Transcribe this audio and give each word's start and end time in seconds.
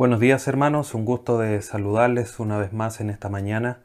Buenos 0.00 0.18
días 0.18 0.48
hermanos, 0.48 0.94
un 0.94 1.04
gusto 1.04 1.36
de 1.36 1.60
saludarles 1.60 2.40
una 2.40 2.56
vez 2.56 2.72
más 2.72 3.02
en 3.02 3.10
esta 3.10 3.28
mañana. 3.28 3.80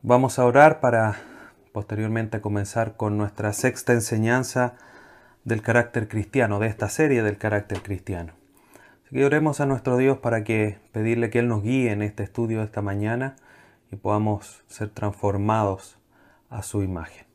Vamos 0.00 0.38
a 0.38 0.46
orar 0.46 0.80
para 0.80 1.18
posteriormente 1.74 2.40
comenzar 2.40 2.96
con 2.96 3.18
nuestra 3.18 3.52
sexta 3.52 3.92
enseñanza 3.92 4.76
del 5.44 5.60
carácter 5.60 6.08
cristiano, 6.08 6.58
de 6.58 6.68
esta 6.68 6.88
serie 6.88 7.22
del 7.22 7.36
carácter 7.36 7.82
cristiano. 7.82 8.32
Que 9.10 9.22
oremos 9.26 9.60
a 9.60 9.66
nuestro 9.66 9.98
Dios 9.98 10.16
para 10.16 10.42
que 10.42 10.78
pedirle 10.90 11.28
que 11.28 11.40
Él 11.40 11.48
nos 11.48 11.62
guíe 11.62 11.92
en 11.92 12.00
este 12.00 12.22
estudio 12.22 12.60
de 12.60 12.64
esta 12.64 12.80
mañana 12.80 13.36
y 13.92 13.96
podamos 13.96 14.64
ser 14.68 14.88
transformados 14.88 15.98
a 16.48 16.62
su 16.62 16.82
imagen. 16.82 17.26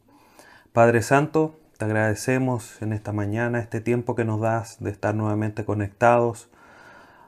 Padre 0.73 1.03
Santo, 1.03 1.59
te 1.77 1.85
agradecemos 1.85 2.81
en 2.81 2.93
esta 2.93 3.11
mañana 3.11 3.59
este 3.59 3.79
tiempo 3.79 4.15
que 4.15 4.25
nos 4.25 4.41
das 4.41 4.77
de 4.79 4.89
estar 4.89 5.13
nuevamente 5.13 5.65
conectados 5.65 6.49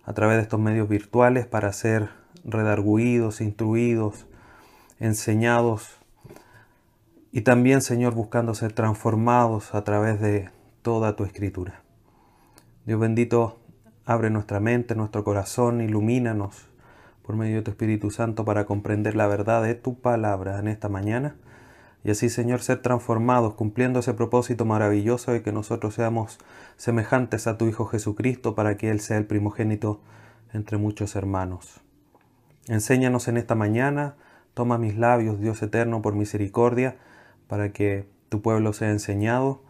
a 0.08 0.14
través 0.14 0.38
de 0.38 0.44
estos 0.44 0.60
medios 0.60 0.88
virtuales 0.88 1.46
para 1.46 1.74
ser 1.74 2.10
redarguidos, 2.46 3.42
instruidos, 3.42 4.26
enseñados 5.02 5.98
y 7.34 7.42
también, 7.42 7.82
Señor, 7.82 8.16
buscando 8.16 8.56
ser 8.56 8.72
transformados 8.72 9.76
a 9.76 9.84
través 9.84 10.22
de 10.22 10.50
toda 10.82 11.18
tu 11.18 11.26
escritura. 11.26 11.82
Dios 12.86 13.02
bendito, 13.02 13.60
abre 14.06 14.30
nuestra 14.30 14.62
mente, 14.62 14.96
nuestro 14.96 15.26
corazón, 15.26 15.82
ilumínanos 15.82 16.70
por 17.22 17.36
medio 17.36 17.58
de 17.58 17.64
tu 17.64 17.72
Espíritu 17.72 18.10
Santo 18.10 18.46
para 18.46 18.66
comprender 18.66 19.14
la 19.14 19.28
verdad 19.28 19.62
de 19.62 19.76
tu 19.76 20.00
palabra 20.00 20.58
en 20.60 20.70
esta 20.70 20.88
mañana 20.88 21.36
y 22.04 22.12
así, 22.12 22.30
Señor, 22.30 22.62
ser 22.62 22.82
transformados 22.82 23.56
cumpliendo 23.56 24.00
ese 24.00 24.14
propósito 24.14 24.66
maravilloso 24.66 25.32
de 25.32 25.42
que 25.42 25.52
nosotros 25.52 25.96
seamos 25.96 26.40
semejantes 26.78 27.48
a 27.48 27.58
tu 27.58 27.68
Hijo 27.68 27.86
Jesucristo 27.86 28.56
para 28.56 28.78
que 28.78 28.90
Él 28.90 29.00
sea 29.00 29.18
el 29.18 29.26
primogénito 29.26 30.00
entre 30.54 30.78
muchos 30.78 31.16
hermanos. 31.16 31.82
Enséñanos 32.68 33.28
en 33.28 33.38
esta 33.38 33.56
mañana, 33.56 34.16
toma 34.54 34.78
mis 34.78 34.98
labios, 34.98 35.40
Dios 35.40 35.62
eterno, 35.62 36.02
por 36.02 36.16
misericordia, 36.16 36.96
para 37.48 37.72
que 37.72 38.08
tu 38.30 38.42
pueblo 38.42 38.74
sea 38.74 38.92
enseñado 38.92 39.62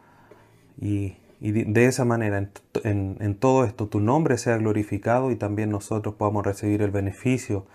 y, 0.80 1.17
de 1.39 1.86
esa 1.86 2.03
manera, 2.03 2.50
en, 2.83 3.17
en 3.20 3.36
todo 3.36 3.64
esto, 3.64 3.88
tu 3.88 4.00
nombre 4.00 4.38
sea 4.38 4.58
glorificado 4.58 5.30
y 5.31 5.36
también 5.36 5.70
nosotros 5.70 6.16
podamos 6.16 6.45
recibir 6.45 6.81
el 6.81 6.89
beneficio 6.89 7.66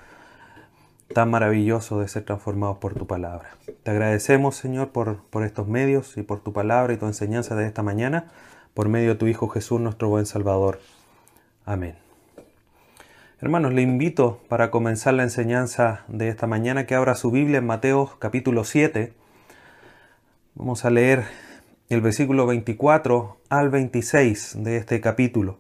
tan 1.13 1.31
maravilloso 1.31 2.01
de 2.01 2.09
ser 2.09 2.25
transformados 2.25 2.79
por 2.79 2.95
tu 2.95 3.07
palabra. 3.07 3.57
Te 3.83 3.91
agradecemos, 3.91 4.57
Señor, 4.57 4.91
por, 4.91 5.23
por 5.25 5.45
estos 5.45 5.69
medios 5.69 6.17
y 6.17 6.23
por 6.23 6.41
tu 6.41 6.53
palabra 6.53 6.93
y 6.93 6.97
tu 6.97 7.07
enseñanza 7.07 7.55
de 7.55 7.67
esta 7.67 7.83
mañana, 7.83 8.27
por 8.75 8.89
medio 8.89 9.11
de 9.11 9.15
tu 9.17 9.27
Hijo 9.27 9.49
Jesús, 9.49 9.81
nuestro 9.81 10.09
buen 10.09 10.27
Salvador. 10.27 10.81
Amén. 11.65 11.97
Hermanos, 13.41 13.73
le 13.73 13.83
invito 13.83 14.41
para 14.49 14.71
comenzar 14.71 15.15
la 15.15 15.25
enseñanza 15.25 16.05
de 16.09 16.29
esta 16.29 16.47
mañana 16.47 16.87
que 16.87 16.95
abra 16.95 17.15
su 17.15 17.31
Biblia 17.31 17.59
en 17.59 17.67
Mateo 17.67 18.17
capítulo 18.19 18.65
7. 18.65 19.13
Vamos 20.55 20.85
a 20.85 20.91
leer 20.91 21.25
el 21.89 22.01
versículo 22.01 22.47
24 22.47 23.39
al 23.49 23.71
26 23.71 24.63
de 24.63 24.77
este 24.77 25.01
capítulo. 25.01 25.59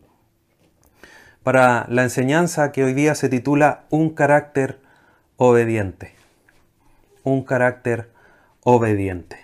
Para 1.42 1.86
la 1.88 2.04
enseñanza 2.04 2.70
que 2.70 2.84
hoy 2.84 2.94
día 2.94 3.14
se 3.14 3.28
titula 3.28 3.84
Un 3.90 4.10
carácter 4.10 4.81
obediente. 5.44 6.14
Un 7.24 7.42
carácter 7.42 8.08
obediente. 8.62 9.38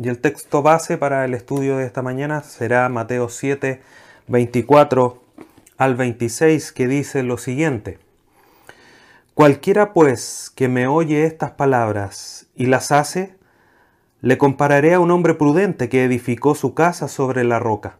Y 0.00 0.08
el 0.08 0.20
texto 0.20 0.62
base 0.62 0.96
para 0.96 1.24
el 1.24 1.34
estudio 1.34 1.76
de 1.76 1.86
esta 1.86 2.02
mañana 2.02 2.42
será 2.42 2.88
Mateo 2.88 3.28
7, 3.28 3.82
24 4.28 5.20
al 5.76 5.96
26, 5.96 6.70
que 6.70 6.86
dice 6.86 7.24
lo 7.24 7.36
siguiente. 7.36 7.98
Cualquiera 9.34 9.92
pues 9.92 10.52
que 10.54 10.68
me 10.68 10.86
oye 10.86 11.24
estas 11.24 11.50
palabras 11.50 12.46
y 12.54 12.66
las 12.66 12.92
hace, 12.92 13.34
le 14.20 14.38
compararé 14.38 14.94
a 14.94 15.00
un 15.00 15.10
hombre 15.10 15.34
prudente 15.34 15.88
que 15.88 16.04
edificó 16.04 16.54
su 16.54 16.74
casa 16.74 17.08
sobre 17.08 17.42
la 17.42 17.58
roca. 17.58 17.96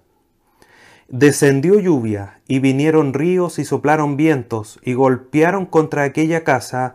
Descendió 1.08 1.80
lluvia 1.80 2.40
y 2.46 2.60
vinieron 2.60 3.12
ríos 3.12 3.58
y 3.58 3.64
soplaron 3.64 4.16
vientos 4.16 4.78
y 4.84 4.92
golpearon 4.92 5.66
contra 5.66 6.04
aquella 6.04 6.44
casa 6.44 6.94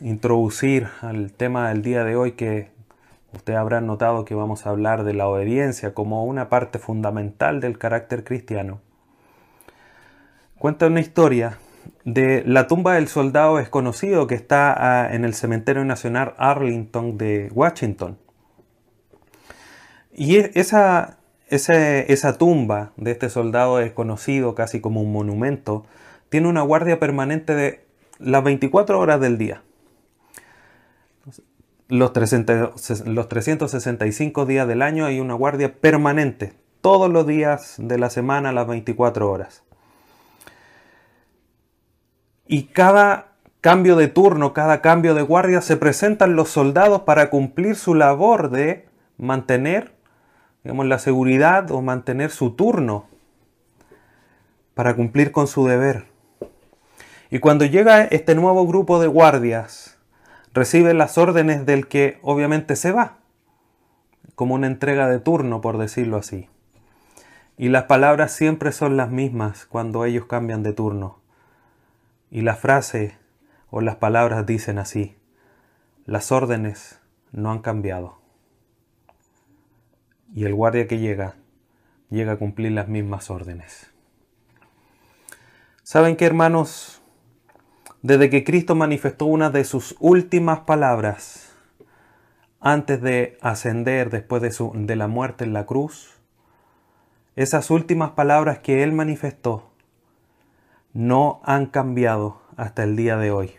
introducir 0.00 0.88
al 1.02 1.32
tema 1.32 1.68
del 1.68 1.82
día 1.82 2.04
de 2.04 2.16
hoy 2.16 2.32
que 2.32 2.70
ustedes 3.32 3.58
habrán 3.58 3.86
notado 3.86 4.24
que 4.24 4.34
vamos 4.34 4.66
a 4.66 4.70
hablar 4.70 5.04
de 5.04 5.14
la 5.14 5.28
obediencia 5.28 5.94
como 5.94 6.24
una 6.24 6.48
parte 6.48 6.78
fundamental 6.78 7.60
del 7.60 7.78
carácter 7.78 8.24
cristiano. 8.24 8.80
Cuenta 10.58 10.86
una 10.86 11.00
historia 11.00 11.58
de 12.04 12.42
la 12.46 12.66
tumba 12.66 12.94
del 12.94 13.08
soldado 13.08 13.56
desconocido 13.56 14.26
que 14.26 14.34
está 14.34 14.74
ah, 14.76 15.14
en 15.14 15.24
el 15.24 15.34
Cementerio 15.34 15.84
Nacional 15.84 16.34
Arlington 16.38 17.16
de 17.18 17.50
Washington. 17.52 18.18
Y 20.12 20.36
e, 20.36 20.50
esa, 20.54 21.18
esa 21.48 22.38
tumba 22.38 22.92
de 22.96 23.12
este 23.12 23.30
soldado 23.30 23.78
desconocido, 23.78 24.54
casi 24.54 24.80
como 24.80 25.00
un 25.00 25.12
monumento, 25.12 25.86
tiene 26.28 26.48
una 26.48 26.62
guardia 26.62 26.98
permanente 26.98 27.54
de 27.54 27.84
las 28.18 28.44
24 28.44 28.98
horas 28.98 29.20
del 29.20 29.38
día 29.38 29.62
los, 31.90 32.12
365 32.12 34.46
días 34.46 34.66
del 34.66 34.82
año 34.82 35.06
hay 35.06 35.20
una 35.20 35.34
guardia 35.34 35.72
permanente, 35.74 36.54
todos 36.80 37.08
los 37.10 37.24
días 37.26 37.74
de 37.78 37.98
la 37.98 38.10
semana, 38.10 38.52
las 38.52 38.66
24 38.66 39.30
horas. 39.30 39.62
Y 42.46 42.64
cada 42.64 43.28
cambio 43.60 43.94
de 43.96 44.08
turno, 44.08 44.54
cada 44.54 44.80
cambio 44.80 45.14
de 45.14 45.22
guardia, 45.22 45.60
se 45.60 45.76
presentan 45.76 46.34
los 46.34 46.48
soldados 46.48 47.02
para 47.02 47.30
cumplir 47.30 47.76
su 47.76 47.94
labor 47.94 48.50
de 48.50 48.88
mantener 49.18 50.00
digamos, 50.62 50.86
la 50.86 50.98
seguridad 50.98 51.70
o 51.70 51.82
mantener 51.82 52.30
su 52.30 52.52
turno, 52.52 53.06
para 54.74 54.94
cumplir 54.94 55.32
con 55.32 55.46
su 55.46 55.66
deber. 55.66 56.06
Y 57.30 57.38
cuando 57.38 57.64
llega 57.64 58.04
este 58.04 58.34
nuevo 58.34 58.66
grupo 58.66 59.00
de 59.00 59.06
guardias, 59.06 59.98
recibe 60.52 60.94
las 60.94 61.18
órdenes 61.18 61.66
del 61.66 61.86
que 61.86 62.18
obviamente 62.22 62.76
se 62.76 62.92
va, 62.92 63.18
como 64.34 64.54
una 64.54 64.66
entrega 64.66 65.08
de 65.08 65.18
turno, 65.18 65.60
por 65.60 65.78
decirlo 65.78 66.16
así. 66.16 66.48
Y 67.56 67.68
las 67.68 67.84
palabras 67.84 68.32
siempre 68.32 68.72
son 68.72 68.96
las 68.96 69.10
mismas 69.10 69.66
cuando 69.66 70.04
ellos 70.04 70.26
cambian 70.26 70.62
de 70.62 70.72
turno. 70.72 71.20
Y 72.30 72.40
la 72.40 72.56
frase 72.56 73.18
o 73.70 73.80
las 73.80 73.96
palabras 73.96 74.46
dicen 74.46 74.78
así, 74.78 75.16
las 76.06 76.32
órdenes 76.32 77.00
no 77.32 77.50
han 77.50 77.60
cambiado. 77.60 78.18
Y 80.34 80.44
el 80.44 80.54
guardia 80.54 80.86
que 80.86 80.98
llega, 80.98 81.34
llega 82.08 82.32
a 82.32 82.36
cumplir 82.36 82.72
las 82.72 82.88
mismas 82.88 83.30
órdenes. 83.30 83.90
¿Saben 85.82 86.16
qué, 86.16 86.24
hermanos? 86.24 86.99
Desde 88.02 88.30
que 88.30 88.44
Cristo 88.44 88.74
manifestó 88.74 89.26
una 89.26 89.50
de 89.50 89.64
sus 89.64 89.96
últimas 90.00 90.60
palabras 90.60 91.52
antes 92.60 93.00
de 93.00 93.38
ascender 93.40 94.10
después 94.10 94.42
de, 94.42 94.52
su, 94.52 94.72
la 94.74 95.08
muerte 95.08 95.44
en 95.44 95.52
la 95.52 95.66
cruz, 95.66 96.18
esas 97.36 97.70
últimas 97.70 98.10
palabras 98.10 98.58
que 98.58 98.82
Él 98.82 98.92
manifestó 98.92 99.70
no 100.92 101.40
han 101.44 101.66
cambiado 101.66 102.42
hasta 102.56 102.82
el 102.82 102.96
día 102.96 103.16
de 103.16 103.30
hoy. 103.30 103.52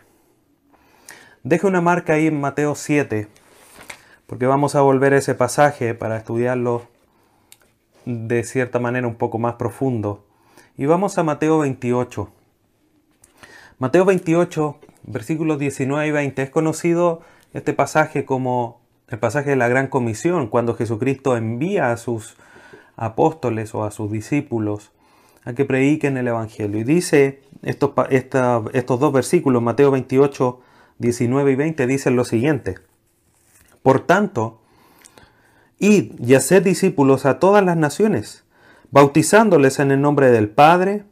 Deje 1.42 1.66
una 1.66 1.80
marca 1.80 2.14
ahí 2.14 2.26
en 2.26 2.40
Mateo 2.40 2.74
7, 2.74 3.28
porque 4.26 4.46
vamos 4.46 4.74
a 4.76 4.82
volver 4.82 5.14
a 5.14 5.18
ese 5.18 5.34
pasaje 5.34 5.94
para 5.94 6.16
estudiarlo 6.16 6.86
de 8.04 8.44
cierta 8.44 8.78
manera 8.78 9.06
un 9.06 9.16
poco 9.16 9.38
más 9.38 9.54
profundo. 9.54 10.24
Y 10.76 10.86
vamos 10.86 11.18
a 11.18 11.22
Mateo 11.22 11.58
28. 11.58 12.41
Mateo 13.82 14.04
28, 14.04 14.76
versículos 15.08 15.58
19 15.58 16.06
y 16.06 16.12
20 16.12 16.40
es 16.40 16.50
conocido 16.50 17.22
este 17.52 17.72
pasaje 17.72 18.24
como 18.24 18.80
el 19.08 19.18
pasaje 19.18 19.50
de 19.50 19.56
la 19.56 19.66
gran 19.66 19.88
comisión, 19.88 20.46
cuando 20.46 20.76
Jesucristo 20.76 21.36
envía 21.36 21.90
a 21.90 21.96
sus 21.96 22.36
apóstoles 22.94 23.74
o 23.74 23.82
a 23.82 23.90
sus 23.90 24.08
discípulos 24.12 24.92
a 25.44 25.54
que 25.54 25.64
prediquen 25.64 26.16
el 26.16 26.28
Evangelio. 26.28 26.78
Y 26.78 26.84
dice 26.84 27.42
estos, 27.62 27.90
estos 28.08 29.00
dos 29.00 29.12
versículos, 29.12 29.60
Mateo 29.60 29.90
28, 29.90 30.60
19 30.98 31.50
y 31.50 31.56
20, 31.56 31.86
dicen 31.88 32.14
lo 32.14 32.24
siguiente. 32.24 32.76
Por 33.82 34.06
tanto, 34.06 34.60
id 35.80 36.12
y 36.24 36.36
haced 36.36 36.62
discípulos 36.62 37.26
a 37.26 37.40
todas 37.40 37.64
las 37.64 37.76
naciones, 37.76 38.44
bautizándoles 38.92 39.80
en 39.80 39.90
el 39.90 40.00
nombre 40.00 40.30
del 40.30 40.50
Padre, 40.50 41.02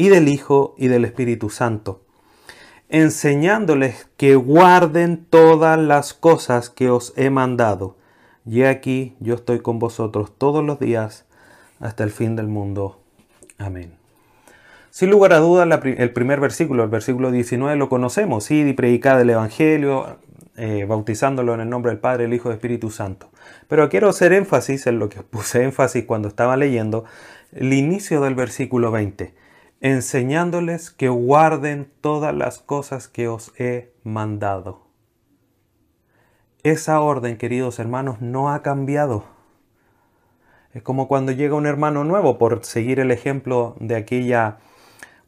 y 0.00 0.08
del 0.08 0.28
Hijo, 0.28 0.74
y 0.78 0.88
del 0.88 1.04
Espíritu 1.04 1.50
Santo, 1.50 2.00
enseñándoles 2.88 4.08
que 4.16 4.34
guarden 4.34 5.26
todas 5.28 5.78
las 5.78 6.14
cosas 6.14 6.70
que 6.70 6.88
os 6.88 7.12
he 7.16 7.28
mandado. 7.28 7.98
Y 8.46 8.62
aquí 8.62 9.14
yo 9.20 9.34
estoy 9.34 9.60
con 9.60 9.78
vosotros 9.78 10.32
todos 10.38 10.64
los 10.64 10.80
días 10.80 11.26
hasta 11.80 12.02
el 12.02 12.10
fin 12.12 12.34
del 12.34 12.46
mundo. 12.46 12.98
Amén. 13.58 13.92
Sin 14.88 15.10
lugar 15.10 15.34
a 15.34 15.38
dudas, 15.38 15.68
el 15.84 16.12
primer 16.14 16.40
versículo, 16.40 16.82
el 16.82 16.88
versículo 16.88 17.30
19, 17.30 17.76
lo 17.76 17.90
conocemos. 17.90 18.50
Id 18.50 18.68
y 18.68 18.72
predicad 18.72 19.20
el 19.20 19.28
Evangelio, 19.28 20.16
eh, 20.56 20.86
bautizándolo 20.88 21.52
en 21.52 21.60
el 21.60 21.68
nombre 21.68 21.90
del 21.90 22.00
Padre, 22.00 22.24
el 22.24 22.32
Hijo 22.32 22.48
y 22.48 22.52
el 22.52 22.56
Espíritu 22.56 22.90
Santo. 22.90 23.28
Pero 23.68 23.90
quiero 23.90 24.08
hacer 24.08 24.32
énfasis 24.32 24.86
en 24.86 24.98
lo 24.98 25.10
que 25.10 25.20
puse 25.22 25.62
énfasis 25.62 26.06
cuando 26.06 26.28
estaba 26.28 26.56
leyendo, 26.56 27.04
el 27.52 27.74
inicio 27.74 28.22
del 28.22 28.34
versículo 28.34 28.90
20, 28.90 29.34
enseñándoles 29.80 30.90
que 30.90 31.08
guarden 31.08 31.90
todas 32.02 32.34
las 32.34 32.58
cosas 32.58 33.08
que 33.08 33.28
os 33.28 33.52
he 33.58 33.94
mandado. 34.04 34.86
Esa 36.62 37.00
orden, 37.00 37.38
queridos 37.38 37.78
hermanos, 37.78 38.20
no 38.20 38.50
ha 38.50 38.60
cambiado. 38.60 39.24
Es 40.74 40.82
como 40.82 41.08
cuando 41.08 41.32
llega 41.32 41.54
un 41.54 41.66
hermano 41.66 42.04
nuevo, 42.04 42.36
por 42.36 42.62
seguir 42.64 43.00
el 43.00 43.10
ejemplo 43.10 43.74
de 43.80 43.96
aquella 43.96 44.58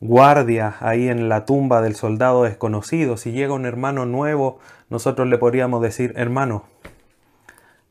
guardia 0.01 0.77
ahí 0.81 1.09
en 1.09 1.31
la 1.31 1.47
tumba 1.47 1.81
del 1.81 1.95
soldado 1.95 2.43
desconocido. 2.43 3.17
Si 3.17 3.33
llega 3.33 3.55
un 3.55 3.65
hermano 3.65 4.05
nuevo, 4.05 4.59
nosotros 4.91 5.27
le 5.29 5.39
podríamos 5.39 5.81
decir, 5.81 6.13
hermano, 6.17 6.65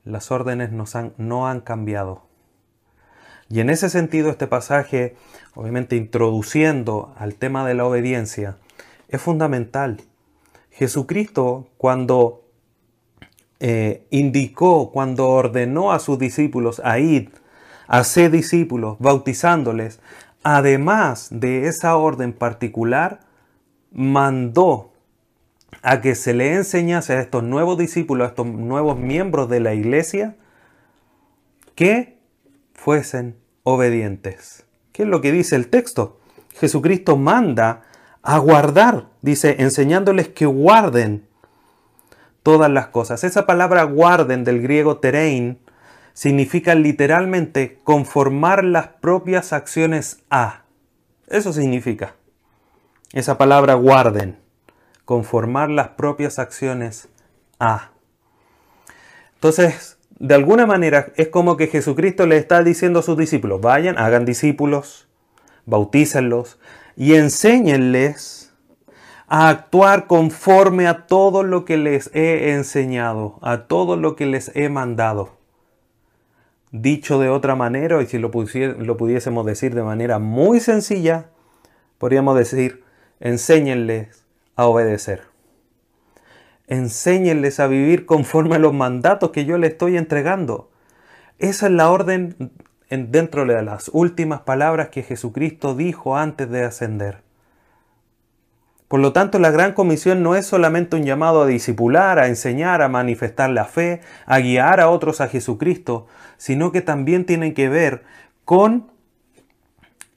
las 0.03 0.29
órdenes 0.29 0.69
no 1.17 1.47
han 1.47 1.61
cambiado. 1.61 2.30
Y 3.51 3.59
en 3.59 3.69
ese 3.69 3.89
sentido 3.89 4.29
este 4.29 4.47
pasaje, 4.47 5.15
obviamente 5.55 5.95
introduciendo 5.95 7.13
al 7.17 7.35
tema 7.35 7.67
de 7.67 7.73
la 7.73 7.85
obediencia, 7.85 8.57
es 9.09 9.21
fundamental. 9.21 10.01
Jesucristo 10.71 11.67
cuando 11.77 12.45
eh, 13.59 14.07
indicó, 14.09 14.91
cuando 14.91 15.29
ordenó 15.29 15.91
a 15.91 15.99
sus 15.99 16.17
discípulos 16.17 16.81
a 16.83 16.99
ir 16.99 17.31
Hacer 17.91 18.31
discípulos, 18.31 18.95
bautizándoles. 18.99 19.99
Además 20.43 21.27
de 21.29 21.67
esa 21.67 21.97
orden 21.97 22.31
particular, 22.31 23.19
mandó 23.91 24.93
a 25.81 25.99
que 25.99 26.15
se 26.15 26.33
le 26.33 26.53
enseñase 26.53 27.11
a 27.11 27.19
estos 27.19 27.43
nuevos 27.43 27.77
discípulos, 27.77 28.25
a 28.25 28.29
estos 28.29 28.47
nuevos 28.47 28.97
miembros 28.97 29.49
de 29.49 29.59
la 29.59 29.73
iglesia, 29.73 30.37
que 31.75 32.17
fuesen 32.73 33.35
obedientes. 33.63 34.65
¿Qué 34.91 35.03
es 35.03 35.09
lo 35.09 35.21
que 35.21 35.31
dice 35.31 35.55
el 35.55 35.69
texto? 35.69 36.19
Jesucristo 36.59 37.17
manda 37.17 37.83
a 38.21 38.37
guardar, 38.37 39.07
dice, 39.21 39.57
enseñándoles 39.59 40.29
que 40.29 40.45
guarden 40.45 41.27
todas 42.43 42.69
las 42.69 42.87
cosas. 42.87 43.23
Esa 43.23 43.45
palabra 43.45 43.83
guarden 43.83 44.43
del 44.43 44.61
griego 44.61 44.97
terein 44.97 45.59
significa 46.13 46.75
literalmente 46.75 47.79
conformar 47.83 48.63
las 48.63 48.87
propias 48.87 49.53
acciones 49.53 50.23
a. 50.29 50.63
Eso 51.27 51.53
significa. 51.53 52.15
Esa 53.13 53.37
palabra 53.37 53.75
guarden. 53.75 54.39
Conformar 55.05 55.69
las 55.69 55.89
propias 55.89 56.39
acciones 56.39 57.09
a. 57.59 57.91
Entonces, 59.35 59.97
de 60.21 60.35
alguna 60.35 60.67
manera 60.67 61.07
es 61.15 61.29
como 61.29 61.57
que 61.57 61.65
Jesucristo 61.65 62.27
le 62.27 62.37
está 62.37 62.61
diciendo 62.63 62.99
a 62.99 63.01
sus 63.01 63.17
discípulos, 63.17 63.59
vayan, 63.59 63.97
hagan 63.97 64.23
discípulos, 64.23 65.07
bautícenlos 65.65 66.59
y 66.95 67.15
enséñenles 67.15 68.53
a 69.27 69.49
actuar 69.49 70.05
conforme 70.05 70.87
a 70.87 71.07
todo 71.07 71.41
lo 71.41 71.65
que 71.65 71.77
les 71.77 72.11
he 72.13 72.51
enseñado, 72.51 73.39
a 73.41 73.65
todo 73.65 73.95
lo 73.95 74.15
que 74.15 74.27
les 74.27 74.55
he 74.55 74.69
mandado. 74.69 75.37
Dicho 76.71 77.19
de 77.19 77.29
otra 77.29 77.55
manera, 77.55 77.99
y 77.99 78.05
si 78.05 78.19
lo, 78.19 78.29
lo 78.29 78.97
pudiésemos 78.97 79.45
decir 79.47 79.73
de 79.73 79.81
manera 79.81 80.19
muy 80.19 80.59
sencilla, 80.59 81.29
podríamos 81.97 82.37
decir, 82.37 82.83
enséñenles 83.19 84.23
a 84.55 84.67
obedecer. 84.67 85.30
Enséñenles 86.71 87.59
a 87.59 87.67
vivir 87.67 88.05
conforme 88.05 88.55
a 88.55 88.59
los 88.59 88.73
mandatos 88.73 89.31
que 89.31 89.43
yo 89.43 89.57
les 89.57 89.71
estoy 89.71 89.97
entregando. 89.97 90.71
Esa 91.37 91.65
es 91.65 91.73
la 91.73 91.91
orden 91.91 92.53
dentro 92.89 93.45
de 93.45 93.61
las 93.61 93.91
últimas 93.91 94.39
palabras 94.43 94.87
que 94.87 95.03
Jesucristo 95.03 95.75
dijo 95.75 96.15
antes 96.15 96.49
de 96.49 96.63
ascender. 96.63 97.23
Por 98.87 99.01
lo 99.01 99.11
tanto, 99.11 99.37
la 99.37 99.51
gran 99.51 99.73
comisión 99.73 100.23
no 100.23 100.37
es 100.37 100.45
solamente 100.45 100.95
un 100.95 101.03
llamado 101.03 101.41
a 101.41 101.45
discipular, 101.45 102.19
a 102.19 102.27
enseñar, 102.27 102.81
a 102.81 102.87
manifestar 102.87 103.49
la 103.49 103.65
fe, 103.65 103.99
a 104.25 104.39
guiar 104.39 104.79
a 104.79 104.89
otros 104.89 105.19
a 105.19 105.27
Jesucristo, 105.27 106.07
sino 106.37 106.71
que 106.71 106.79
también 106.79 107.25
tiene 107.25 107.53
que 107.53 107.67
ver 107.67 108.03
con 108.45 108.89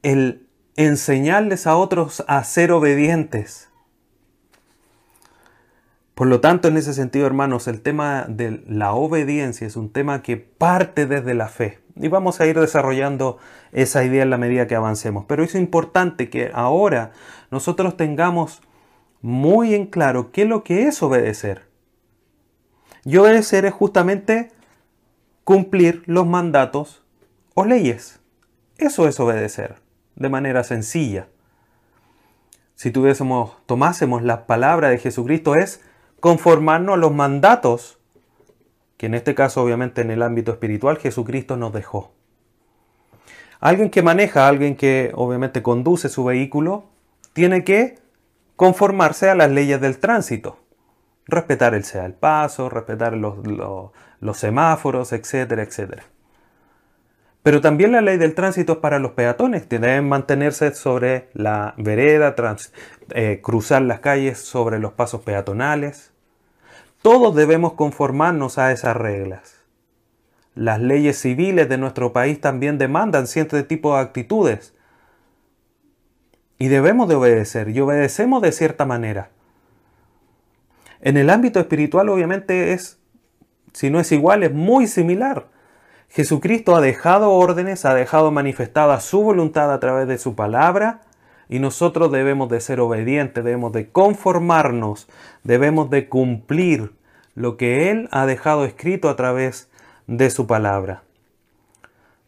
el 0.05 0.47
enseñarles 0.77 1.67
a 1.67 1.75
otros 1.75 2.23
a 2.29 2.45
ser 2.45 2.71
obedientes. 2.71 3.71
Por 6.15 6.29
lo 6.29 6.41
tanto, 6.41 6.69
en 6.69 6.77
ese 6.77 6.95
sentido, 6.95 7.27
hermanos, 7.27 7.67
el 7.67 7.81
tema 7.81 8.27
de 8.29 8.63
la 8.69 8.93
obediencia 8.93 9.67
es 9.67 9.77
un 9.77 9.91
tema 9.91 10.23
que 10.23 10.37
parte 10.37 11.07
desde 11.07 11.35
la 11.35 11.49
fe. 11.49 11.81
Y 11.97 12.09
vamos 12.09 12.41
a 12.41 12.47
ir 12.47 12.59
desarrollando 12.59 13.39
esa 13.73 14.05
idea 14.05 14.23
en 14.23 14.31
la 14.31 14.39
medida 14.39 14.69
que 14.69 14.77
avancemos. 14.77 15.25
Pero 15.27 15.43
es 15.43 15.55
importante 15.57 16.31
que 16.31 16.51
ahora 16.55 17.11
nosotros 17.51 17.97
tengamos 17.97 18.63
muy 19.23 19.75
en 19.75 19.87
claro 19.87 20.31
qué 20.31 20.43
es 20.43 20.49
lo 20.49 20.63
que 20.63 20.87
es 20.87 21.03
obedecer. 21.03 21.69
Y 23.05 23.17
obedecer 23.17 23.65
es 23.65 23.75
justamente 23.75 24.53
cumplir 25.43 26.03
los 26.07 26.27
mandatos 26.27 27.05
o 27.55 27.65
leyes. 27.65 28.21
Eso 28.79 29.09
es 29.09 29.19
obedecer, 29.19 29.77
de 30.15 30.29
manera 30.29 30.63
sencilla. 30.63 31.29
Si 32.77 32.91
tuviésemos, 32.91 33.57
tomásemos 33.67 34.23
la 34.23 34.47
palabra 34.47 34.89
de 34.89 34.99
Jesucristo 34.99 35.55
es 35.55 35.81
conformarnos 36.25 36.95
a 36.95 36.97
los 36.97 37.13
mandatos 37.13 37.99
que 38.97 39.05
en 39.05 39.15
este 39.15 39.35
caso 39.35 39.63
obviamente 39.63 40.01
en 40.01 40.11
el 40.11 40.23
ámbito 40.23 40.53
espiritual 40.53 40.97
Jesucristo 40.97 41.59
nos 41.59 41.75
dejó. 41.75 42.15
Alguien 43.61 43.91
que 43.91 44.03
maneja, 44.03 44.49
alguien 44.49 44.75
que 44.75 45.13
obviamente 45.15 45.63
conduce 45.63 46.09
su 46.09 46.25
vehículo, 46.25 46.87
tiene 47.35 47.63
que 47.63 47.99
conformarse 48.57 49.29
a 49.29 49.35
las 49.35 49.51
leyes 49.51 49.83
del 49.83 49.99
tránsito. 49.99 50.61
Respetar 51.27 51.75
el 51.75 51.85
sea 51.85 52.07
el 52.07 52.15
paso, 52.15 52.71
respetar 52.71 53.13
los, 53.13 53.47
los, 53.47 54.39
semáforos, 54.39 55.13
etcétera, 55.13 55.63
etcétera. 55.63 56.05
Pero 57.43 57.61
también 57.61 57.93
la 57.93 58.01
ley 58.01 58.17
del 58.17 58.35
tránsito 58.35 58.73
es 58.73 58.79
para 58.79 58.99
los 58.99 59.13
peatones, 59.13 59.69
deben 59.69 60.09
mantenerse 60.09 60.75
sobre 60.75 61.29
la 61.35 61.75
vereda, 61.77 62.35
eh, 63.11 63.41
cruzar 63.43 63.83
las 63.83 64.01
calles 64.01 64.39
sobre 64.39 64.79
los 64.79 64.95
pasos 64.95 65.21
peatonales. 65.21 66.14
Todos 67.05 67.35
debemos 67.35 67.75
conformarnos 67.75 68.57
a 68.57 68.73
esas 68.73 68.97
reglas. 68.97 69.57
Las 70.55 70.81
leyes 70.81 71.21
civiles 71.21 71.69
de 71.69 71.77
nuestro 71.77 72.15
país 72.15 72.41
también 72.41 72.79
demandan 72.79 73.27
cierto 73.27 73.63
tipo 73.67 73.95
de 73.95 74.01
actitudes 74.01 74.73
y 76.59 76.69
debemos 76.69 77.07
de 77.11 77.17
obedecer 77.17 77.69
y 77.69 77.79
obedecemos 77.79 78.41
de 78.41 78.53
cierta 78.53 78.87
manera. 78.87 79.29
En 81.03 81.19
el 81.19 81.29
ámbito 81.29 81.61
espiritual 81.61 82.09
obviamente 82.09 82.73
es, 82.73 82.99
si 83.75 83.91
no 83.91 84.01
es 84.01 84.11
igual, 84.11 84.43
es 84.43 84.55
muy 84.55 84.87
similar. 84.87 85.49
Jesucristo 86.09 86.75
ha 86.75 86.81
dejado 86.81 87.33
órdenes, 87.33 87.85
ha 87.85 87.93
dejado 87.93 88.31
manifestada 88.31 88.99
su 89.01 89.23
voluntad 89.23 89.71
a 89.75 89.79
través 89.79 90.09
de 90.09 90.17
su 90.17 90.35
palabra 90.35 91.03
y 91.49 91.59
nosotros 91.59 92.11
debemos 92.13 92.49
de 92.49 92.61
ser 92.61 92.81
obedientes, 92.81 93.45
debemos 93.45 93.73
de 93.73 93.91
conformarnos, 93.91 95.09
debemos 95.43 95.91
de 95.91 96.09
cumplir 96.09 96.93
lo 97.35 97.57
que 97.57 97.91
Él 97.91 98.09
ha 98.13 98.27
dejado 98.27 98.65
escrito 98.65 99.09
a 99.09 99.17
través 99.17 99.71
de 100.07 100.31
su 100.31 100.47
palabra. 100.47 101.03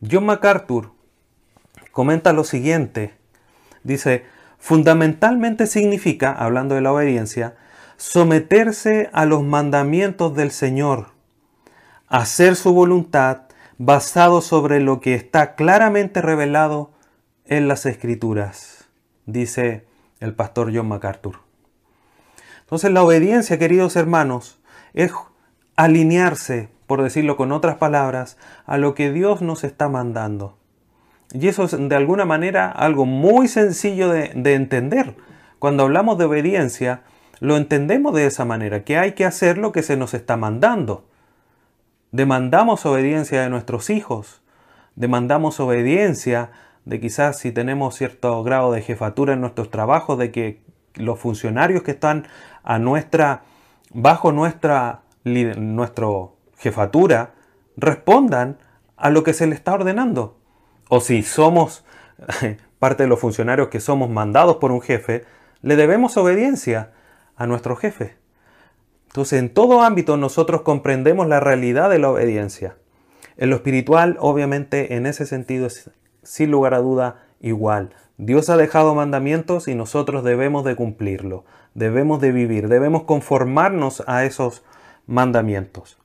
John 0.08 0.26
MacArthur 0.26 0.90
comenta 1.92 2.32
lo 2.32 2.44
siguiente 2.44 3.14
Dice, 3.86 4.24
fundamentalmente 4.58 5.68
significa, 5.68 6.32
hablando 6.32 6.74
de 6.74 6.80
la 6.80 6.92
obediencia, 6.92 7.54
someterse 7.96 9.08
a 9.12 9.26
los 9.26 9.44
mandamientos 9.44 10.34
del 10.34 10.50
Señor, 10.50 11.10
hacer 12.08 12.56
su 12.56 12.72
voluntad 12.72 13.42
basado 13.78 14.40
sobre 14.40 14.80
lo 14.80 14.98
que 15.00 15.14
está 15.14 15.54
claramente 15.54 16.20
revelado 16.20 16.90
en 17.44 17.68
las 17.68 17.86
escrituras, 17.86 18.75
dice 19.26 19.84
el 20.20 20.34
pastor 20.34 20.74
John 20.74 20.88
MacArthur. 20.88 21.40
Entonces 22.60 22.90
la 22.90 23.02
obediencia, 23.02 23.58
queridos 23.58 23.96
hermanos, 23.96 24.58
es 24.94 25.12
alinearse, 25.76 26.68
por 26.86 27.02
decirlo 27.02 27.36
con 27.36 27.52
otras 27.52 27.76
palabras, 27.76 28.38
a 28.64 28.78
lo 28.78 28.94
que 28.94 29.12
Dios 29.12 29.42
nos 29.42 29.62
está 29.62 29.88
mandando. 29.88 30.56
Y 31.32 31.48
eso 31.48 31.64
es 31.64 31.76
de 31.78 31.96
alguna 31.96 32.24
manera 32.24 32.70
algo 32.70 33.04
muy 33.04 33.48
sencillo 33.48 34.08
de, 34.08 34.32
de 34.34 34.54
entender. 34.54 35.16
Cuando 35.58 35.82
hablamos 35.82 36.18
de 36.18 36.24
obediencia, 36.24 37.02
lo 37.40 37.56
entendemos 37.56 38.14
de 38.14 38.26
esa 38.26 38.44
manera, 38.44 38.84
que 38.84 38.98
hay 38.98 39.12
que 39.12 39.24
hacer 39.24 39.58
lo 39.58 39.72
que 39.72 39.82
se 39.82 39.96
nos 39.96 40.14
está 40.14 40.36
mandando. 40.36 41.06
Demandamos 42.12 42.86
obediencia 42.86 43.42
de 43.42 43.50
nuestros 43.50 43.90
hijos, 43.90 44.42
demandamos 44.94 45.60
obediencia 45.60 46.50
de 46.86 47.00
quizás 47.00 47.38
si 47.38 47.52
tenemos 47.52 47.96
cierto 47.96 48.42
grado 48.42 48.72
de 48.72 48.80
jefatura 48.80 49.34
en 49.34 49.40
nuestros 49.42 49.70
trabajos, 49.70 50.18
de 50.18 50.30
que 50.30 50.62
los 50.94 51.18
funcionarios 51.18 51.82
que 51.82 51.90
están 51.90 52.26
a 52.62 52.78
nuestra, 52.78 53.42
bajo 53.92 54.32
nuestra 54.32 55.02
nuestro 55.24 56.36
jefatura 56.56 57.34
respondan 57.76 58.58
a 58.96 59.10
lo 59.10 59.24
que 59.24 59.34
se 59.34 59.48
le 59.48 59.56
está 59.56 59.74
ordenando. 59.74 60.38
O 60.88 61.00
si 61.00 61.22
somos 61.22 61.84
parte 62.78 63.02
de 63.02 63.08
los 63.08 63.18
funcionarios 63.18 63.68
que 63.68 63.80
somos 63.80 64.08
mandados 64.08 64.56
por 64.56 64.70
un 64.70 64.80
jefe, 64.80 65.24
le 65.62 65.74
debemos 65.74 66.16
obediencia 66.16 66.92
a 67.36 67.48
nuestro 67.48 67.74
jefe. 67.74 68.16
Entonces, 69.08 69.40
en 69.40 69.52
todo 69.52 69.82
ámbito 69.82 70.16
nosotros 70.16 70.62
comprendemos 70.62 71.26
la 71.26 71.40
realidad 71.40 71.90
de 71.90 71.98
la 71.98 72.10
obediencia. 72.10 72.76
En 73.36 73.50
lo 73.50 73.56
espiritual, 73.56 74.16
obviamente, 74.20 74.94
en 74.94 75.06
ese 75.06 75.26
sentido 75.26 75.66
es 75.66 75.90
sin 76.26 76.50
lugar 76.50 76.74
a 76.74 76.80
duda 76.80 77.22
igual. 77.40 77.94
Dios 78.18 78.50
ha 78.50 78.56
dejado 78.56 78.94
mandamientos 78.94 79.68
y 79.68 79.74
nosotros 79.74 80.24
debemos 80.24 80.64
de 80.64 80.74
cumplirlo, 80.74 81.44
debemos 81.74 82.20
de 82.20 82.32
vivir, 82.32 82.68
debemos 82.68 83.04
conformarnos 83.04 84.02
a 84.06 84.24
esos 84.24 84.64
mandamientos. 85.06 85.98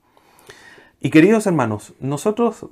Y 1.00 1.10
queridos 1.10 1.48
hermanos, 1.48 1.94
nosotros 2.00 2.68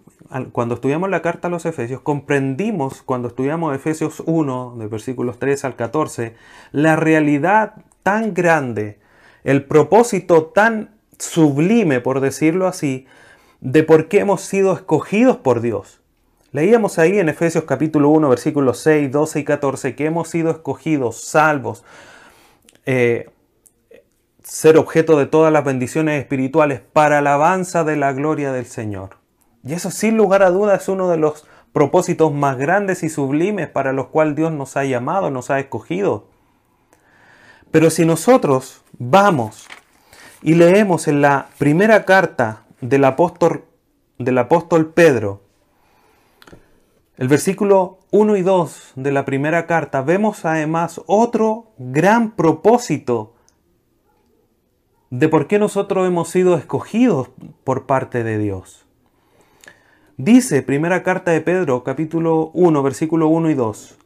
cuando 0.51 0.75
estudiamos 0.75 1.09
la 1.09 1.23
carta 1.23 1.47
a 1.47 1.51
los 1.51 1.65
Efesios, 1.65 2.01
comprendimos 2.01 3.01
cuando 3.01 3.29
estudiamos 3.29 3.75
Efesios 3.75 4.21
1, 4.25 4.75
de 4.77 4.87
versículos 4.87 5.39
3 5.39 5.65
al 5.65 5.75
14, 5.75 6.35
la 6.71 6.95
realidad 6.95 7.73
tan 8.03 8.35
grande, 8.35 8.99
el 9.43 9.65
propósito 9.65 10.45
tan 10.45 10.91
sublime, 11.17 12.01
por 12.01 12.19
decirlo 12.19 12.67
así, 12.67 13.07
de 13.61 13.83
por 13.83 14.07
qué 14.07 14.19
hemos 14.19 14.41
sido 14.41 14.73
escogidos 14.73 15.37
por 15.37 15.61
Dios. 15.61 15.98
Leíamos 16.51 16.97
ahí 16.97 17.19
en 17.19 17.29
Efesios 17.29 17.65
capítulo 17.65 18.09
1, 18.09 18.27
versículos 18.27 18.79
6, 18.79 19.11
12 19.11 19.39
y 19.39 19.43
14, 19.43 19.95
que 19.95 20.05
hemos 20.05 20.29
sido 20.29 20.49
escogidos, 20.49 21.21
salvos, 21.21 21.83
eh, 22.87 23.29
ser 24.43 24.77
objeto 24.77 25.19
de 25.19 25.27
todas 25.27 25.53
las 25.53 25.63
bendiciones 25.63 26.19
espirituales 26.19 26.81
para 26.81 27.19
alabanza 27.19 27.83
de 27.83 27.97
la 27.97 28.13
gloria 28.13 28.51
del 28.51 28.65
Señor. 28.65 29.17
Y 29.63 29.73
eso 29.73 29.91
sin 29.91 30.17
lugar 30.17 30.41
a 30.41 30.49
dudas 30.49 30.81
es 30.81 30.89
uno 30.89 31.07
de 31.09 31.17
los 31.17 31.45
propósitos 31.71 32.33
más 32.33 32.57
grandes 32.57 33.03
y 33.03 33.09
sublimes 33.09 33.67
para 33.67 33.93
los 33.93 34.07
cuales 34.07 34.35
Dios 34.35 34.51
nos 34.51 34.75
ha 34.75 34.85
llamado, 34.85 35.29
nos 35.29 35.51
ha 35.51 35.59
escogido. 35.59 36.29
Pero 37.69 37.91
si 37.91 38.07
nosotros 38.07 38.81
vamos 38.97 39.67
y 40.41 40.55
leemos 40.55 41.07
en 41.07 41.21
la 41.21 41.49
primera 41.59 42.05
carta 42.05 42.63
del 42.81 43.05
apóstol, 43.05 43.65
del 44.17 44.39
apóstol 44.39 44.91
Pedro, 44.91 45.43
el 47.19 47.27
versículo 47.27 47.99
1 48.11 48.37
y 48.37 48.43
2 48.43 48.93
de 48.95 49.11
la 49.11 49.25
primera 49.25 49.67
carta, 49.67 50.01
vemos 50.01 50.45
además 50.45 51.01
otro 51.05 51.73
gran 51.77 52.31
propósito 52.31 53.35
de 55.09 55.27
por 55.27 55.47
qué 55.47 55.59
nosotros 55.59 56.07
hemos 56.07 56.29
sido 56.29 56.55
escogidos 56.55 57.29
por 57.65 57.85
parte 57.87 58.23
de 58.23 58.37
Dios. 58.37 58.85
Dice, 60.15 60.61
primera 60.61 61.03
carta 61.03 61.31
de 61.31 61.41
Pedro, 61.41 61.83
capítulo 61.83 62.51
1, 62.53 62.83
versículo 62.83 63.27
1 63.27 63.49
y 63.49 63.53
2, 63.53 63.97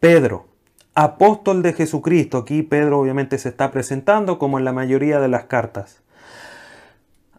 Pedro, 0.00 0.46
apóstol 0.94 1.60
de 1.62 1.74
Jesucristo, 1.74 2.38
aquí 2.38 2.62
Pedro 2.62 3.00
obviamente 3.00 3.36
se 3.36 3.50
está 3.50 3.70
presentando 3.70 4.38
como 4.38 4.58
en 4.58 4.64
la 4.64 4.72
mayoría 4.72 5.20
de 5.20 5.28
las 5.28 5.44
cartas. 5.44 6.01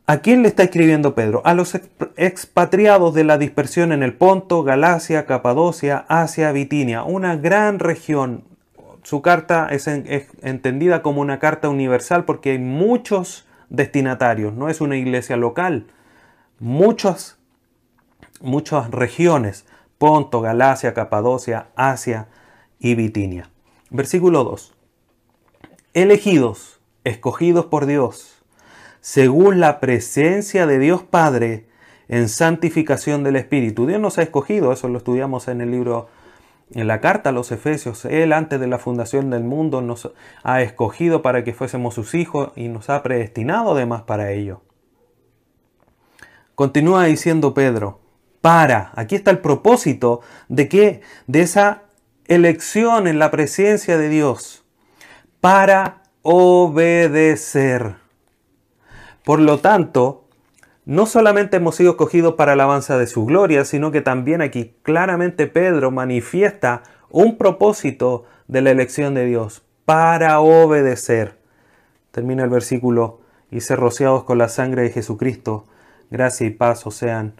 ¿A 0.05 0.17
quién 0.17 0.41
le 0.41 0.49
está 0.49 0.63
escribiendo 0.63 1.15
Pedro? 1.15 1.41
A 1.45 1.53
los 1.53 1.75
expatriados 2.17 3.13
de 3.13 3.23
la 3.23 3.37
dispersión 3.37 3.91
en 3.93 4.03
el 4.03 4.13
Ponto, 4.13 4.63
Galacia, 4.63 5.25
Capadocia, 5.25 6.05
Asia, 6.09 6.51
Bitinia, 6.51 7.03
una 7.03 7.37
gran 7.37 7.79
región 7.79 8.43
su 9.03 9.21
carta 9.21 9.67
es, 9.69 9.87
entendida 9.87 11.01
como 11.01 11.21
una 11.21 11.39
carta 11.39 11.69
universal 11.69 12.25
porque 12.25 12.51
hay 12.51 12.59
muchos 12.59 13.45
destinatarios, 13.69 14.53
no 14.53 14.69
es 14.69 14.81
una 14.81 14.97
iglesia 14.97 15.35
local. 15.35 15.87
Muchas, 16.59 17.37
muchas 18.41 18.89
regiones, 18.91 19.65
Ponto, 19.97 20.41
Galacia, 20.41 20.93
Capadocia, 20.93 21.67
Asia 21.75 22.27
y 22.79 22.95
Bitinia. 22.95 23.49
Versículo 23.89 24.43
2. 24.43 24.73
Elegidos, 25.93 26.79
escogidos 27.03 27.65
por 27.65 27.85
Dios, 27.85 28.32
según 29.03 29.59
la 29.59 29.81
presencia 29.81 30.65
de 30.65 30.79
Dios 30.79 31.03
Padre 31.03 31.65
en 32.07 32.29
santificación 32.29 33.21
del 33.25 33.35
Espíritu. 33.35 33.85
Dios 33.85 33.99
nos 33.99 34.17
ha 34.17 34.21
escogido, 34.21 34.71
eso 34.71 34.87
lo 34.87 34.97
estudiamos 34.97 35.49
en 35.49 35.59
el 35.59 35.71
libro 35.71 36.07
en 36.71 36.87
la 36.87 37.01
carta 37.01 37.29
a 37.29 37.33
los 37.33 37.51
Efesios, 37.51 38.05
Él 38.05 38.31
antes 38.31 38.61
de 38.61 38.67
la 38.67 38.79
fundación 38.79 39.29
del 39.29 39.43
mundo 39.43 39.81
nos 39.81 40.09
ha 40.41 40.61
escogido 40.61 41.21
para 41.21 41.43
que 41.43 41.53
fuésemos 41.53 41.95
sus 41.95 42.15
hijos 42.15 42.53
y 42.55 42.69
nos 42.69 42.89
ha 42.89 43.03
predestinado 43.03 43.73
además 43.73 44.03
para 44.03 44.31
ello. 44.31 44.61
Continúa 46.55 47.03
diciendo 47.03 47.53
Pedro, 47.53 47.99
para, 48.39 48.93
aquí 48.95 49.15
está 49.15 49.31
el 49.31 49.39
propósito 49.39 50.21
de 50.47 50.69
que 50.69 51.01
de 51.27 51.41
esa 51.41 51.83
elección 52.27 53.07
en 53.07 53.19
la 53.19 53.31
presencia 53.31 53.97
de 53.97 54.07
Dios, 54.07 54.63
para 55.41 56.03
obedecer. 56.21 58.02
Por 59.23 59.39
lo 59.39 59.59
tanto, 59.59 60.25
no 60.85 61.05
solamente 61.05 61.57
hemos 61.57 61.75
sido 61.75 61.91
escogidos 61.91 62.33
para 62.35 62.53
alabanza 62.53 62.97
de 62.97 63.07
su 63.07 63.25
gloria, 63.25 63.63
sino 63.65 63.91
que 63.91 64.01
también 64.01 64.41
aquí 64.41 64.75
claramente 64.83 65.47
Pedro 65.47 65.91
manifiesta 65.91 66.83
un 67.09 67.37
propósito 67.37 68.25
de 68.47 68.61
la 68.61 68.71
elección 68.71 69.13
de 69.13 69.25
Dios 69.25 69.63
para 69.85 70.39
obedecer. 70.39 71.37
Termina 72.11 72.43
el 72.43 72.49
versículo, 72.49 73.21
y 73.53 73.61
ser 73.61 73.79
rociados 73.79 74.23
con 74.23 74.39
la 74.39 74.49
sangre 74.49 74.81
de 74.81 74.89
Jesucristo, 74.89 75.65
gracia 76.09 76.47
y 76.47 76.49
paz 76.49 76.83
sean 76.89 77.35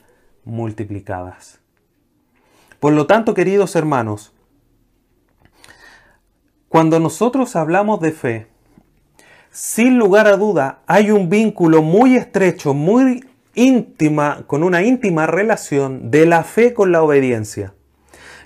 multiplicadas. 0.46 1.60
Por 2.80 2.94
lo 2.94 3.08
tanto, 3.08 3.34
queridos 3.34 3.76
hermanos, 3.76 4.32
cuando 6.70 7.00
nosotros 7.00 7.56
hablamos 7.56 8.00
de 8.00 8.12
fe, 8.12 8.48
sin 9.54 10.00
lugar 10.00 10.28
a 10.28 10.36
duda 10.36 10.80
hay 10.88 11.12
un 11.12 11.30
vínculo 11.30 11.84
muy 11.84 12.16
estrecho, 12.16 12.74
muy 12.74 13.24
íntima, 13.54 14.46
con 14.48 14.64
una 14.64 14.82
íntima 14.82 15.28
relación 15.28 16.10
de 16.10 16.26
la 16.26 16.44
fe 16.44 16.74
con 16.74 16.92
la 16.92 17.04
obediencia. 17.04 17.76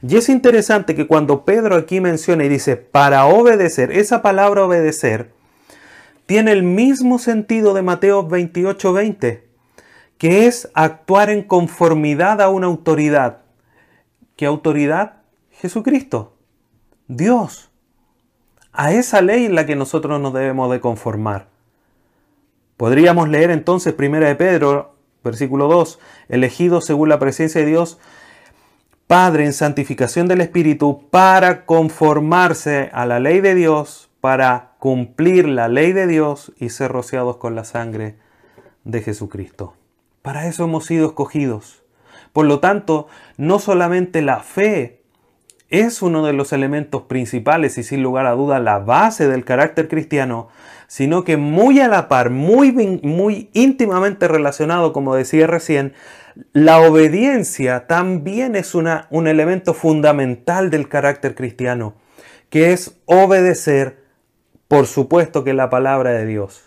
Y 0.05 0.17
es 0.17 0.27
interesante 0.27 0.95
que 0.95 1.07
cuando 1.07 1.45
Pedro 1.45 1.75
aquí 1.75 2.01
menciona 2.01 2.43
y 2.43 2.49
dice 2.49 2.75
para 2.75 3.25
obedecer, 3.25 3.91
esa 3.93 4.21
palabra 4.21 4.65
obedecer 4.65 5.31
tiene 6.25 6.51
el 6.51 6.63
mismo 6.63 7.19
sentido 7.19 7.73
de 7.73 7.83
Mateo 7.83 8.27
28:20, 8.27 9.43
que 10.17 10.45
es 10.45 10.69
actuar 10.73 11.29
en 11.29 11.41
conformidad 11.41 12.41
a 12.41 12.49
una 12.49 12.67
autoridad. 12.67 13.43
¿Qué 14.35 14.45
autoridad? 14.45 15.21
Jesucristo, 15.51 16.35
Dios. 17.07 17.71
A 18.79 18.93
esa 18.93 19.21
ley 19.21 19.45
en 19.45 19.55
la 19.55 19.65
que 19.65 19.75
nosotros 19.75 20.21
nos 20.21 20.33
debemos 20.33 20.71
de 20.71 20.79
conformar. 20.79 21.47
Podríamos 22.77 23.27
leer 23.27 23.49
entonces 23.49 23.95
1 23.97 24.19
de 24.19 24.35
Pedro 24.35 24.97
Versículo 25.27 25.67
2. 25.67 25.99
Elegido 26.29 26.79
según 26.79 27.09
la 27.09 27.19
presencia 27.19 27.61
de 27.61 27.67
Dios, 27.67 27.99
Padre 29.07 29.45
en 29.45 29.53
santificación 29.53 30.27
del 30.27 30.41
Espíritu, 30.41 31.09
para 31.09 31.65
conformarse 31.65 32.89
a 32.93 33.05
la 33.05 33.19
ley 33.19 33.41
de 33.41 33.55
Dios, 33.55 34.09
para 34.21 34.75
cumplir 34.79 35.47
la 35.47 35.67
ley 35.67 35.91
de 35.91 36.07
Dios 36.07 36.53
y 36.57 36.69
ser 36.69 36.91
rociados 36.91 37.37
con 37.37 37.55
la 37.55 37.63
sangre 37.63 38.15
de 38.83 39.01
Jesucristo. 39.01 39.75
Para 40.21 40.47
eso 40.47 40.63
hemos 40.63 40.85
sido 40.85 41.07
escogidos. 41.07 41.83
Por 42.31 42.45
lo 42.45 42.59
tanto, 42.59 43.07
no 43.37 43.59
solamente 43.59 44.21
la 44.21 44.39
fe 44.39 45.01
es 45.69 46.01
uno 46.01 46.25
de 46.25 46.33
los 46.33 46.53
elementos 46.53 47.03
principales 47.03 47.77
y 47.77 47.83
sin 47.83 48.01
lugar 48.01 48.25
a 48.25 48.31
duda 48.31 48.59
la 48.59 48.79
base 48.79 49.27
del 49.27 49.43
carácter 49.43 49.87
cristiano, 49.87 50.47
sino 50.87 51.23
que 51.23 51.35
muy 51.35 51.79
a 51.81 51.87
la 51.87 52.07
par, 52.07 52.29
muy, 52.29 52.71
muy 52.71 53.49
íntimamente 53.53 54.27
relacionado, 54.27 54.93
como 54.93 55.15
decía 55.15 55.47
recién, 55.47 55.93
la 56.53 56.79
obediencia 56.79 57.87
también 57.87 58.55
es 58.55 58.75
una, 58.75 59.07
un 59.09 59.27
elemento 59.27 59.73
fundamental 59.73 60.69
del 60.69 60.87
carácter 60.87 61.35
cristiano, 61.35 61.95
que 62.49 62.71
es 62.71 62.99
obedecer, 63.05 64.03
por 64.67 64.87
supuesto, 64.87 65.43
que 65.43 65.53
la 65.53 65.69
palabra 65.69 66.11
de 66.11 66.25
Dios. 66.25 66.63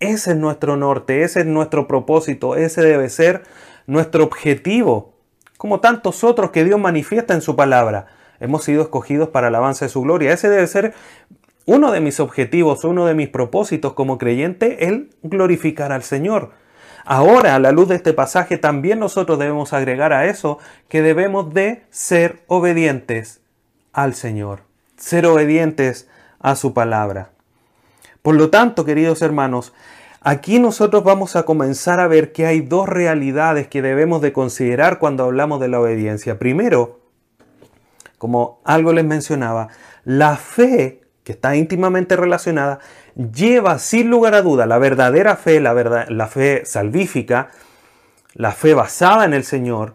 Ese 0.00 0.30
es 0.30 0.36
nuestro 0.36 0.76
norte, 0.76 1.22
ese 1.22 1.40
es 1.40 1.46
nuestro 1.46 1.88
propósito, 1.88 2.56
ese 2.56 2.82
debe 2.82 3.08
ser 3.10 3.42
nuestro 3.86 4.24
objetivo, 4.24 5.17
como 5.58 5.80
tantos 5.80 6.24
otros 6.24 6.52
que 6.52 6.64
Dios 6.64 6.80
manifiesta 6.80 7.34
en 7.34 7.42
su 7.42 7.54
palabra. 7.54 8.06
Hemos 8.40 8.64
sido 8.64 8.80
escogidos 8.80 9.28
para 9.28 9.48
el 9.48 9.54
avance 9.54 9.84
de 9.84 9.88
su 9.90 10.00
gloria. 10.00 10.32
Ese 10.32 10.48
debe 10.48 10.66
ser 10.66 10.94
uno 11.66 11.92
de 11.92 12.00
mis 12.00 12.20
objetivos, 12.20 12.84
uno 12.84 13.04
de 13.04 13.14
mis 13.14 13.28
propósitos 13.28 13.92
como 13.92 14.16
creyente, 14.16 14.88
el 14.88 15.10
glorificar 15.22 15.92
al 15.92 16.02
Señor. 16.02 16.52
Ahora, 17.04 17.54
a 17.54 17.58
la 17.58 17.72
luz 17.72 17.88
de 17.88 17.96
este 17.96 18.12
pasaje, 18.12 18.56
también 18.56 19.00
nosotros 19.00 19.38
debemos 19.38 19.72
agregar 19.72 20.12
a 20.12 20.26
eso 20.26 20.58
que 20.88 21.02
debemos 21.02 21.52
de 21.52 21.84
ser 21.90 22.42
obedientes 22.46 23.40
al 23.92 24.14
Señor, 24.14 24.60
ser 24.96 25.26
obedientes 25.26 26.08
a 26.38 26.54
su 26.54 26.72
palabra. 26.72 27.30
Por 28.22 28.36
lo 28.36 28.50
tanto, 28.50 28.84
queridos 28.84 29.22
hermanos, 29.22 29.72
aquí 30.28 30.58
nosotros 30.58 31.04
vamos 31.04 31.36
a 31.36 31.44
comenzar 31.44 32.00
a 32.00 32.06
ver 32.06 32.32
que 32.32 32.44
hay 32.44 32.60
dos 32.60 32.86
realidades 32.86 33.66
que 33.66 33.80
debemos 33.80 34.20
de 34.20 34.34
considerar 34.34 34.98
cuando 34.98 35.24
hablamos 35.24 35.58
de 35.58 35.68
la 35.68 35.80
obediencia. 35.80 36.38
Primero, 36.38 37.00
como 38.18 38.60
algo 38.64 38.92
les 38.92 39.06
mencionaba, 39.06 39.68
la 40.04 40.36
fe 40.36 41.00
que 41.24 41.32
está 41.32 41.56
íntimamente 41.56 42.14
relacionada, 42.14 42.78
lleva 43.14 43.78
sin 43.78 44.10
lugar 44.10 44.34
a 44.34 44.42
duda 44.42 44.66
la 44.66 44.76
verdadera 44.78 45.34
fe, 45.36 45.60
la, 45.60 46.06
la 46.08 46.26
fe 46.26 46.62
salvífica, 46.66 47.48
la 48.34 48.52
fe 48.52 48.74
basada 48.74 49.24
en 49.24 49.32
el 49.32 49.44
Señor, 49.44 49.94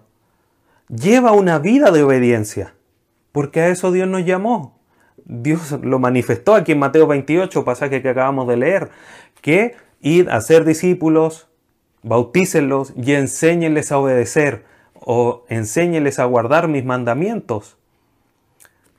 lleva 0.89 1.31
una 1.33 1.59
vida 1.59 1.91
de 1.91 2.01
obediencia, 2.01 2.73
porque 3.31 3.61
a 3.61 3.67
eso 3.67 3.91
Dios 3.91 4.07
nos 4.07 4.25
llamó. 4.25 4.79
Dios 5.25 5.71
lo 5.81 5.99
manifestó 5.99 6.55
aquí 6.55 6.71
en 6.71 6.79
Mateo 6.79 7.05
28, 7.05 7.63
pasaje 7.63 8.01
que 8.01 8.09
acabamos 8.09 8.47
de 8.47 8.57
leer, 8.57 8.89
que 9.41 9.75
id 10.03 10.27
a 10.29 10.39
ser 10.41 10.65
discípulos, 10.65 11.47
bautícenlos 12.03 12.93
y 12.95 13.13
enséñenles 13.13 13.91
a 13.91 13.97
obedecer 13.97 14.65
o 14.93 15.45
enséñenles 15.49 16.19
a 16.19 16.25
guardar 16.25 16.67
mis 16.67 16.85
mandamientos. 16.85 17.77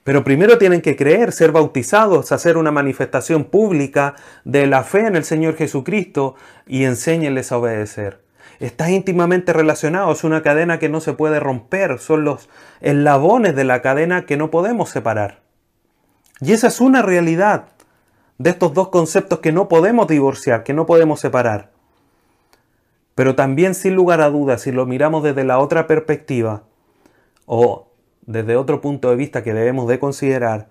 Pero 0.02 0.24
primero 0.24 0.58
tienen 0.58 0.82
que 0.82 0.96
creer, 0.96 1.32
ser 1.32 1.52
bautizados, 1.52 2.32
hacer 2.32 2.56
una 2.56 2.70
manifestación 2.70 3.44
pública 3.44 4.16
de 4.44 4.66
la 4.66 4.82
fe 4.82 5.06
en 5.06 5.16
el 5.16 5.24
Señor 5.24 5.56
Jesucristo 5.56 6.34
y 6.66 6.84
enséñenles 6.84 7.52
a 7.52 7.58
obedecer. 7.58 8.22
Está 8.60 8.90
íntimamente 8.90 9.52
relacionado, 9.52 10.12
es 10.12 10.24
una 10.24 10.42
cadena 10.42 10.78
que 10.78 10.88
no 10.88 11.00
se 11.00 11.12
puede 11.12 11.40
romper, 11.40 11.98
son 11.98 12.24
los 12.24 12.48
eslabones 12.80 13.54
de 13.56 13.64
la 13.64 13.82
cadena 13.82 14.26
que 14.26 14.36
no 14.36 14.50
podemos 14.50 14.90
separar. 14.90 15.42
Y 16.40 16.52
esa 16.52 16.68
es 16.68 16.80
una 16.80 17.02
realidad 17.02 17.73
de 18.38 18.50
estos 18.50 18.74
dos 18.74 18.88
conceptos 18.88 19.38
que 19.40 19.52
no 19.52 19.68
podemos 19.68 20.08
divorciar, 20.08 20.64
que 20.64 20.72
no 20.72 20.86
podemos 20.86 21.20
separar. 21.20 21.70
Pero 23.14 23.34
también 23.34 23.74
sin 23.74 23.94
lugar 23.94 24.20
a 24.20 24.30
dudas, 24.30 24.62
si 24.62 24.72
lo 24.72 24.86
miramos 24.86 25.22
desde 25.22 25.44
la 25.44 25.58
otra 25.58 25.86
perspectiva, 25.86 26.64
o 27.46 27.88
desde 28.26 28.56
otro 28.56 28.80
punto 28.80 29.10
de 29.10 29.16
vista 29.16 29.42
que 29.42 29.54
debemos 29.54 29.86
de 29.88 29.98
considerar, 29.98 30.68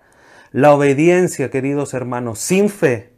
la 0.52 0.74
obediencia, 0.74 1.50
queridos 1.50 1.94
hermanos, 1.94 2.40
sin 2.40 2.70
fe, 2.70 3.14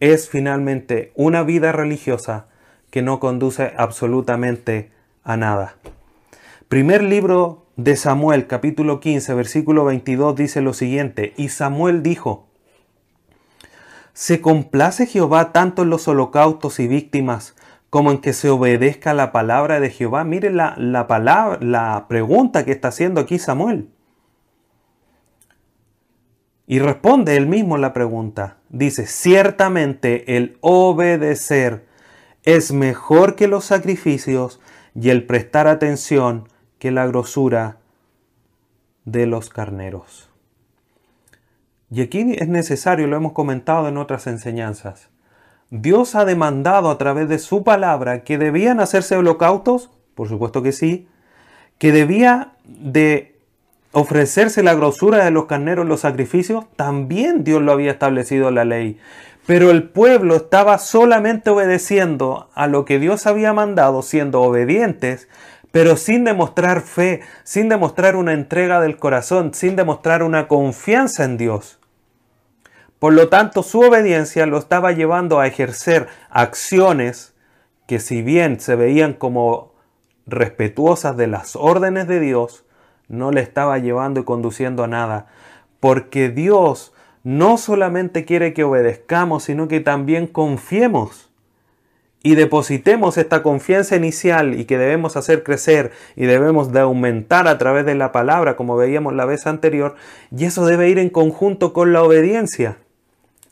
es 0.00 0.28
finalmente 0.28 1.12
una 1.14 1.42
vida 1.42 1.72
religiosa 1.72 2.46
que 2.90 3.02
no 3.02 3.18
conduce 3.18 3.72
absolutamente 3.76 4.92
a 5.24 5.36
nada. 5.36 5.76
Primer 6.68 7.02
libro 7.02 7.66
de 7.76 7.96
Samuel, 7.96 8.46
capítulo 8.46 9.00
15, 9.00 9.34
versículo 9.34 9.84
22, 9.84 10.36
dice 10.36 10.60
lo 10.60 10.74
siguiente, 10.74 11.32
y 11.36 11.48
Samuel 11.48 12.02
dijo, 12.02 12.47
¿se 14.18 14.40
complace 14.40 15.06
Jehová 15.06 15.52
tanto 15.52 15.82
en 15.82 15.90
los 15.90 16.08
holocaustos 16.08 16.80
y 16.80 16.88
víctimas 16.88 17.54
como 17.88 18.10
en 18.10 18.18
que 18.18 18.32
se 18.32 18.50
obedezca 18.50 19.14
la 19.14 19.30
palabra 19.30 19.78
de 19.78 19.90
Jehová. 19.90 20.24
Mire 20.24 20.50
la, 20.50 20.74
la, 20.76 21.06
palabra, 21.06 21.60
la 21.60 22.06
pregunta 22.08 22.64
que 22.64 22.72
está 22.72 22.88
haciendo 22.88 23.20
aquí 23.20 23.38
Samuel. 23.38 23.90
Y 26.66 26.80
responde 26.80 27.36
él 27.36 27.46
mismo 27.46 27.78
la 27.78 27.92
pregunta. 27.92 28.56
Dice, 28.70 29.06
ciertamente 29.06 30.36
el 30.36 30.58
obedecer 30.62 31.86
es 32.42 32.72
mejor 32.72 33.36
que 33.36 33.46
los 33.46 33.66
sacrificios 33.66 34.58
y 34.96 35.10
el 35.10 35.26
prestar 35.26 35.68
atención 35.68 36.48
que 36.80 36.90
la 36.90 37.06
grosura 37.06 37.76
de 39.04 39.26
los 39.26 39.48
carneros. 39.48 40.27
Y 41.90 42.02
aquí 42.02 42.34
es 42.38 42.48
necesario, 42.48 43.06
lo 43.06 43.16
hemos 43.16 43.32
comentado 43.32 43.88
en 43.88 43.96
otras 43.96 44.26
enseñanzas, 44.26 45.08
Dios 45.70 46.14
ha 46.14 46.24
demandado 46.24 46.90
a 46.90 46.96
través 46.96 47.28
de 47.28 47.38
su 47.38 47.62
palabra 47.62 48.24
que 48.24 48.38
debían 48.38 48.80
hacerse 48.80 49.16
holocaustos, 49.16 49.90
por 50.14 50.28
supuesto 50.28 50.62
que 50.62 50.72
sí, 50.72 51.08
que 51.76 51.92
debía 51.92 52.52
de 52.64 53.36
ofrecerse 53.92 54.62
la 54.62 54.74
grosura 54.74 55.24
de 55.24 55.30
los 55.30 55.44
carneros 55.44 55.86
los 55.86 56.00
sacrificios, 56.00 56.64
también 56.76 57.44
Dios 57.44 57.60
lo 57.60 57.72
había 57.72 57.90
establecido 57.90 58.48
en 58.48 58.54
la 58.54 58.64
ley. 58.64 58.98
Pero 59.46 59.70
el 59.70 59.88
pueblo 59.88 60.36
estaba 60.36 60.78
solamente 60.78 61.50
obedeciendo 61.50 62.48
a 62.54 62.66
lo 62.66 62.84
que 62.84 62.98
Dios 62.98 63.26
había 63.26 63.52
mandado, 63.52 64.02
siendo 64.02 64.42
obedientes, 64.42 65.28
pero 65.70 65.96
sin 65.96 66.24
demostrar 66.24 66.80
fe, 66.80 67.20
sin 67.44 67.68
demostrar 67.68 68.16
una 68.16 68.32
entrega 68.32 68.80
del 68.80 68.96
corazón, 68.96 69.52
sin 69.54 69.76
demostrar 69.76 70.22
una 70.22 70.48
confianza 70.48 71.24
en 71.24 71.36
Dios. 71.36 71.77
Por 72.98 73.12
lo 73.12 73.28
tanto, 73.28 73.62
su 73.62 73.80
obediencia 73.80 74.46
lo 74.46 74.58
estaba 74.58 74.92
llevando 74.92 75.38
a 75.38 75.46
ejercer 75.46 76.08
acciones 76.30 77.34
que 77.86 78.00
si 78.00 78.22
bien 78.22 78.60
se 78.60 78.76
veían 78.76 79.14
como 79.14 79.72
respetuosas 80.26 81.16
de 81.16 81.26
las 81.26 81.56
órdenes 81.56 82.08
de 82.08 82.20
Dios, 82.20 82.64
no 83.08 83.30
le 83.30 83.40
estaba 83.40 83.78
llevando 83.78 84.20
y 84.20 84.24
conduciendo 84.24 84.84
a 84.84 84.88
nada. 84.88 85.26
Porque 85.80 86.28
Dios 86.28 86.92
no 87.22 87.56
solamente 87.56 88.24
quiere 88.24 88.52
que 88.52 88.64
obedezcamos, 88.64 89.44
sino 89.44 89.68
que 89.68 89.80
también 89.80 90.26
confiemos 90.26 91.28
y 92.22 92.34
depositemos 92.34 93.16
esta 93.16 93.42
confianza 93.42 93.96
inicial 93.96 94.58
y 94.58 94.64
que 94.64 94.76
debemos 94.76 95.16
hacer 95.16 95.44
crecer 95.44 95.92
y 96.16 96.26
debemos 96.26 96.72
de 96.72 96.80
aumentar 96.80 97.46
a 97.46 97.58
través 97.58 97.86
de 97.86 97.94
la 97.94 98.10
palabra, 98.10 98.56
como 98.56 98.76
veíamos 98.76 99.14
la 99.14 99.24
vez 99.24 99.46
anterior, 99.46 99.94
y 100.36 100.44
eso 100.44 100.66
debe 100.66 100.88
ir 100.88 100.98
en 100.98 101.10
conjunto 101.10 101.72
con 101.72 101.92
la 101.92 102.02
obediencia. 102.02 102.78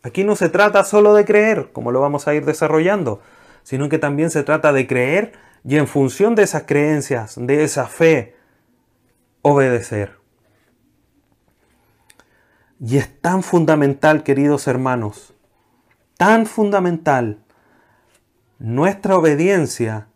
Aquí 0.07 0.23
no 0.23 0.37
se 0.37 0.49
trata 0.49 0.85
solo 0.85 1.14
de 1.14 1.25
creer, 1.25 1.73
como 1.73 1.90
lo 1.90 2.01
vamos 2.01 2.29
a 2.29 2.35
ir 2.35 2.45
desarrollando, 2.45 3.21
sino 3.64 3.88
que 3.88 3.99
también 3.99 4.31
se 4.31 4.45
trata 4.45 4.73
de 4.73 4.87
creer 4.87 5.33
y 5.64 5.79
en 5.79 5.88
función 5.88 6.37
de 6.37 6.45
esas 6.45 6.62
creencias, 6.62 7.35
de 7.37 7.64
esa 7.64 7.88
fe, 7.88 8.37
obedecer. 9.42 10.12
Y 12.79 12.99
es 12.99 13.21
tan 13.21 13.42
fundamental, 13.42 14.23
queridos 14.23 14.69
hermanos, 14.69 15.35
tan 16.16 16.47
fundamental 16.47 17.40
nuestra 18.61 19.16
obediencia, 19.16 20.07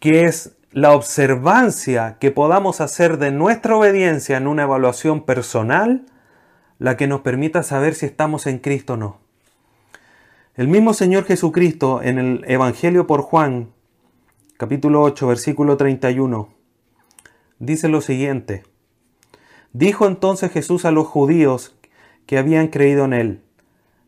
que 0.00 0.24
es 0.24 0.56
la 0.72 0.92
observancia 0.92 2.16
que 2.18 2.30
podamos 2.30 2.80
hacer 2.80 3.18
de 3.18 3.32
nuestra 3.32 3.76
obediencia 3.76 4.38
en 4.38 4.46
una 4.46 4.62
evaluación 4.62 5.26
personal, 5.26 6.06
la 6.78 6.96
que 6.96 7.06
nos 7.06 7.20
permita 7.20 7.62
saber 7.62 7.94
si 7.94 8.06
estamos 8.06 8.46
en 8.46 8.60
Cristo 8.60 8.94
o 8.94 8.96
no. 8.96 9.25
El 10.56 10.68
mismo 10.68 10.94
Señor 10.94 11.24
Jesucristo 11.24 12.00
en 12.02 12.18
el 12.18 12.44
Evangelio 12.48 13.06
por 13.06 13.20
Juan, 13.20 13.74
capítulo 14.56 15.02
8, 15.02 15.26
versículo 15.26 15.76
31, 15.76 16.48
dice 17.58 17.88
lo 17.88 18.00
siguiente. 18.00 18.62
Dijo 19.74 20.06
entonces 20.06 20.50
Jesús 20.50 20.86
a 20.86 20.92
los 20.92 21.08
judíos 21.08 21.76
que 22.24 22.38
habían 22.38 22.68
creído 22.68 23.04
en 23.04 23.12
él, 23.12 23.42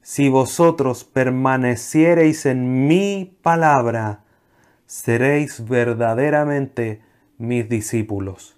si 0.00 0.30
vosotros 0.30 1.04
permaneciereis 1.04 2.46
en 2.46 2.86
mi 2.88 3.36
palabra, 3.42 4.24
seréis 4.86 5.68
verdaderamente 5.68 7.02
mis 7.36 7.68
discípulos. 7.68 8.57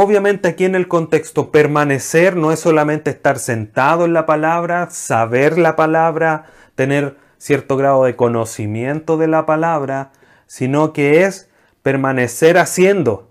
Obviamente 0.00 0.46
aquí 0.46 0.64
en 0.64 0.76
el 0.76 0.86
contexto 0.86 1.50
permanecer 1.50 2.36
no 2.36 2.52
es 2.52 2.60
solamente 2.60 3.10
estar 3.10 3.40
sentado 3.40 4.04
en 4.04 4.12
la 4.12 4.26
palabra, 4.26 4.90
saber 4.90 5.58
la 5.58 5.74
palabra, 5.74 6.44
tener 6.76 7.16
cierto 7.36 7.76
grado 7.76 8.04
de 8.04 8.14
conocimiento 8.14 9.16
de 9.16 9.26
la 9.26 9.44
palabra, 9.44 10.12
sino 10.46 10.92
que 10.92 11.24
es 11.24 11.50
permanecer 11.82 12.58
haciendo. 12.58 13.28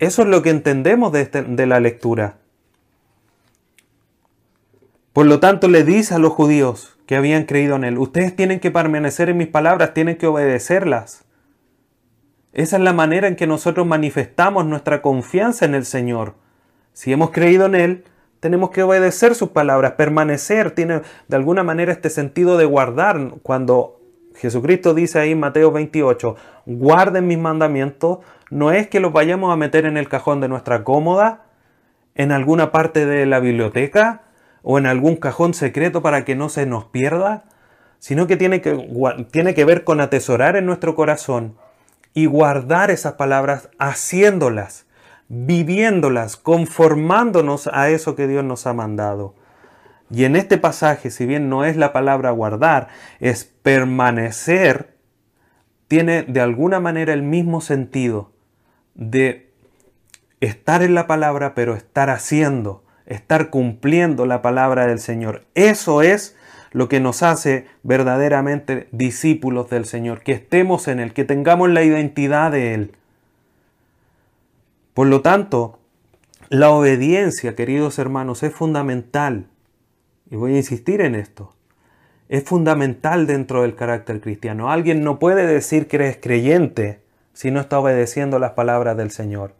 Eso 0.00 0.22
es 0.22 0.28
lo 0.28 0.42
que 0.42 0.50
entendemos 0.50 1.12
de, 1.12 1.20
este, 1.20 1.44
la 1.64 1.78
lectura. 1.78 2.38
Por 5.12 5.26
lo 5.26 5.38
tanto, 5.38 5.68
le 5.68 5.84
dice 5.84 6.16
a 6.16 6.18
los 6.18 6.32
judíos 6.32 6.98
que 7.06 7.14
habían 7.14 7.44
creído 7.44 7.76
en 7.76 7.84
él, 7.84 7.98
ustedes 7.98 8.34
tienen 8.34 8.58
que 8.58 8.72
permanecer 8.72 9.28
en 9.28 9.36
mis 9.36 9.46
palabras, 9.46 9.94
tienen 9.94 10.16
que 10.16 10.26
obedecerlas. 10.26 11.24
Esa 12.54 12.76
es 12.76 12.82
la 12.82 12.92
manera 12.92 13.26
en 13.26 13.34
que 13.34 13.48
nosotros 13.48 13.84
manifestamos 13.84 14.64
nuestra 14.64 15.02
confianza 15.02 15.64
en 15.64 15.74
el 15.74 15.84
Señor. 15.84 16.34
Si 16.92 17.12
hemos 17.12 17.32
creído 17.32 17.66
en 17.66 17.74
Él, 17.74 18.04
tenemos 18.38 18.70
que 18.70 18.84
obedecer 18.84 19.34
sus 19.34 19.48
palabras, 19.48 19.94
permanecer, 19.94 20.70
tiene 20.70 21.02
de 21.26 21.36
alguna 21.36 21.64
manera 21.64 21.90
este 21.90 22.10
sentido 22.10 22.56
de 22.56 22.64
guardar. 22.64 23.32
Cuando 23.42 24.00
Jesucristo 24.36 24.94
dice 24.94 25.18
ahí 25.18 25.32
en 25.32 25.40
Mateo 25.40 25.72
28, 25.72 26.36
guarden 26.66 27.26
mis 27.26 27.38
mandamientos, 27.38 28.18
no 28.50 28.70
es 28.70 28.86
que 28.86 29.00
los 29.00 29.12
vayamos 29.12 29.52
a 29.52 29.56
meter 29.56 29.84
en 29.84 29.96
el 29.96 30.08
cajón 30.08 30.40
de 30.40 30.46
nuestra 30.46 30.84
cómoda, 30.84 31.46
en 32.14 32.30
alguna 32.30 32.70
parte 32.70 33.04
de 33.04 33.26
la 33.26 33.40
biblioteca, 33.40 34.22
o 34.62 34.78
en 34.78 34.86
algún 34.86 35.16
cajón 35.16 35.54
secreto 35.54 36.02
para 36.02 36.24
que 36.24 36.36
no 36.36 36.48
se 36.48 36.66
nos 36.66 36.84
pierda, 36.84 37.46
sino 37.98 38.28
que 38.28 38.36
tiene 38.36 38.60
que, 38.60 39.26
tiene 39.32 39.54
que 39.54 39.64
ver 39.64 39.82
con 39.82 40.00
atesorar 40.00 40.54
en 40.54 40.66
nuestro 40.66 40.94
corazón 40.94 41.56
y 42.14 42.26
guardar 42.26 42.90
esas 42.90 43.14
palabras 43.14 43.68
haciéndolas, 43.78 44.86
viviéndolas, 45.28 46.36
conformándonos 46.36 47.68
a 47.72 47.90
eso 47.90 48.16
que 48.16 48.26
Dios 48.26 48.44
nos 48.44 48.66
ha 48.66 48.72
mandado. 48.72 49.34
Y 50.10 50.24
en 50.24 50.36
este 50.36 50.58
pasaje, 50.58 51.10
si 51.10 51.26
bien 51.26 51.48
no 51.48 51.64
es 51.64 51.76
la 51.76 51.92
palabra 51.92 52.30
guardar, 52.30 52.88
es 53.20 53.44
permanecer, 53.44 54.96
tiene 55.88 56.22
de 56.22 56.40
alguna 56.40 56.80
manera 56.80 57.12
el 57.12 57.22
mismo 57.22 57.60
sentido 57.60 58.32
de 58.94 59.52
estar 60.40 60.82
en 60.82 60.94
la 60.94 61.06
palabra, 61.06 61.54
pero 61.54 61.74
estar 61.74 62.10
haciendo 62.10 62.84
estar 63.06 63.50
cumpliendo 63.50 64.26
la 64.26 64.42
palabra 64.42 64.86
del 64.86 64.98
Señor. 64.98 65.44
Eso 65.54 66.02
es 66.02 66.36
lo 66.74 66.88
que 66.88 66.98
nos 66.98 67.22
hace 67.22 67.66
verdaderamente 67.84 68.88
discípulos 68.90 69.70
del 69.70 69.84
Señor, 69.84 70.22
que 70.22 70.32
estemos 70.32 70.88
en 70.88 70.98
Él, 70.98 71.14
que 71.14 71.24
tengamos 71.24 71.70
la 71.70 71.84
identidad 71.84 72.50
de 72.50 72.74
Él. 72.74 72.96
Por 74.92 75.06
lo 75.06 75.22
tanto, 75.22 75.78
la 76.48 76.70
obediencia, 76.70 77.54
queridos 77.54 78.00
hermanos, 78.00 78.42
es 78.42 78.52
fundamental. 78.52 79.46
Y 80.28 80.34
voy 80.34 80.54
a 80.54 80.56
insistir 80.56 81.00
en 81.00 81.14
esto. 81.14 81.54
Es 82.28 82.42
fundamental 82.42 83.28
dentro 83.28 83.62
del 83.62 83.76
carácter 83.76 84.20
cristiano. 84.20 84.68
Alguien 84.68 85.04
no 85.04 85.20
puede 85.20 85.46
decir 85.46 85.86
que 85.86 85.96
eres 85.96 86.18
creyente 86.20 87.02
si 87.34 87.52
no 87.52 87.60
está 87.60 87.78
obedeciendo 87.78 88.40
las 88.40 88.52
palabras 88.52 88.96
del 88.96 89.12
Señor. 89.12 89.54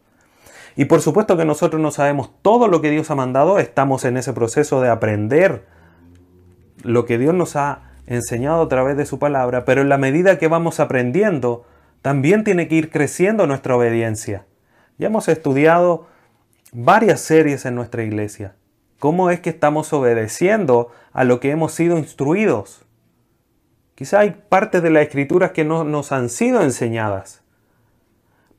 Y 0.75 0.87
por 0.87 1.01
supuesto 1.01 1.37
que 1.37 1.45
nosotros 1.45 1.81
no 1.81 1.93
sabemos 1.93 2.31
todo 2.43 2.67
lo 2.67 2.81
que 2.81 2.91
Dios 2.91 3.09
ha 3.13 3.15
mandado, 3.15 3.61
estamos 3.61 4.05
en 4.05 4.17
ese 4.17 4.33
proceso 4.33 4.81
de 4.81 4.89
aprender 4.89 5.74
lo 6.85 7.07
que 7.07 7.19
Dios 7.19 7.35
nos 7.35 7.57
ha 7.57 7.91
enseñado 8.07 8.63
a 8.63 8.69
través 8.69 8.97
de 8.97 9.07
su 9.07 9.19
palabra, 9.19 9.65
pero 9.65 9.81
en 9.81 9.89
la 9.89 9.99
medida 9.99 10.39
que 10.39 10.49
vamos 10.49 10.79
aprendiendo, 10.79 11.65
también 12.03 12.45
tiene 12.45 12.69
que 12.69 12.77
ir 12.77 12.91
creciendo 12.91 13.47
nuestra 13.47 13.77
obediencia. 13.77 14.45
Ya 14.99 15.07
hemos 15.07 15.29
estudiado 15.29 16.07
varias 16.73 17.21
series 17.21 17.65
en 17.65 17.75
nuestra 17.75 18.05
iglesia. 18.05 18.55
¿Cómo 18.99 19.31
es 19.31 19.41
que 19.41 19.51
estamos 19.51 19.93
obedeciendo 19.93 20.91
a 21.13 21.25
lo 21.25 21.41
que 21.41 21.51
hemos 21.51 21.73
sido 21.73 21.99
instruidos? 21.99 22.85
Quizá 23.95 24.21
hay 24.21 24.43
partes 24.49 24.83
de 24.83 24.91
las 24.91 25.05
escrituras 25.05 25.53
que 25.53 25.65
no 25.65 25.85
nos 25.85 26.13
han 26.13 26.29
sido 26.29 26.63
enseñadas. 26.63 27.43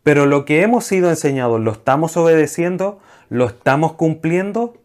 Pero 0.03 0.25
lo 0.25 0.45
que 0.45 0.61
hemos 0.61 0.85
sido 0.85 1.09
enseñados, 1.09 1.59
¿lo 1.59 1.71
estamos 1.71 2.15
obedeciendo? 2.15 2.99
¿Lo 3.29 3.45
estamos 3.47 3.93
cumpliendo? 3.93 4.77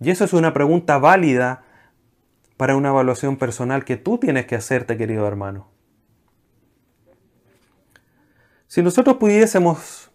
Y 0.00 0.10
eso 0.10 0.24
es 0.24 0.32
una 0.32 0.52
pregunta 0.52 0.98
válida 0.98 1.62
para 2.56 2.76
una 2.76 2.90
evaluación 2.90 3.36
personal 3.36 3.84
que 3.84 3.96
tú 3.96 4.18
tienes 4.18 4.46
que 4.46 4.54
hacerte, 4.54 4.96
querido 4.96 5.26
hermano. 5.26 5.68
Si 8.66 8.82
nosotros 8.82 9.16
pudiésemos 9.16 10.10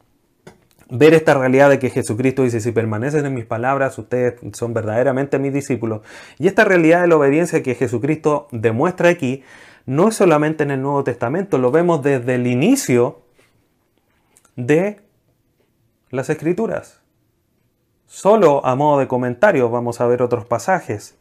ver 0.89 1.13
esta 1.13 1.33
realidad 1.35 1.69
de 1.69 1.79
que 1.79 1.89
Jesucristo 1.89 2.43
dice, 2.43 2.59
si 2.59 2.71
permanecen 2.71 3.25
en 3.25 3.33
mis 3.33 3.45
palabras, 3.45 3.97
ustedes 3.97 4.39
son 4.53 4.73
verdaderamente 4.73 5.37
mis 5.37 5.53
discípulos, 5.53 6.01
y 6.39 6.47
esta 6.47 6.65
realidad 6.65 7.01
de 7.01 7.07
la 7.07 7.17
obediencia 7.17 7.61
que 7.61 7.75
Jesucristo 7.75 8.47
demuestra 8.51 9.09
aquí, 9.09 9.43
no 9.85 10.09
es 10.09 10.15
solamente 10.15 10.63
en 10.63 10.71
el 10.71 10.81
Nuevo 10.81 11.03
Testamento, 11.03 11.57
lo 11.57 11.71
vemos 11.71 12.01
desde 12.03 12.35
el 12.35 12.47
inicio 12.47 13.21
de 14.55 15.01
las 16.09 16.29
escrituras. 16.29 17.01
Solo 18.07 18.65
a 18.65 18.75
modo 18.75 18.99
de 18.99 19.07
comentario 19.07 19.69
vamos 19.69 20.01
a 20.01 20.07
ver 20.07 20.23
otros 20.23 20.45
pasajes. 20.45 21.18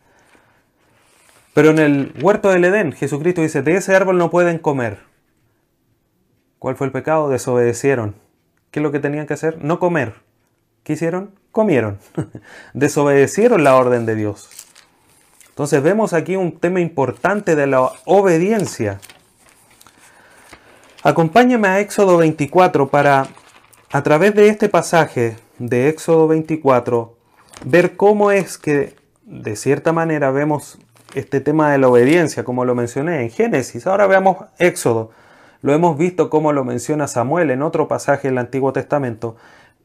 Pero 1.58 1.70
en 1.70 1.80
el 1.80 2.12
huerto 2.22 2.50
del 2.50 2.64
Edén, 2.64 2.92
Jesucristo 2.92 3.42
dice, 3.42 3.62
de 3.62 3.74
ese 3.74 3.92
árbol 3.92 4.16
no 4.16 4.30
pueden 4.30 4.60
comer. 4.60 4.98
¿Cuál 6.60 6.76
fue 6.76 6.86
el 6.86 6.92
pecado? 6.92 7.28
Desobedecieron. 7.28 8.14
¿Qué 8.70 8.78
es 8.78 8.82
lo 8.84 8.92
que 8.92 9.00
tenían 9.00 9.26
que 9.26 9.34
hacer? 9.34 9.58
No 9.64 9.80
comer. 9.80 10.14
¿Qué 10.84 10.92
hicieron? 10.92 11.34
Comieron. 11.50 11.98
Desobedecieron 12.74 13.64
la 13.64 13.74
orden 13.74 14.06
de 14.06 14.14
Dios. 14.14 14.48
Entonces 15.48 15.82
vemos 15.82 16.12
aquí 16.12 16.36
un 16.36 16.60
tema 16.60 16.78
importante 16.78 17.56
de 17.56 17.66
la 17.66 17.90
obediencia. 18.04 19.00
Acompáñame 21.02 21.66
a 21.66 21.80
Éxodo 21.80 22.18
24 22.18 22.88
para, 22.88 23.26
a 23.90 24.02
través 24.04 24.32
de 24.36 24.48
este 24.48 24.68
pasaje 24.68 25.36
de 25.58 25.88
Éxodo 25.88 26.28
24, 26.28 27.18
ver 27.64 27.96
cómo 27.96 28.30
es 28.30 28.58
que, 28.58 28.94
de 29.24 29.56
cierta 29.56 29.92
manera, 29.92 30.30
vemos 30.30 30.78
este 31.14 31.40
tema 31.40 31.70
de 31.72 31.78
la 31.78 31.88
obediencia, 31.88 32.44
como 32.44 32.64
lo 32.64 32.74
mencioné 32.74 33.22
en 33.22 33.30
Génesis. 33.30 33.86
Ahora 33.86 34.06
veamos 34.06 34.38
Éxodo. 34.58 35.10
Lo 35.62 35.72
hemos 35.72 35.98
visto 35.98 36.30
como 36.30 36.52
lo 36.52 36.64
menciona 36.64 37.08
Samuel 37.08 37.50
en 37.50 37.62
otro 37.62 37.88
pasaje 37.88 38.28
del 38.28 38.38
Antiguo 38.38 38.72
Testamento. 38.72 39.36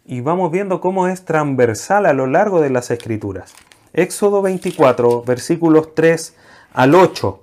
Y 0.05 0.21
vamos 0.21 0.51
viendo 0.51 0.81
cómo 0.81 1.07
es 1.07 1.25
transversal 1.25 2.05
a 2.05 2.13
lo 2.13 2.27
largo 2.27 2.61
de 2.61 2.69
las 2.69 2.91
Escrituras. 2.91 3.53
Éxodo 3.93 4.41
24, 4.41 5.23
versículos 5.23 5.95
3 5.95 6.35
al 6.73 6.95
8. 6.95 7.39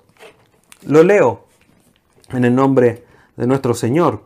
Lo 0.86 1.02
leo 1.02 1.44
en 2.32 2.44
el 2.44 2.54
nombre 2.54 3.04
de 3.36 3.46
nuestro 3.46 3.74
Señor. 3.74 4.22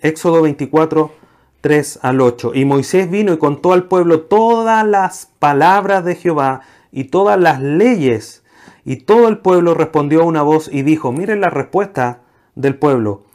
Éxodo 0.00 0.42
24, 0.42 1.12
3 1.60 1.98
al 2.02 2.20
8. 2.20 2.52
Y 2.54 2.64
Moisés 2.64 3.10
vino 3.10 3.32
y 3.32 3.38
contó 3.38 3.72
al 3.72 3.84
pueblo 3.84 4.22
todas 4.22 4.86
las 4.86 5.28
palabras 5.38 6.04
de 6.04 6.14
Jehová 6.14 6.62
y 6.90 7.04
todas 7.04 7.38
las 7.38 7.60
leyes. 7.60 8.42
Y 8.88 8.96
todo 8.96 9.28
el 9.28 9.36
pueblo 9.36 9.74
respondió 9.74 10.22
a 10.22 10.24
una 10.24 10.40
voz 10.40 10.70
y 10.72 10.80
dijo, 10.80 11.12
miren 11.12 11.42
la 11.42 11.50
respuesta 11.50 12.20
del 12.54 12.74
pueblo, 12.74 13.26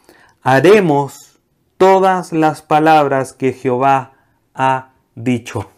haremos 0.41 1.39
todas 1.77 2.33
las 2.33 2.63
palabras 2.63 3.33
que 3.33 3.53
Jehová 3.53 4.13
ha 4.55 4.93
dicho. 5.13 5.69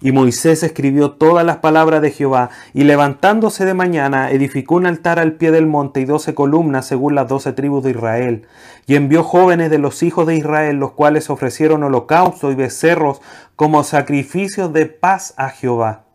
Y 0.00 0.12
Moisés 0.12 0.62
escribió 0.62 1.10
todas 1.10 1.44
las 1.44 1.58
palabras 1.58 2.00
de 2.00 2.10
Jehová, 2.10 2.48
y 2.72 2.84
levantándose 2.84 3.66
de 3.66 3.74
mañana, 3.74 4.30
edificó 4.30 4.76
un 4.76 4.86
altar 4.86 5.18
al 5.18 5.34
pie 5.34 5.50
del 5.50 5.66
monte 5.66 6.00
y 6.00 6.06
doce 6.06 6.34
columnas 6.34 6.86
según 6.86 7.14
las 7.14 7.28
doce 7.28 7.52
tribus 7.52 7.84
de 7.84 7.90
Israel. 7.90 8.46
Y 8.86 8.94
envió 8.94 9.22
jóvenes 9.22 9.68
de 9.68 9.78
los 9.78 10.02
hijos 10.02 10.26
de 10.26 10.36
Israel, 10.36 10.76
los 10.76 10.92
cuales 10.92 11.28
ofrecieron 11.28 11.82
holocausto 11.82 12.50
y 12.50 12.54
becerros 12.54 13.20
como 13.54 13.84
sacrificios 13.84 14.72
de 14.72 14.86
paz 14.86 15.34
a 15.36 15.50
Jehová. 15.50 16.05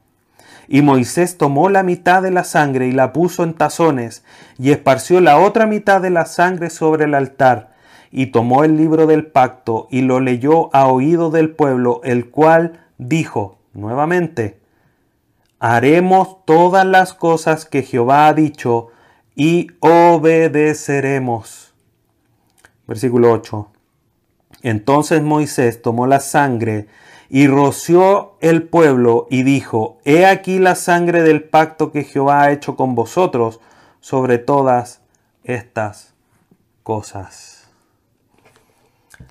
Y 0.74 0.82
Moisés 0.84 1.38
tomó 1.38 1.68
la 1.68 1.84
mitad 1.84 2.22
de 2.22 2.32
la 2.32 2.46
sangre 2.46 2.88
y 2.88 2.94
la 2.94 3.12
puso 3.12 3.44
en 3.44 3.56
tazones, 3.56 4.24
y 4.58 4.72
esparció 4.72 5.20
la 5.20 5.38
otra 5.38 5.66
mitad 5.66 6.02
de 6.02 6.12
la 6.12 6.26
sangre 6.26 6.70
sobre 6.70 7.04
el 7.04 7.14
altar, 7.14 7.74
y 8.10 8.28
tomó 8.28 8.64
el 8.64 8.78
libro 8.78 9.06
del 9.06 9.26
pacto 9.26 9.90
y 9.92 10.04
lo 10.04 10.22
leyó 10.22 10.74
a 10.74 10.88
oído 10.88 11.30
del 11.30 11.50
pueblo, 11.50 12.00
el 12.06 12.30
cual 12.30 12.86
dijo, 12.98 13.58
Nuevamente, 13.74 14.62
haremos 15.60 16.46
todas 16.46 16.86
las 16.86 17.14
cosas 17.14 17.66
que 17.66 17.84
Jehová 17.84 18.28
ha 18.28 18.34
dicho 18.34 18.88
y 19.36 19.68
obedeceremos. 19.82 21.74
Versículo 22.88 23.30
8. 23.34 23.68
Entonces 24.62 25.22
Moisés 25.22 25.82
tomó 25.82 26.08
la 26.08 26.22
sangre 26.22 26.88
y 27.34 27.48
roció 27.48 28.34
el 28.42 28.64
pueblo 28.64 29.26
y 29.30 29.44
dijo, 29.44 30.00
He 30.04 30.26
aquí 30.26 30.60
la 30.60 30.76
sangre 30.76 31.24
del 31.24 31.42
pacto 31.42 31.94
que 31.94 32.04
Jehová 32.04 32.42
ha 32.42 32.52
hecho 32.52 32.76
con 32.76 32.94
vosotros 32.94 33.62
sobre 34.02 34.38
todas 34.38 35.00
estas 35.46 36.14
cosas. 36.84 37.70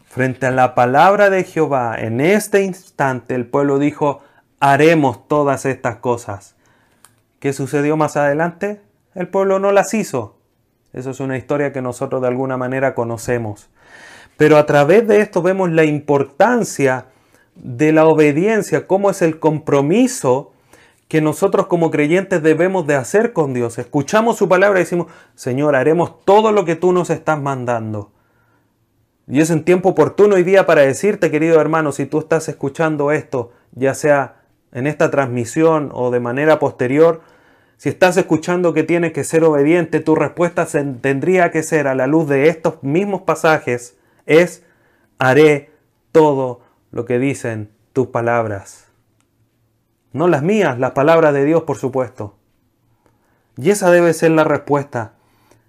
Frente 0.07 0.47
a 0.47 0.51
la 0.51 0.75
palabra 0.75 1.29
de 1.29 1.45
Jehová, 1.45 1.95
en 1.99 2.23
este 2.23 2.63
instante 2.63 3.35
el 3.35 3.47
pueblo 3.47 3.79
dijo, 3.79 4.23
haremos 4.61 5.29
todas 5.29 5.67
estas 5.67 5.97
cosas. 5.97 6.57
¿Qué 7.39 7.53
sucedió 7.53 7.99
más 7.99 8.17
adelante? 8.17 8.81
El 9.15 9.29
pueblo 9.29 9.59
no 9.59 9.73
las 9.73 9.93
hizo. 9.93 10.39
Eso 10.95 11.11
es 11.11 11.21
una 11.21 11.37
historia 11.37 11.71
que 11.71 11.83
nosotros 11.83 12.23
de 12.23 12.29
alguna 12.29 12.57
manera 12.57 12.95
conocemos. 12.95 13.69
Pero 14.39 14.57
a 14.57 14.65
través 14.65 15.07
de 15.07 15.21
esto 15.21 15.43
vemos 15.43 15.71
la 15.71 15.85
importancia 15.85 17.05
de 17.55 17.93
la 17.93 18.07
obediencia, 18.07 18.87
cómo 18.87 19.11
es 19.11 19.23
el 19.23 19.39
compromiso 19.39 20.53
que 21.09 21.21
nosotros 21.21 21.67
como 21.67 21.91
creyentes 21.91 22.43
debemos 22.43 22.87
de 22.87 22.95
hacer 22.95 23.33
con 23.33 23.53
Dios. 23.53 23.79
Escuchamos 23.79 24.37
su 24.37 24.49
palabra 24.49 24.79
y 24.79 24.85
decimos, 24.85 25.09
Señor, 25.35 25.75
haremos 25.75 26.25
todo 26.25 26.53
lo 26.53 26.65
que 26.65 26.77
tú 26.77 26.93
nos 26.93 27.11
estás 27.11 27.41
mandando. 27.41 28.13
Y 29.27 29.41
es 29.41 29.51
en 29.51 29.65
tiempo 29.65 29.91
oportuno 29.91 30.37
hoy 30.37 30.45
día 30.45 30.67
para 30.67 30.83
decirte, 30.83 31.31
querido 31.31 31.61
hermano, 31.61 31.91
si 31.93 32.07
tú 32.07 32.21
estás 32.21 32.49
escuchando 32.49 33.11
esto, 33.11 33.53
ya 33.73 33.95
sea 33.95 34.43
en 34.73 34.87
esta 34.87 35.11
transmisión 35.11 35.91
o 35.93 36.13
de 36.13 36.21
manera 36.21 36.61
posterior, 36.61 37.23
si 37.77 37.89
estás 37.89 38.17
escuchando 38.17 38.73
que 38.73 38.83
tienes 38.83 39.13
que 39.13 39.25
ser 39.25 39.43
obediente, 39.43 40.01
tu 40.01 40.15
respuesta 40.15 40.67
tendría 41.01 41.51
que 41.51 41.63
ser 41.63 41.89
a 41.89 41.95
la 41.95 42.07
luz 42.07 42.29
de 42.29 42.49
estos 42.49 42.83
mismos 42.83 43.23
pasajes, 43.23 43.97
es, 44.27 44.65
haré 45.19 45.71
todo 46.13 46.61
lo 46.91 47.05
que 47.05 47.19
dicen 47.19 47.71
tus 47.93 48.09
palabras. 48.09 48.89
No 50.13 50.29
las 50.29 50.43
mías, 50.43 50.79
las 50.79 50.93
palabras 50.93 51.33
de 51.35 51.45
Dios, 51.45 51.63
por 51.63 51.77
supuesto. 51.77 52.37
Y 53.57 53.71
esa 53.71 53.91
debe 53.91 54.13
ser 54.13 54.33
la 54.33 54.45
respuesta. 54.45 55.15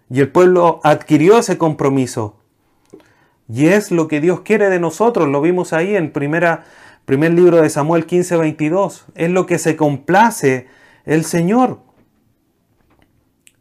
Y 0.09 0.19
el 0.19 0.31
pueblo 0.31 0.79
adquirió 0.83 1.37
ese 1.37 1.57
compromiso. 1.57 2.39
Y 3.47 3.67
es 3.67 3.91
lo 3.91 4.07
que 4.07 4.21
Dios 4.21 4.41
quiere 4.41 4.69
de 4.69 4.79
nosotros. 4.79 5.27
Lo 5.27 5.41
vimos 5.41 5.73
ahí 5.73 5.95
en 5.95 6.11
primera, 6.11 6.63
primer 7.05 7.33
libro 7.33 7.61
de 7.61 7.69
Samuel 7.69 8.05
15, 8.05 8.37
22. 8.37 9.05
Es 9.15 9.29
lo 9.29 9.45
que 9.45 9.57
se 9.57 9.75
complace 9.75 10.67
el 11.05 11.25
Señor. 11.25 11.81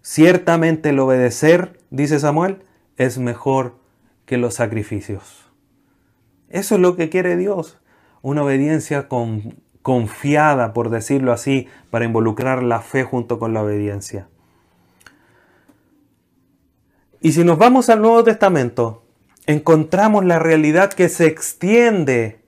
Ciertamente 0.01 0.91
el 0.91 0.99
obedecer, 0.99 1.79
dice 1.91 2.19
Samuel, 2.19 2.63
es 2.97 3.19
mejor 3.19 3.77
que 4.27 4.39
los 4.39 4.55
sacrificios. 4.55 5.50
Eso 6.51 6.75
es 6.75 6.81
lo 6.81 6.97
que 6.97 7.09
quiere 7.09 7.37
Dios. 7.37 7.79
Una 8.23 8.43
obediencia 8.43 9.09
confiada, 9.83 10.73
por 10.73 10.91
decirlo 10.91 11.33
así, 11.33 11.69
para 11.91 12.05
involucrar 12.05 12.63
la 12.63 12.81
fe 12.81 13.05
junto 13.05 13.39
con 13.39 13.55
la 13.55 13.63
obediencia. 13.63 14.29
Y 17.23 17.33
si 17.33 17.45
nos 17.45 17.59
vamos 17.59 17.89
al 17.89 18.03
Nuevo 18.03 18.25
Testamento, 18.25 19.05
encontramos 19.47 20.25
la 20.25 20.39
realidad 20.39 20.93
que 20.93 21.09
se 21.09 21.27
extiende 21.27 22.41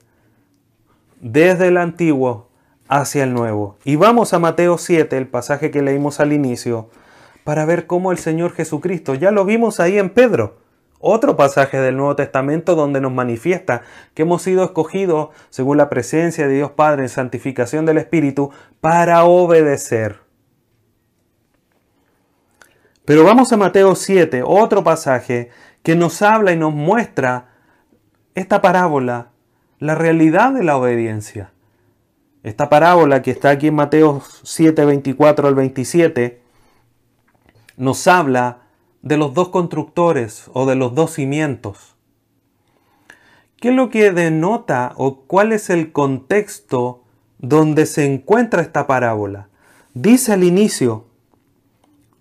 desde 1.21 1.69
el 1.69 1.77
Antiguo 1.77 2.49
hacia 2.88 3.25
el 3.25 3.33
Nuevo. 3.33 3.77
Y 3.85 3.97
vamos 3.97 4.33
a 4.35 4.38
Mateo 4.38 4.79
7, 4.79 5.17
el 5.17 5.29
pasaje 5.29 5.71
que 5.71 5.83
leímos 5.83 6.21
al 6.21 6.33
inicio, 6.33 6.91
para 7.45 7.65
ver 7.65 7.87
cómo 7.87 8.12
el 8.12 8.19
Señor 8.19 8.53
Jesucristo, 8.53 9.15
ya 9.15 9.31
lo 9.31 9.45
vimos 9.45 9.81
ahí 9.81 9.99
en 9.99 10.11
Pedro, 10.11 10.62
otro 11.03 11.37
pasaje 11.37 11.79
del 11.79 11.97
Nuevo 11.97 12.17
Testamento 12.17 12.75
donde 12.75 13.01
nos 13.01 13.12
manifiesta 13.12 13.83
que 14.15 14.23
hemos 14.23 14.41
sido 14.41 14.65
escogidos 14.65 15.31
según 15.51 15.77
la 15.77 15.91
presencia 15.91 16.47
de 16.49 16.55
Dios 16.55 16.71
Padre 16.71 17.03
en 17.03 17.09
santificación 17.11 17.85
del 17.85 17.99
Espíritu 17.99 18.51
para 18.81 19.25
obedecer. 19.25 20.21
Pero 23.05 23.25
vamos 23.25 23.53
a 23.53 23.57
Mateo 23.57 23.97
7, 23.97 24.43
otro 24.47 24.85
pasaje 24.85 25.51
que 25.83 25.97
nos 25.97 26.23
habla 26.23 26.53
y 26.53 26.57
nos 26.57 26.73
muestra 26.73 27.49
esta 28.37 28.62
parábola, 28.62 29.33
la 29.81 29.97
realidad 29.97 30.53
de 30.53 30.62
la 30.62 30.77
obediencia. 30.77 31.53
Esta 32.45 32.69
parábola 32.69 33.23
que 33.23 33.33
está 33.33 33.51
aquí 33.51 33.69
en 33.69 33.75
Mateo 33.75 34.23
7, 34.45 34.85
24 34.85 35.49
al 35.49 35.55
27, 35.57 36.41
nos 37.77 38.07
habla 38.07 38.62
de 39.03 39.17
los 39.17 39.35
dos 39.35 39.49
constructores 39.51 40.51
o 40.55 40.65
de 40.67 40.77
los 40.77 40.95
dos 40.95 41.12
cimientos. 41.12 41.97
¿Qué 43.61 43.69
es 43.69 43.75
lo 43.75 43.91
que 43.91 44.12
denota 44.12 44.93
o 44.97 45.21
cuál 45.21 45.53
es 45.53 45.71
el 45.71 45.93
contexto 45.93 47.05
donde 47.38 47.87
se 47.87 48.05
encuentra 48.05 48.62
esta 48.62 48.87
parábola? 48.87 49.49
Dice 49.95 50.33
al 50.33 50.43
inicio, 50.43 51.07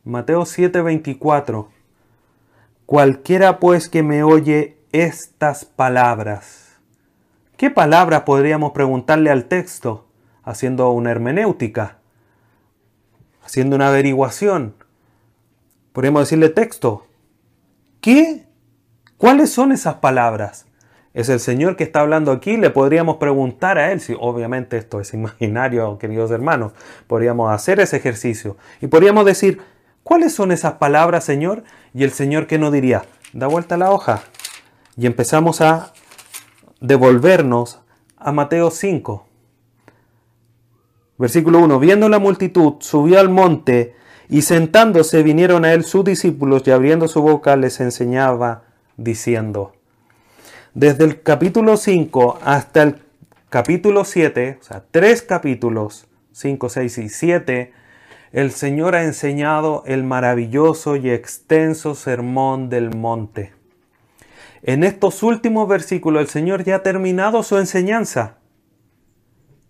Mateo 0.03 0.45
7:24, 0.45 1.67
cualquiera 2.85 3.59
pues 3.59 3.87
que 3.87 4.03
me 4.03 4.23
oye 4.23 4.77
estas 4.91 5.65
palabras. 5.65 6.79
¿Qué 7.57 7.69
palabras 7.69 8.23
podríamos 8.23 8.71
preguntarle 8.71 9.29
al 9.29 9.45
texto? 9.45 10.07
Haciendo 10.43 10.89
una 10.89 11.11
hermenéutica, 11.11 11.99
haciendo 13.43 13.75
una 13.75 13.89
averiguación. 13.89 14.73
Podríamos 15.93 16.23
decirle 16.23 16.49
texto. 16.49 17.05
¿Qué? 17.99 18.45
¿Cuáles 19.17 19.51
son 19.51 19.71
esas 19.71 19.95
palabras? 19.95 20.65
Es 21.13 21.27
el 21.27 21.41
Señor 21.41 21.75
que 21.75 21.83
está 21.83 21.99
hablando 21.99 22.31
aquí. 22.31 22.55
Le 22.55 22.69
podríamos 22.69 23.17
preguntar 23.17 23.77
a 23.77 23.91
Él, 23.91 23.99
si 23.99 24.15
obviamente 24.17 24.77
esto 24.77 25.01
es 25.01 25.13
imaginario, 25.13 25.97
queridos 25.99 26.31
hermanos, 26.31 26.73
podríamos 27.07 27.51
hacer 27.51 27.79
ese 27.79 27.97
ejercicio. 27.97 28.57
Y 28.79 28.87
podríamos 28.87 29.25
decir, 29.25 29.61
¿cuáles 30.03 30.33
son 30.33 30.51
esas 30.51 30.73
palabras, 30.73 31.25
Señor? 31.25 31.63
Y 31.93 32.03
el 32.03 32.11
Señor 32.11 32.47
que 32.47 32.57
nos 32.57 32.71
diría, 32.71 33.03
da 33.33 33.47
vuelta 33.47 33.77
la 33.77 33.91
hoja. 33.91 34.23
Y 34.95 35.05
empezamos 35.05 35.59
a 35.61 35.93
devolvernos 36.79 37.81
a 38.17 38.31
Mateo 38.31 38.71
5. 38.71 39.27
Versículo 41.17 41.59
1. 41.59 41.79
Viendo 41.79 42.07
la 42.07 42.19
multitud, 42.19 42.75
subió 42.79 43.19
al 43.19 43.29
monte 43.29 43.95
y 44.31 44.43
sentándose 44.43 45.23
vinieron 45.23 45.65
a 45.65 45.73
él 45.73 45.83
sus 45.83 46.05
discípulos 46.05 46.63
y 46.65 46.71
abriendo 46.71 47.09
su 47.09 47.21
boca 47.21 47.57
les 47.57 47.81
enseñaba 47.81 48.63
diciendo. 48.95 49.73
Desde 50.73 51.03
el 51.03 51.21
capítulo 51.21 51.75
5 51.75 52.39
hasta 52.41 52.83
el 52.83 52.95
capítulo 53.49 54.05
7, 54.05 54.57
o 54.61 54.63
sea, 54.63 54.83
tres 54.89 55.21
capítulos, 55.21 56.07
5, 56.31 56.69
6 56.69 56.97
y 56.99 57.09
7, 57.09 57.73
el 58.31 58.51
Señor 58.51 58.95
ha 58.95 59.03
enseñado 59.03 59.83
el 59.85 60.05
maravilloso 60.05 60.95
y 60.95 61.09
extenso 61.09 61.93
sermón 61.93 62.69
del 62.69 62.95
monte. 62.95 63.51
En 64.63 64.85
estos 64.85 65.23
últimos 65.23 65.67
versículos 65.67 66.21
el 66.21 66.29
Señor 66.29 66.63
ya 66.63 66.77
ha 66.77 66.83
terminado 66.83 67.43
su 67.43 67.57
enseñanza 67.57 68.37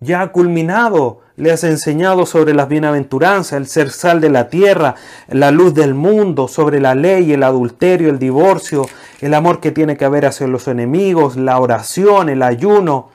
ya 0.02 0.22
ha 0.22 0.32
culminado. 0.32 1.22
Le 1.38 1.52
has 1.52 1.64
enseñado 1.64 2.26
sobre 2.26 2.54
las 2.54 2.68
bienaventuranzas, 2.68 3.54
el 3.54 3.68
ser 3.68 3.90
sal 3.90 4.20
de 4.20 4.30
la 4.30 4.50
tierra, 4.50 4.96
la 5.30 5.52
luz 5.52 5.74
del 5.74 5.94
mundo, 5.94 6.48
sobre 6.48 6.82
la 6.82 6.94
ley, 6.94 7.32
el 7.32 7.44
adulterio, 7.44 8.10
el 8.10 8.20
divorcio, 8.20 8.88
el 9.22 9.34
amor 9.34 9.62
que 9.62 9.72
tiene 9.72 9.96
que 9.96 10.06
haber 10.06 10.26
hacia 10.26 10.48
los 10.48 10.68
enemigos, 10.68 11.38
la 11.38 11.58
oración, 11.60 12.30
el 12.30 12.44
ayuno, 12.44 13.10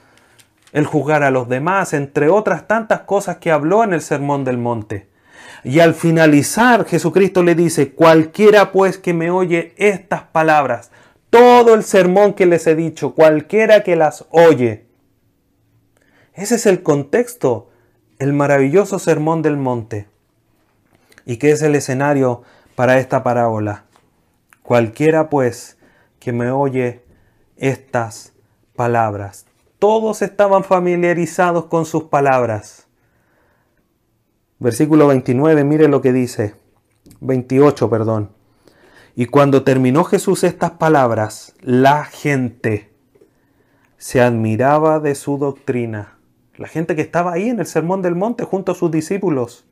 el 0.72 0.86
juzgar 0.86 1.22
a 1.22 1.30
los 1.30 1.48
demás, 1.48 1.92
entre 1.92 2.30
otras 2.30 2.66
tantas 2.66 3.00
cosas 3.00 3.36
que 3.36 3.52
habló 3.52 3.84
en 3.84 3.92
el 3.92 4.00
Sermón 4.00 4.44
del 4.44 4.58
Monte. 4.58 5.08
Y 5.62 5.80
al 5.80 5.94
finalizar, 5.94 6.84
Jesucristo 6.84 7.42
le 7.42 7.54
dice, 7.54 7.92
cualquiera 7.92 8.72
pues 8.72 8.98
que 8.98 9.14
me 9.14 9.30
oye 9.30 9.74
estas 9.76 10.22
palabras, 10.22 10.90
todo 11.30 11.74
el 11.74 11.82
sermón 11.82 12.34
que 12.34 12.46
les 12.46 12.66
he 12.66 12.74
dicho, 12.74 13.14
cualquiera 13.14 13.82
que 13.82 13.96
las 13.96 14.26
oye, 14.30 14.85
ese 16.36 16.56
es 16.56 16.66
el 16.66 16.82
contexto, 16.82 17.70
el 18.18 18.34
maravilloso 18.34 18.98
sermón 18.98 19.40
del 19.40 19.56
monte. 19.56 20.06
¿Y 21.24 21.38
qué 21.38 21.50
es 21.50 21.62
el 21.62 21.74
escenario 21.74 22.42
para 22.74 22.98
esta 22.98 23.22
parábola? 23.22 23.84
Cualquiera 24.62 25.30
pues 25.30 25.78
que 26.20 26.32
me 26.32 26.50
oye 26.50 27.02
estas 27.56 28.34
palabras. 28.76 29.46
Todos 29.78 30.20
estaban 30.20 30.62
familiarizados 30.62 31.66
con 31.66 31.86
sus 31.86 32.04
palabras. 32.04 32.86
Versículo 34.58 35.06
29, 35.06 35.64
mire 35.64 35.88
lo 35.88 36.02
que 36.02 36.12
dice. 36.12 36.54
28, 37.20 37.88
perdón. 37.88 38.30
Y 39.14 39.24
cuando 39.24 39.64
terminó 39.64 40.04
Jesús 40.04 40.44
estas 40.44 40.72
palabras, 40.72 41.54
la 41.62 42.04
gente 42.04 42.92
se 43.96 44.20
admiraba 44.20 45.00
de 45.00 45.14
su 45.14 45.38
doctrina 45.38 46.15
la 46.58 46.68
gente 46.68 46.96
que 46.96 47.02
estaba 47.02 47.32
ahí 47.32 47.48
en 47.48 47.60
el 47.60 47.66
Sermón 47.66 48.02
del 48.02 48.14
Monte 48.14 48.44
junto 48.44 48.72
a 48.72 48.74
sus 48.74 48.90
discípulos, 48.90 49.64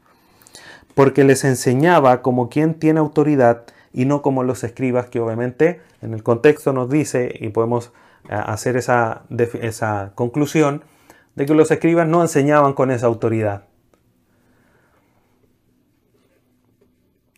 porque 0.95 1.25
les 1.25 1.45
enseñaba 1.45 2.23
como 2.23 2.49
quien 2.49 2.75
tiene 2.75 3.01
autoridad 3.01 3.65
y 3.93 4.05
no 4.05 4.23
como 4.23 4.43
los 4.43 4.65
escribas, 4.65 5.07
que 5.07 5.21
obviamente 5.21 5.81
en 6.03 6.15
el 6.15 6.23
contexto 6.23 6.73
nos 6.73 6.91
dice, 6.91 7.35
y 7.41 7.49
podemos 7.49 7.93
eh, 8.29 8.35
hacer 8.35 8.77
esa, 8.77 9.23
esa 9.61 10.13
conclusión, 10.15 10.83
de 11.35 11.47
que 11.47 11.55
los 11.55 11.71
escribas 11.71 12.07
no 12.07 12.23
enseñaban 12.23 12.75
con 12.75 12.91
esa 12.91 13.07
autoridad. 13.07 13.65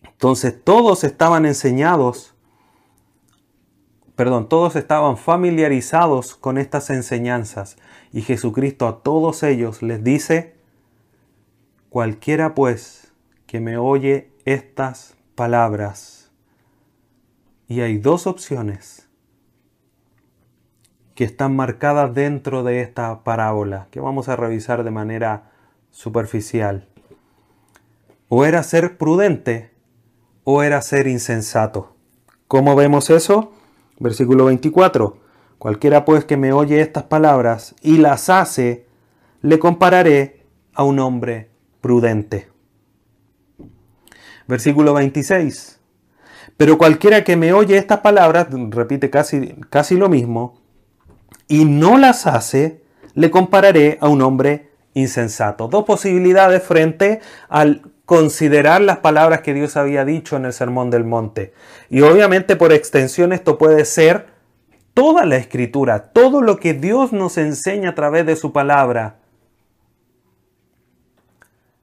Entonces 0.04 0.54
todos 0.62 1.04
estaban 1.04 1.44
enseñados, 1.44 2.35
perdón, 4.16 4.48
todos 4.48 4.74
estaban 4.76 5.16
familiarizados 5.18 6.34
con 6.34 6.58
estas 6.58 6.90
enseñanzas 6.90 7.76
y 8.12 8.22
Jesucristo 8.22 8.88
a 8.88 9.02
todos 9.02 9.42
ellos 9.42 9.82
les 9.82 10.02
dice, 10.02 10.56
cualquiera 11.90 12.54
pues 12.54 13.12
que 13.46 13.60
me 13.60 13.76
oye 13.76 14.30
estas 14.44 15.14
palabras. 15.34 16.30
Y 17.68 17.80
hay 17.80 17.98
dos 17.98 18.26
opciones. 18.26 19.02
que 21.14 21.24
están 21.24 21.56
marcadas 21.56 22.12
dentro 22.12 22.62
de 22.62 22.82
esta 22.82 23.24
parábola, 23.24 23.88
que 23.90 24.00
vamos 24.00 24.28
a 24.28 24.36
revisar 24.36 24.84
de 24.84 24.90
manera 24.90 25.50
superficial. 25.90 26.88
O 28.28 28.44
era 28.44 28.62
ser 28.62 28.98
prudente 28.98 29.70
o 30.44 30.62
era 30.62 30.82
ser 30.82 31.06
insensato. 31.06 31.96
¿Cómo 32.48 32.76
vemos 32.76 33.08
eso? 33.08 33.55
Versículo 33.98 34.44
24. 34.46 35.18
Cualquiera 35.58 36.04
pues 36.04 36.24
que 36.24 36.36
me 36.36 36.52
oye 36.52 36.80
estas 36.80 37.04
palabras 37.04 37.74
y 37.82 37.98
las 37.98 38.28
hace, 38.28 38.86
le 39.42 39.58
compararé 39.58 40.44
a 40.74 40.82
un 40.82 40.98
hombre 40.98 41.50
prudente. 41.80 42.48
Versículo 44.46 44.94
26. 44.94 45.80
Pero 46.56 46.78
cualquiera 46.78 47.24
que 47.24 47.36
me 47.36 47.52
oye 47.52 47.76
estas 47.76 48.00
palabras, 48.00 48.48
repite 48.70 49.10
casi, 49.10 49.54
casi 49.70 49.96
lo 49.96 50.08
mismo, 50.08 50.60
y 51.48 51.64
no 51.64 51.98
las 51.98 52.26
hace, 52.26 52.82
le 53.14 53.30
compararé 53.30 53.98
a 54.00 54.08
un 54.08 54.22
hombre 54.22 54.70
insensato. 54.94 55.68
Dos 55.68 55.84
posibilidades 55.84 56.62
frente 56.62 57.20
al 57.48 57.82
considerar 58.06 58.80
las 58.80 58.98
palabras 58.98 59.40
que 59.42 59.52
Dios 59.52 59.76
había 59.76 60.04
dicho 60.04 60.36
en 60.36 60.46
el 60.46 60.52
Sermón 60.52 60.90
del 60.90 61.04
Monte. 61.04 61.52
Y 61.90 62.00
obviamente 62.00 62.56
por 62.56 62.72
extensión 62.72 63.32
esto 63.32 63.58
puede 63.58 63.84
ser 63.84 64.28
toda 64.94 65.26
la 65.26 65.36
escritura, 65.36 66.12
todo 66.12 66.40
lo 66.40 66.58
que 66.58 66.72
Dios 66.72 67.12
nos 67.12 67.36
enseña 67.36 67.90
a 67.90 67.94
través 67.94 68.24
de 68.24 68.36
su 68.36 68.52
palabra. 68.52 69.16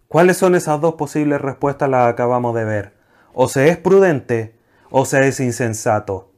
¿Cuáles 0.08 0.38
son 0.38 0.56
esas 0.56 0.80
dos 0.80 0.96
posibles 0.96 1.42
respuestas? 1.42 1.90
Las 1.90 2.08
acabamos 2.08 2.56
de 2.56 2.64
ver. 2.64 2.94
O 3.34 3.50
se 3.50 3.68
es 3.70 3.78
prudente 3.78 4.56
o 4.90 5.06
se 5.06 5.28
es 5.28 5.40
insensato. 5.40 6.32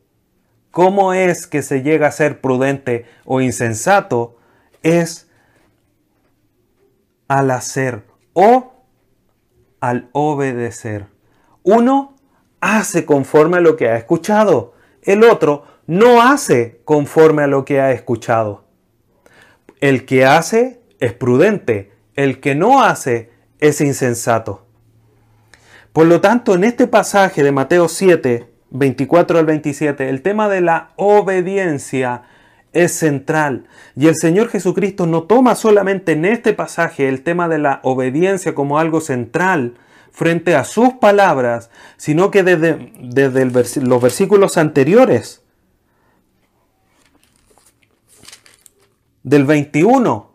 ¿Cómo 0.71 1.13
es 1.13 1.45
que 1.45 1.61
se 1.61 1.83
llega 1.83 2.07
a 2.07 2.11
ser 2.11 2.41
prudente 2.41 3.05
o 3.23 3.39
insensato? 3.39 4.37
Es 4.81 5.29
al 7.27 7.51
hacer 7.51 8.03
o 8.33 8.74
al 9.85 10.09
obedecer. 10.13 11.05
Uno 11.61 12.15
hace 12.59 13.05
conforme 13.05 13.57
a 13.57 13.61
lo 13.61 13.75
que 13.75 13.87
ha 13.87 13.97
escuchado. 13.97 14.73
El 15.03 15.23
otro 15.23 15.63
no 15.85 16.23
hace 16.23 16.81
conforme 16.85 17.43
a 17.43 17.47
lo 17.47 17.65
que 17.65 17.79
ha 17.79 17.91
escuchado. 17.91 18.65
El 19.81 20.05
que 20.05 20.25
hace 20.25 20.81
es 20.99 21.13
prudente. 21.13 21.91
El 22.15 22.39
que 22.39 22.55
no 22.55 22.81
hace 22.81 23.29
es 23.59 23.79
insensato. 23.79 24.65
Por 25.93 26.07
lo 26.07 26.19
tanto, 26.19 26.55
en 26.55 26.63
este 26.63 26.87
pasaje 26.87 27.43
de 27.43 27.51
Mateo 27.51 27.87
7, 27.87 28.51
24 28.71 29.37
al 29.37 29.45
27, 29.45 30.09
el 30.09 30.23
tema 30.23 30.49
de 30.49 30.61
la 30.61 30.93
obediencia 30.95 32.23
es 32.75 32.91
central. 32.91 33.65
Y 33.95 34.07
el 34.07 34.15
Señor 34.15 34.49
Jesucristo 34.49 35.07
no 35.07 35.23
toma 35.23 35.55
solamente 35.55 36.11
en 36.11 36.25
este 36.25 36.53
pasaje 36.53 37.09
el 37.09 37.23
tema 37.23 37.47
de 37.47 37.57
la 37.57 37.79
obediencia 37.83 38.53
como 38.53 38.77
algo 38.77 39.01
central 39.01 39.75
frente 40.11 40.55
a 40.55 40.63
sus 40.63 40.93
palabras, 40.93 41.71
sino 41.97 42.29
que 42.29 42.43
desde, 42.43 42.93
desde 43.01 43.45
los 43.81 44.01
versículos 44.01 44.57
anteriores, 44.57 45.41
del 49.23 49.43
21 49.43 50.31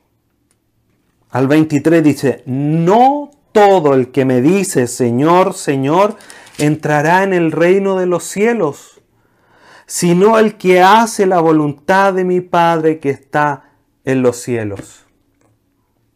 al 1.30 1.46
23 1.46 2.02
dice, 2.02 2.42
no 2.44 3.30
todo 3.52 3.94
el 3.94 4.10
que 4.10 4.24
me 4.24 4.40
dice 4.40 4.88
Señor, 4.88 5.54
Señor, 5.54 6.16
entrará 6.58 7.22
en 7.22 7.32
el 7.32 7.52
reino 7.52 7.96
de 7.96 8.06
los 8.06 8.24
cielos, 8.24 8.99
sino 9.90 10.38
el 10.38 10.56
que 10.56 10.80
hace 10.80 11.26
la 11.26 11.40
voluntad 11.40 12.14
de 12.14 12.22
mi 12.22 12.40
Padre 12.40 13.00
que 13.00 13.10
está 13.10 13.72
en 14.04 14.22
los 14.22 14.36
cielos. 14.36 15.04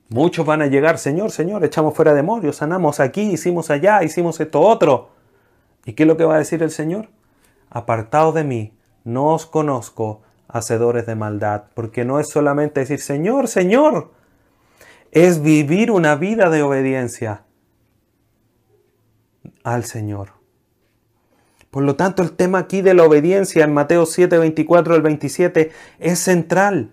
Muchos 0.09 0.47
van 0.47 0.63
a 0.63 0.69
llegar, 0.69 0.97
Señor, 0.97 1.33
Señor, 1.33 1.65
echamos 1.65 1.93
fuera 1.93 2.15
demonios, 2.15 2.55
sanamos 2.55 3.01
aquí, 3.01 3.23
hicimos 3.23 3.71
allá, 3.71 4.05
hicimos 4.05 4.39
esto 4.39 4.61
otro. 4.61 5.11
¿Y 5.85 5.95
qué 5.95 6.05
es 6.05 6.07
lo 6.07 6.17
que 6.17 6.25
va 6.25 6.37
a 6.37 6.39
decir 6.39 6.63
el 6.63 6.71
Señor? 6.71 7.09
Apartaos 7.69 8.33
de 8.37 8.45
mí, 8.45 8.79
no 9.03 9.35
os 9.35 9.45
conozco, 9.45 10.23
hacedores 10.47 11.05
de 11.07 11.17
maldad, 11.17 11.65
porque 11.75 12.05
no 12.05 12.21
es 12.21 12.29
solamente 12.29 12.79
decir, 12.79 13.01
Señor, 13.01 13.49
Señor, 13.49 14.13
es 15.11 15.43
vivir 15.43 15.91
una 15.91 16.15
vida 16.15 16.49
de 16.49 16.63
obediencia 16.63 17.43
al 19.65 19.83
Señor. 19.83 20.44
Por 21.75 21.83
lo 21.83 21.97
tanto, 21.97 22.23
el 22.23 22.31
tema 22.31 22.61
aquí 22.61 22.83
de 22.83 22.95
la 22.95 23.03
obediencia 23.03 23.65
en 23.65 23.75
Mateo 23.75 24.07
7, 24.07 24.39
24 24.39 24.95
al 24.95 25.03
27 25.03 25.73
es 25.99 26.21
central. 26.21 26.93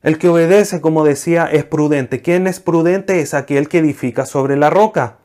El 0.00 0.16
que 0.16 0.28
obedece, 0.28 0.80
como 0.80 1.02
decía, 1.02 1.46
es 1.46 1.64
prudente. 1.64 2.22
¿Quién 2.22 2.46
es 2.46 2.60
prudente? 2.60 3.18
Es 3.18 3.34
aquel 3.34 3.68
que 3.68 3.78
edifica 3.78 4.26
sobre 4.26 4.56
la 4.56 4.70
roca. 4.70 5.16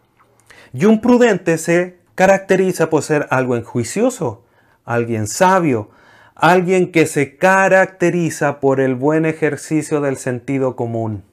Y 0.74 0.86
un 0.86 1.00
prudente 1.00 1.60
se 1.60 2.00
caracteriza 2.16 2.90
por 2.90 3.04
ser 3.04 3.28
algo 3.30 3.56
enjuicioso, 3.56 4.44
alguien 4.84 5.28
sabio, 5.28 5.92
alguien 6.34 6.92
que 6.92 7.06
se 7.06 7.38
caracteriza 7.38 8.60
por 8.60 8.80
el 8.80 8.96
buen 8.96 9.28
ejercicio 9.28 10.02
del 10.02 10.18
sentido 10.18 10.76
común. 10.76 11.24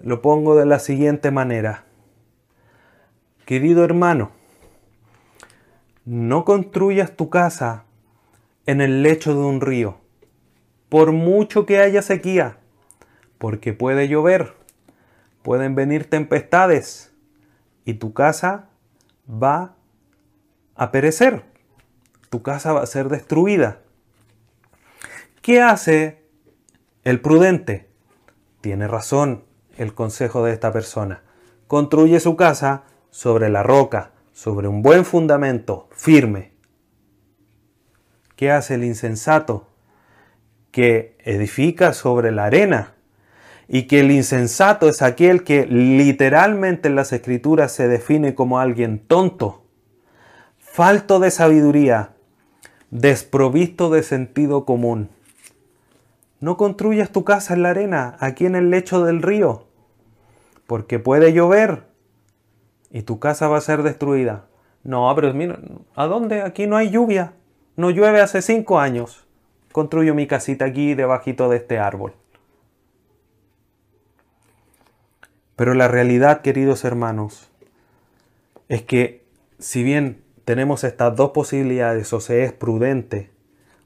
Lo 0.00 0.22
pongo 0.22 0.56
de 0.56 0.66
la 0.66 0.80
siguiente 0.80 1.30
manera. 1.30 1.84
Querido 3.48 3.82
hermano, 3.82 4.30
no 6.04 6.44
construyas 6.44 7.16
tu 7.16 7.30
casa 7.30 7.84
en 8.66 8.82
el 8.82 9.02
lecho 9.02 9.32
de 9.32 9.40
un 9.40 9.62
río, 9.62 9.96
por 10.90 11.12
mucho 11.12 11.64
que 11.64 11.78
haya 11.78 12.02
sequía, 12.02 12.58
porque 13.38 13.72
puede 13.72 14.06
llover, 14.06 14.52
pueden 15.40 15.74
venir 15.74 16.10
tempestades 16.10 17.14
y 17.86 17.94
tu 17.94 18.12
casa 18.12 18.68
va 19.26 19.76
a 20.74 20.90
perecer, 20.90 21.46
tu 22.28 22.42
casa 22.42 22.74
va 22.74 22.82
a 22.82 22.86
ser 22.86 23.08
destruida. 23.08 23.80
¿Qué 25.40 25.62
hace 25.62 26.22
el 27.02 27.22
prudente? 27.22 27.88
Tiene 28.60 28.88
razón, 28.88 29.44
el 29.78 29.94
consejo 29.94 30.44
de 30.44 30.52
esta 30.52 30.70
persona. 30.70 31.22
Construye 31.66 32.20
su 32.20 32.36
casa 32.36 32.84
sobre 33.10 33.48
la 33.48 33.62
roca, 33.62 34.12
sobre 34.32 34.68
un 34.68 34.82
buen 34.82 35.04
fundamento, 35.04 35.88
firme. 35.90 36.52
¿Qué 38.36 38.50
hace 38.50 38.74
el 38.74 38.84
insensato? 38.84 39.68
Que 40.70 41.16
edifica 41.24 41.92
sobre 41.92 42.30
la 42.30 42.44
arena. 42.44 42.94
Y 43.66 43.82
que 43.82 44.00
el 44.00 44.10
insensato 44.10 44.88
es 44.88 45.02
aquel 45.02 45.44
que 45.44 45.66
literalmente 45.66 46.88
en 46.88 46.94
las 46.94 47.12
escrituras 47.12 47.72
se 47.72 47.88
define 47.88 48.34
como 48.34 48.58
alguien 48.58 48.98
tonto, 48.98 49.64
falto 50.58 51.20
de 51.20 51.30
sabiduría, 51.30 52.14
desprovisto 52.90 53.90
de 53.90 54.02
sentido 54.02 54.64
común. 54.64 55.10
No 56.40 56.56
construyas 56.56 57.10
tu 57.10 57.24
casa 57.24 57.52
en 57.52 57.62
la 57.62 57.70
arena, 57.70 58.16
aquí 58.20 58.46
en 58.46 58.54
el 58.54 58.70
lecho 58.70 59.04
del 59.04 59.20
río 59.20 59.68
porque 60.68 60.98
puede 60.98 61.32
llover 61.32 61.87
y 62.90 63.02
tu 63.02 63.18
casa 63.18 63.48
va 63.48 63.58
a 63.58 63.62
ser 63.62 63.82
destruida. 63.82 64.46
No, 64.84 65.12
pero 65.14 65.32
mira, 65.34 65.58
¿a 65.94 66.06
dónde? 66.06 66.42
Aquí 66.42 66.66
no 66.66 66.76
hay 66.76 66.90
lluvia. 66.90 67.32
No 67.76 67.90
llueve 67.90 68.20
hace 68.20 68.42
cinco 68.42 68.78
años. 68.78 69.26
Construyo 69.72 70.14
mi 70.14 70.26
casita 70.26 70.64
aquí 70.64 70.94
debajito 70.94 71.48
de 71.48 71.58
este 71.58 71.78
árbol. 71.78 72.14
Pero 75.56 75.74
la 75.74 75.88
realidad, 75.88 76.40
queridos 76.40 76.84
hermanos, 76.84 77.50
es 78.68 78.82
que 78.82 79.24
si 79.58 79.82
bien 79.82 80.22
tenemos 80.44 80.84
estas 80.84 81.16
dos 81.16 81.30
posibilidades, 81.30 82.12
o 82.12 82.20
se 82.20 82.44
es 82.44 82.52
prudente 82.52 83.30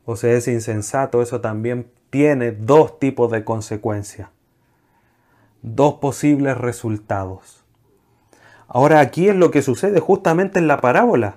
o 0.04 0.16
se 0.16 0.36
es 0.36 0.48
insensato, 0.48 1.22
eso 1.22 1.40
también 1.40 1.90
tiene 2.10 2.52
dos 2.52 2.98
tipos 2.98 3.30
de 3.30 3.44
consecuencias 3.44 4.28
dos 5.62 5.94
posibles 5.94 6.58
resultados. 6.58 7.61
Ahora 8.74 9.00
aquí 9.00 9.28
es 9.28 9.36
lo 9.36 9.50
que 9.50 9.60
sucede 9.60 10.00
justamente 10.00 10.58
en 10.58 10.66
la 10.66 10.80
parábola. 10.80 11.36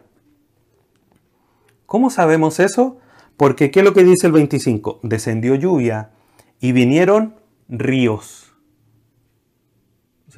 ¿Cómo 1.85 2.09
sabemos 2.09 2.61
eso? 2.61 2.97
Porque 3.35 3.71
¿qué 3.71 3.81
es 3.81 3.85
lo 3.85 3.93
que 3.93 4.05
dice 4.05 4.27
el 4.27 4.31
25? 4.31 5.01
Descendió 5.03 5.53
lluvia 5.55 6.11
y 6.61 6.71
vinieron 6.71 7.35
ríos. 7.67 8.53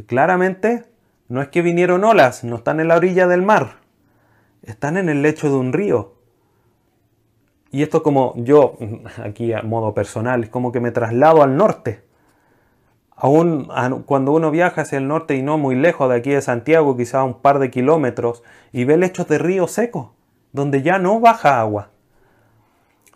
claramente 0.07 0.85
no 1.27 1.43
es 1.43 1.49
que 1.49 1.61
vinieron 1.61 2.03
olas, 2.03 2.43
no 2.43 2.55
están 2.55 2.79
en 2.79 2.87
la 2.87 2.95
orilla 2.95 3.27
del 3.27 3.43
mar, 3.43 3.77
están 4.63 4.97
en 4.97 5.07
el 5.07 5.21
lecho 5.21 5.49
de 5.49 5.55
un 5.55 5.73
río. 5.73 6.15
Y 7.69 7.83
esto 7.83 8.01
como 8.01 8.33
yo, 8.37 8.75
aquí 9.23 9.53
a 9.53 9.61
modo 9.61 9.93
personal, 9.93 10.45
es 10.45 10.49
como 10.49 10.71
que 10.71 10.79
me 10.79 10.89
traslado 10.89 11.43
al 11.43 11.57
norte 11.57 12.06
aún 13.17 13.67
cuando 14.05 14.31
uno 14.31 14.51
viaja 14.51 14.81
hacia 14.81 14.99
el 14.99 15.07
norte 15.07 15.35
y 15.35 15.41
no 15.41 15.57
muy 15.57 15.75
lejos 15.75 16.07
de 16.09 16.15
aquí 16.15 16.29
de 16.29 16.41
Santiago, 16.41 16.95
quizá 16.95 17.23
un 17.23 17.41
par 17.41 17.57
de 17.57 17.71
kilómetros, 17.71 18.43
y 18.71 18.85
ve 18.85 18.95
lechos 18.95 19.27
de 19.27 19.39
río 19.39 19.67
seco, 19.67 20.13
donde 20.53 20.83
ya 20.83 20.99
no 20.99 21.19
baja 21.19 21.59
agua. 21.59 21.89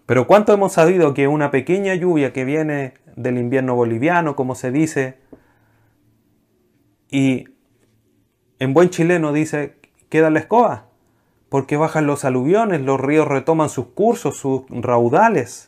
Pero 0.08 0.26
¿cuánto 0.26 0.54
hemos 0.54 0.74
sabido 0.74 1.14
que 1.14 1.28
una 1.28 1.52
pequeña 1.52 1.94
lluvia 1.94 2.34
que 2.34 2.44
viene 2.44 2.96
del 3.16 3.38
invierno 3.38 3.76
boliviano, 3.76 4.36
como 4.36 4.56
se 4.56 4.72
dice, 4.72 5.20
y 7.10 7.50
en 8.58 8.74
buen 8.74 8.90
chileno 8.90 9.34
dice, 9.34 9.78
queda 10.10 10.32
la 10.32 10.40
escoba, 10.40 10.88
porque 11.50 11.78
bajan 11.78 12.08
los 12.08 12.26
aluviones, 12.26 12.82
los 12.82 13.00
ríos 13.00 13.28
retoman 13.28 13.70
sus 13.70 13.88
cursos, 13.88 14.38
sus 14.38 14.64
raudales. 14.70 15.68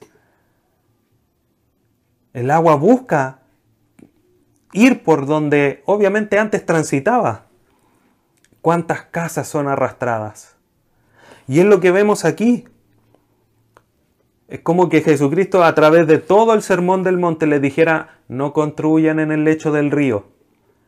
El 2.34 2.49
agua 2.49 2.75
busca 2.75 3.42
ir 4.74 5.03
por 5.03 5.26
donde 5.26 5.82
obviamente 5.86 6.38
antes 6.38 6.65
transitaba. 6.65 7.45
¿Cuántas 8.61 9.03
casas 9.03 9.47
son 9.47 9.67
arrastradas? 9.67 10.55
Y 11.47 11.59
es 11.59 11.65
lo 11.65 11.80
que 11.80 11.91
vemos 11.91 12.26
aquí. 12.26 12.65
Es 14.47 14.59
como 14.59 14.89
que 14.89 15.01
Jesucristo 15.01 15.63
a 15.63 15.74
través 15.76 16.07
de 16.07 16.17
todo 16.17 16.53
el 16.53 16.61
sermón 16.61 17.03
del 17.03 17.17
monte 17.17 17.47
le 17.47 17.59
dijera, 17.59 18.19
no 18.28 18.53
construyan 18.53 19.19
en 19.19 19.32
el 19.32 19.43
lecho 19.43 19.71
del 19.71 19.91
río. 19.91 20.28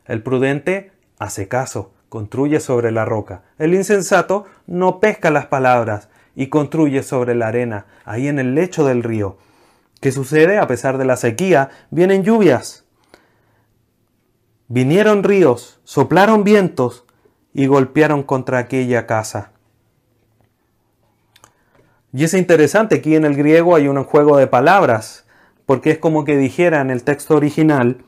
El 0.06 0.22
prudente 0.22 0.92
hace 1.18 1.48
caso, 1.48 1.92
construye 2.08 2.60
sobre 2.60 2.92
la 2.92 3.04
roca. 3.04 3.42
El 3.58 3.74
insensato 3.74 4.44
no 4.66 5.00
pesca 5.00 5.30
las 5.30 5.46
palabras 5.46 6.08
y 6.34 6.48
construye 6.48 7.02
sobre 7.02 7.34
la 7.34 7.48
arena, 7.48 7.86
ahí 8.04 8.28
en 8.28 8.38
el 8.38 8.54
lecho 8.54 8.84
del 8.84 9.02
río. 9.02 9.38
¿Qué 10.00 10.12
sucede? 10.12 10.58
A 10.58 10.66
pesar 10.66 10.98
de 10.98 11.04
la 11.04 11.16
sequía, 11.16 11.70
vienen 11.90 12.22
lluvias. 12.22 12.85
Vinieron 14.68 15.22
ríos, 15.22 15.80
soplaron 15.84 16.42
vientos 16.42 17.04
y 17.54 17.66
golpearon 17.66 18.22
contra 18.22 18.58
aquella 18.58 19.06
casa. 19.06 19.52
Y 22.12 22.24
es 22.24 22.34
interesante, 22.34 22.96
aquí 22.96 23.14
en 23.14 23.24
el 23.24 23.36
griego 23.36 23.76
hay 23.76 23.88
un 23.88 24.02
juego 24.02 24.36
de 24.38 24.46
palabras, 24.46 25.26
porque 25.66 25.90
es 25.90 25.98
como 25.98 26.24
que 26.24 26.36
dijera 26.36 26.80
en 26.80 26.90
el 26.90 27.04
texto 27.04 27.36
original, 27.36 28.04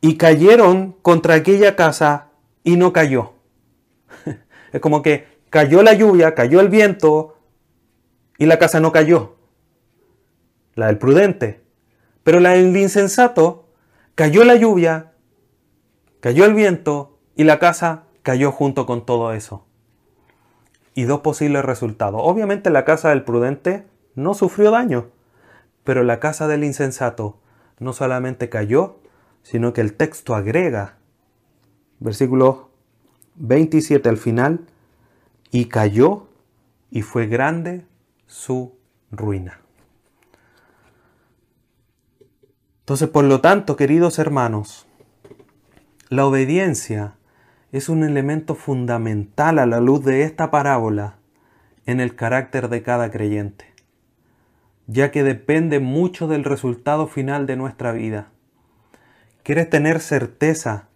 y 0.00 0.16
cayeron 0.16 0.92
contra 1.02 1.34
aquella 1.34 1.76
casa 1.76 2.28
y 2.64 2.76
no 2.76 2.92
cayó. 2.92 3.34
es 4.72 4.80
como 4.80 5.02
que 5.02 5.26
cayó 5.50 5.82
la 5.82 5.92
lluvia, 5.92 6.34
cayó 6.34 6.60
el 6.60 6.68
viento 6.68 7.36
y 8.38 8.46
la 8.46 8.58
casa 8.58 8.80
no 8.80 8.92
cayó. 8.92 9.36
La 10.74 10.86
del 10.86 10.98
prudente. 10.98 11.60
Pero 12.22 12.40
la 12.40 12.50
del 12.50 12.76
insensato, 12.76 13.68
cayó 14.14 14.44
la 14.44 14.54
lluvia, 14.54 15.12
cayó 16.20 16.44
el 16.44 16.54
viento 16.54 17.18
y 17.36 17.44
la 17.44 17.58
casa 17.58 18.04
cayó 18.22 18.52
junto 18.52 18.86
con 18.86 19.06
todo 19.06 19.32
eso 19.32 19.64
y 20.98 21.04
dos 21.04 21.20
posibles 21.20 21.64
resultados. 21.64 22.20
Obviamente 22.24 22.70
la 22.70 22.84
casa 22.84 23.10
del 23.10 23.22
prudente 23.22 23.86
no 24.16 24.34
sufrió 24.34 24.72
daño, 24.72 25.10
pero 25.84 26.02
la 26.02 26.18
casa 26.18 26.48
del 26.48 26.64
insensato 26.64 27.38
no 27.78 27.92
solamente 27.92 28.48
cayó, 28.48 28.98
sino 29.44 29.72
que 29.72 29.80
el 29.80 29.94
texto 29.94 30.34
agrega, 30.34 30.96
versículo 32.00 32.70
27 33.36 34.08
al 34.08 34.16
final, 34.16 34.66
y 35.52 35.66
cayó 35.66 36.26
y 36.90 37.02
fue 37.02 37.28
grande 37.28 37.86
su 38.26 38.76
ruina. 39.12 39.60
Entonces, 42.80 43.08
por 43.08 43.22
lo 43.22 43.40
tanto, 43.40 43.76
queridos 43.76 44.18
hermanos, 44.18 44.87
la 46.10 46.24
obediencia 46.24 47.16
es 47.70 47.90
un 47.90 48.02
elemento 48.02 48.54
fundamental 48.54 49.58
a 49.58 49.66
la 49.66 49.78
luz 49.78 50.02
de 50.06 50.22
esta 50.22 50.50
parábola 50.50 51.18
en 51.84 52.00
el 52.00 52.16
carácter 52.16 52.70
de 52.70 52.82
cada 52.82 53.10
creyente, 53.10 53.66
ya 54.86 55.10
que 55.10 55.22
depende 55.22 55.80
mucho 55.80 56.26
del 56.26 56.44
resultado 56.44 57.08
final 57.08 57.44
de 57.44 57.56
nuestra 57.56 57.92
vida. 57.92 58.30
¿Quieres 59.42 59.68
tener 59.68 60.00
certeza 60.00 60.88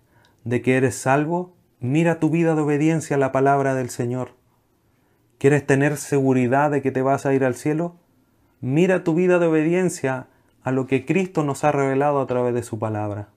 de 0.45 0.63
que 0.63 0.79
eres 0.79 0.95
salvo? 0.95 1.55
Mira 1.79 2.19
tu 2.19 2.31
vida 2.31 2.55
de 2.55 2.63
obediencia 2.63 3.17
a 3.17 3.19
la 3.19 3.33
palabra 3.33 3.75
del 3.75 3.91
Señor. 3.91 4.31
¿Quieres 5.37 5.67
tener 5.67 5.99
seguridad 5.99 6.71
de 6.71 6.81
que 6.81 6.91
te 6.91 7.03
vas 7.03 7.27
a 7.27 7.35
ir 7.35 7.45
al 7.45 7.55
cielo? 7.55 7.97
Mira 8.63 9.05
tu 9.05 9.13
vida 9.13 9.39
de 9.39 9.47
obediencia 9.47 10.29
a 10.63 10.73
lo 10.73 10.87
que 10.87 11.05
Cristo 11.05 11.45
nos 11.45 11.65
ha 11.65 11.73
revelado 11.73 12.19
a 12.19 12.27
través 12.27 12.55
de 12.55 12.63
su 12.63 12.79
palabra. 12.79 13.29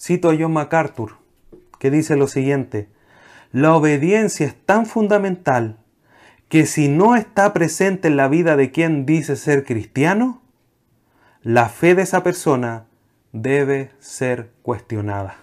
Cito 0.00 0.30
a 0.30 0.36
John 0.38 0.52
MacArthur, 0.52 1.16
que 1.78 1.90
dice 1.90 2.16
lo 2.16 2.28
siguiente, 2.28 2.88
la 3.50 3.74
obediencia 3.74 4.46
es 4.46 4.54
tan 4.54 4.86
fundamental 4.86 5.78
que 6.48 6.66
si 6.66 6.88
no 6.88 7.16
está 7.16 7.52
presente 7.52 8.08
en 8.08 8.16
la 8.16 8.28
vida 8.28 8.56
de 8.56 8.70
quien 8.70 9.06
dice 9.06 9.36
ser 9.36 9.64
cristiano, 9.64 10.40
la 11.42 11.68
fe 11.68 11.94
de 11.94 12.02
esa 12.02 12.22
persona 12.22 12.86
debe 13.32 13.90
ser 13.98 14.50
cuestionada. 14.62 15.36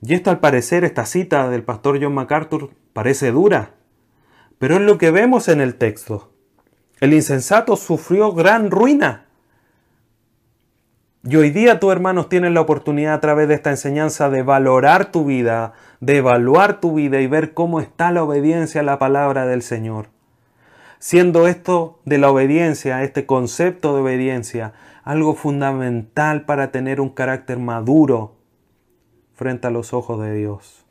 Y 0.00 0.14
esto 0.14 0.30
al 0.30 0.40
parecer, 0.40 0.84
esta 0.84 1.06
cita 1.06 1.48
del 1.48 1.62
pastor 1.62 2.02
John 2.02 2.14
MacArthur 2.14 2.70
parece 2.92 3.30
dura, 3.30 3.74
pero 4.58 4.74
es 4.74 4.82
lo 4.82 4.98
que 4.98 5.10
vemos 5.10 5.48
en 5.48 5.60
el 5.60 5.76
texto. 5.76 6.32
El 7.00 7.14
insensato 7.14 7.76
sufrió 7.76 8.32
gran 8.32 8.70
ruina 8.70 9.26
y 11.26 11.36
hoy 11.36 11.50
día 11.50 11.80
tú, 11.80 11.90
hermanos, 11.90 12.28
tienes 12.28 12.52
la 12.52 12.60
oportunidad 12.60 13.14
a 13.14 13.20
través 13.20 13.48
de 13.48 13.54
esta 13.54 13.70
enseñanza 13.70 14.28
de 14.28 14.42
valorar 14.42 15.10
tu 15.10 15.24
vida, 15.24 15.72
de 16.00 16.18
evaluar 16.18 16.80
tu 16.80 16.94
vida 16.94 17.18
y 17.22 17.26
ver 17.26 17.54
cómo 17.54 17.80
está 17.80 18.12
la 18.12 18.22
obediencia 18.22 18.82
a 18.82 18.84
la 18.84 18.98
palabra 18.98 19.46
del 19.46 19.62
Señor. 19.62 20.08
Siendo 20.98 21.48
esto 21.48 21.98
de 22.04 22.18
la 22.18 22.30
obediencia, 22.30 23.02
este 23.02 23.24
concepto 23.24 23.94
de 23.94 24.02
obediencia, 24.02 24.74
algo 25.02 25.34
fundamental 25.34 26.44
para 26.44 26.70
tener 26.70 27.00
un 27.00 27.08
carácter 27.08 27.58
maduro 27.58 28.36
frente 29.34 29.66
a 29.66 29.70
los 29.70 29.94
ojos 29.94 30.20
de 30.20 30.34
Dios. 30.34 30.84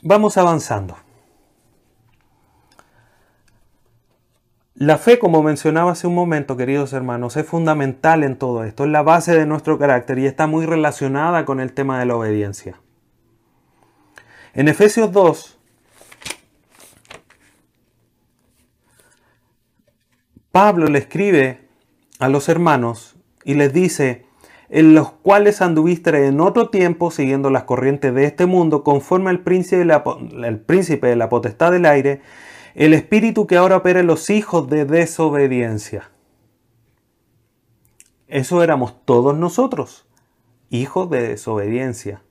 Vamos 0.00 0.36
avanzando. 0.36 1.03
La 4.76 4.98
fe, 4.98 5.20
como 5.20 5.40
mencionaba 5.44 5.92
hace 5.92 6.08
un 6.08 6.16
momento, 6.16 6.56
queridos 6.56 6.92
hermanos, 6.92 7.36
es 7.36 7.46
fundamental 7.46 8.24
en 8.24 8.36
todo 8.36 8.64
esto, 8.64 8.84
es 8.84 8.90
la 8.90 9.02
base 9.02 9.32
de 9.32 9.46
nuestro 9.46 9.78
carácter 9.78 10.18
y 10.18 10.26
está 10.26 10.48
muy 10.48 10.66
relacionada 10.66 11.44
con 11.44 11.60
el 11.60 11.72
tema 11.72 12.00
de 12.00 12.06
la 12.06 12.16
obediencia. 12.16 12.80
En 14.52 14.66
Efesios 14.66 15.12
2, 15.12 15.58
Pablo 20.50 20.88
le 20.88 20.98
escribe 20.98 21.68
a 22.18 22.28
los 22.28 22.48
hermanos 22.48 23.14
y 23.44 23.54
les 23.54 23.72
dice, 23.72 24.26
en 24.70 24.96
los 24.96 25.12
cuales 25.12 25.62
anduviste 25.62 26.26
en 26.26 26.40
otro 26.40 26.70
tiempo 26.70 27.12
siguiendo 27.12 27.48
las 27.48 27.62
corrientes 27.62 28.12
de 28.12 28.24
este 28.24 28.46
mundo, 28.46 28.82
conforme 28.82 29.30
al 29.30 29.38
príncipe 29.38 29.76
de 29.76 29.84
la, 29.84 30.02
el 30.44 30.58
príncipe 30.58 31.06
de 31.06 31.16
la 31.16 31.28
potestad 31.28 31.70
del 31.70 31.86
aire, 31.86 32.22
el 32.74 32.92
espíritu 32.92 33.46
que 33.46 33.56
ahora 33.56 33.76
opera 33.76 34.00
en 34.00 34.06
los 34.06 34.30
hijos 34.30 34.68
de 34.68 34.84
desobediencia. 34.84 36.10
Eso 38.26 38.62
éramos 38.62 39.04
todos 39.04 39.36
nosotros, 39.36 40.06
hijos 40.70 41.08
de 41.10 41.28
desobediencia. 41.28 42.22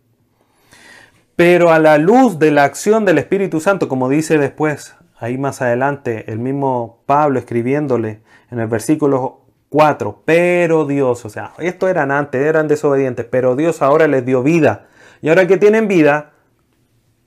Pero 1.35 1.71
a 1.71 1.79
la 1.79 1.97
luz 1.97 2.39
de 2.39 2.51
la 2.51 2.63
acción 2.63 3.05
del 3.05 3.17
Espíritu 3.17 3.59
Santo, 3.59 3.87
como 3.87 4.09
dice 4.09 4.37
después, 4.37 4.95
ahí 5.17 5.37
más 5.37 5.61
adelante, 5.61 6.31
el 6.31 6.39
mismo 6.39 7.03
Pablo 7.05 7.39
escribiéndole 7.39 8.21
en 8.51 8.59
el 8.59 8.67
versículo 8.67 9.41
4, 9.69 10.23
pero 10.25 10.85
Dios, 10.85 11.25
o 11.25 11.29
sea, 11.29 11.53
esto 11.57 11.87
eran 11.87 12.11
antes, 12.11 12.41
eran 12.41 12.67
desobedientes, 12.67 13.25
pero 13.25 13.55
Dios 13.55 13.81
ahora 13.81 14.07
les 14.07 14.25
dio 14.25 14.43
vida. 14.43 14.87
Y 15.21 15.29
ahora 15.29 15.47
que 15.47 15.57
tienen 15.57 15.87
vida, 15.87 16.33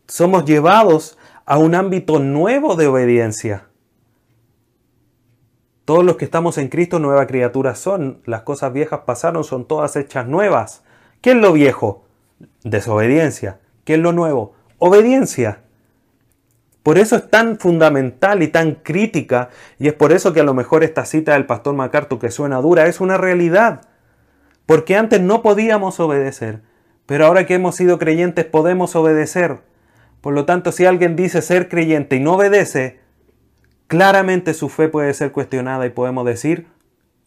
somos 0.06 0.44
llevados 0.44 1.18
a 1.47 1.59
un 1.59 1.76
ámbito 1.76 2.18
nuevo 2.18 2.74
de 2.74 2.88
obediencia. 2.88 3.68
Todos 5.84 6.05
los 6.05 6.16
que 6.16 6.24
estamos 6.24 6.59
en 6.59 6.66
Cristo, 6.68 6.99
nueva 6.99 7.28
criatura 7.28 7.76
son. 7.76 8.20
Las 8.26 8.42
cosas 8.42 8.72
viejas 8.72 9.01
pasaron, 9.07 9.44
son 9.44 9.64
todas 9.66 9.94
hechas 9.94 10.26
nuevas. 10.26 10.82
¿Qué 11.20 11.30
es 11.30 11.36
lo 11.36 11.53
viejo? 11.53 12.05
Desobediencia. 12.64 13.61
¿Qué 13.84 13.94
es 13.94 14.01
lo 14.01 14.12
nuevo? 14.12 14.55
Obediencia. 14.78 15.61
Por 16.82 16.99
eso 16.99 17.14
es 17.14 17.30
tan 17.30 17.59
fundamental 17.59 18.42
y 18.42 18.49
tan 18.49 18.76
crítica, 18.76 19.51
y 19.78 19.88
es 19.88 19.94
por 19.94 20.12
eso 20.12 20.32
que 20.32 20.40
a 20.40 20.44
lo 20.44 20.55
mejor 20.55 20.84
esta 20.84 21.05
cita 21.05 21.34
del 21.34 21.47
pastor 21.47 21.74
MacArthur 21.74 22.18
que 22.18 22.30
suena 22.30 22.61
dura 22.61 22.86
es 22.86 23.01
una 23.01 23.16
realidad. 23.16 23.82
Porque 24.66 24.97
antes 24.97 25.20
no 25.20 25.42
podíamos 25.42 26.01
obedecer, 26.01 26.62
pero 27.07 27.26
ahora 27.26 27.47
que 27.47 27.55
hemos 27.55 27.76
sido 27.76 27.99
creyentes 27.99 28.44
podemos 28.44 28.97
obedecer. 28.97 29.61
Por 30.26 30.34
lo 30.34 30.44
tanto, 30.44 30.72
si 30.72 30.84
alguien 30.84 31.14
dice 31.14 31.40
ser 31.40 31.68
creyente 31.68 32.16
y 32.16 32.18
no 32.18 32.32
obedece, 32.32 32.98
claramente 33.86 34.54
su 34.54 34.68
fe 34.68 34.88
puede 34.88 35.14
ser 35.14 35.30
cuestionada 35.30 35.86
y 35.86 35.90
podemos 35.90 36.26
decir, 36.26 36.66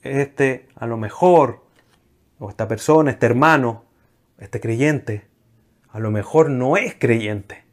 este 0.02 0.68
a 0.76 0.86
lo 0.86 0.98
mejor, 0.98 1.64
o 2.40 2.50
esta 2.50 2.68
persona, 2.68 3.12
este 3.12 3.26
hermano, 3.26 3.86
este 4.38 4.60
creyente, 4.60 5.30
a 5.88 6.00
lo 6.00 6.12
mejor 6.12 6.50
no 6.50 6.76
es 6.76 6.94
creyente. 6.94 7.64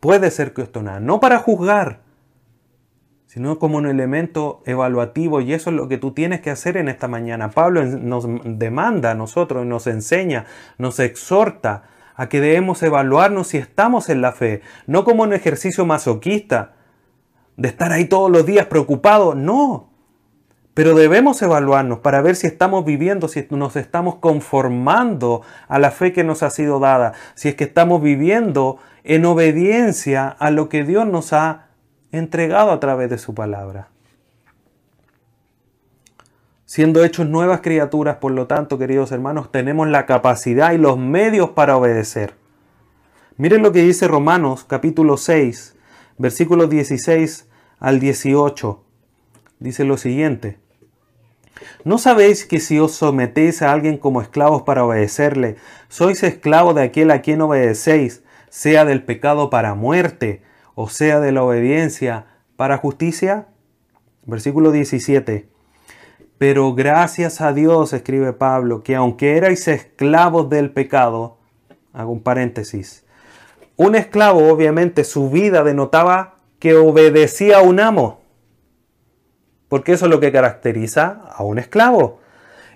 puede 0.00 0.30
ser 0.30 0.52
cuestionada, 0.52 1.00
no 1.00 1.20
para 1.20 1.38
juzgar, 1.38 2.00
sino 3.24 3.58
como 3.58 3.78
un 3.78 3.86
elemento 3.86 4.62
evaluativo 4.66 5.40
y 5.40 5.54
eso 5.54 5.70
es 5.70 5.76
lo 5.76 5.88
que 5.88 5.96
tú 5.96 6.12
tienes 6.12 6.42
que 6.42 6.50
hacer 6.50 6.76
en 6.76 6.90
esta 6.90 7.08
mañana. 7.08 7.52
Pablo 7.52 7.82
nos 7.86 8.26
demanda 8.44 9.12
a 9.12 9.14
nosotros, 9.14 9.64
nos 9.64 9.86
enseña, 9.86 10.44
nos 10.76 11.00
exhorta 11.00 11.93
a 12.14 12.28
que 12.28 12.40
debemos 12.40 12.82
evaluarnos 12.82 13.48
si 13.48 13.58
estamos 13.58 14.08
en 14.08 14.20
la 14.20 14.32
fe, 14.32 14.62
no 14.86 15.04
como 15.04 15.22
un 15.22 15.32
ejercicio 15.32 15.84
masoquista, 15.84 16.74
de 17.56 17.68
estar 17.68 17.92
ahí 17.92 18.06
todos 18.06 18.30
los 18.30 18.46
días 18.46 18.66
preocupado, 18.66 19.34
no, 19.34 19.90
pero 20.74 20.94
debemos 20.94 21.40
evaluarnos 21.40 22.00
para 22.00 22.20
ver 22.20 22.34
si 22.34 22.48
estamos 22.48 22.84
viviendo, 22.84 23.28
si 23.28 23.46
nos 23.50 23.76
estamos 23.76 24.16
conformando 24.16 25.42
a 25.68 25.78
la 25.78 25.92
fe 25.92 26.12
que 26.12 26.24
nos 26.24 26.42
ha 26.42 26.50
sido 26.50 26.80
dada, 26.80 27.12
si 27.36 27.48
es 27.48 27.54
que 27.54 27.64
estamos 27.64 28.02
viviendo 28.02 28.78
en 29.04 29.24
obediencia 29.24 30.28
a 30.28 30.50
lo 30.50 30.68
que 30.68 30.82
Dios 30.82 31.06
nos 31.06 31.32
ha 31.32 31.66
entregado 32.10 32.72
a 32.72 32.80
través 32.80 33.08
de 33.08 33.18
su 33.18 33.34
palabra. 33.34 33.93
Siendo 36.74 37.04
hechos 37.04 37.28
nuevas 37.28 37.60
criaturas, 37.60 38.16
por 38.16 38.32
lo 38.32 38.48
tanto, 38.48 38.78
queridos 38.78 39.12
hermanos, 39.12 39.52
tenemos 39.52 39.86
la 39.86 40.06
capacidad 40.06 40.72
y 40.72 40.78
los 40.78 40.98
medios 40.98 41.50
para 41.50 41.76
obedecer. 41.76 42.34
Miren 43.36 43.62
lo 43.62 43.70
que 43.70 43.82
dice 43.82 44.08
Romanos 44.08 44.64
capítulo 44.64 45.16
6, 45.16 45.76
versículos 46.18 46.68
16 46.68 47.48
al 47.78 48.00
18. 48.00 48.82
Dice 49.60 49.84
lo 49.84 49.96
siguiente. 49.96 50.58
¿No 51.84 51.96
sabéis 51.96 52.44
que 52.44 52.58
si 52.58 52.80
os 52.80 52.90
sometéis 52.90 53.62
a 53.62 53.70
alguien 53.70 53.96
como 53.96 54.20
esclavos 54.20 54.62
para 54.62 54.84
obedecerle, 54.84 55.54
sois 55.88 56.24
esclavos 56.24 56.74
de 56.74 56.82
aquel 56.82 57.12
a 57.12 57.22
quien 57.22 57.40
obedecéis, 57.40 58.24
sea 58.48 58.84
del 58.84 59.04
pecado 59.04 59.48
para 59.48 59.74
muerte, 59.74 60.42
o 60.74 60.88
sea 60.88 61.20
de 61.20 61.30
la 61.30 61.44
obediencia 61.44 62.26
para 62.56 62.78
justicia? 62.78 63.46
Versículo 64.26 64.72
17. 64.72 65.53
Pero 66.46 66.74
gracias 66.74 67.40
a 67.40 67.54
Dios, 67.54 67.94
escribe 67.94 68.34
Pablo, 68.34 68.82
que 68.82 68.94
aunque 68.94 69.38
erais 69.38 69.66
esclavos 69.66 70.50
del 70.50 70.70
pecado, 70.70 71.38
hago 71.94 72.12
un 72.12 72.22
paréntesis, 72.22 73.06
un 73.76 73.94
esclavo 73.94 74.52
obviamente 74.52 75.04
su 75.04 75.30
vida 75.30 75.64
denotaba 75.64 76.34
que 76.58 76.74
obedecía 76.74 77.60
a 77.60 77.62
un 77.62 77.80
amo, 77.80 78.20
porque 79.70 79.92
eso 79.92 80.04
es 80.04 80.10
lo 80.10 80.20
que 80.20 80.32
caracteriza 80.32 81.22
a 81.34 81.42
un 81.44 81.58
esclavo. 81.58 82.20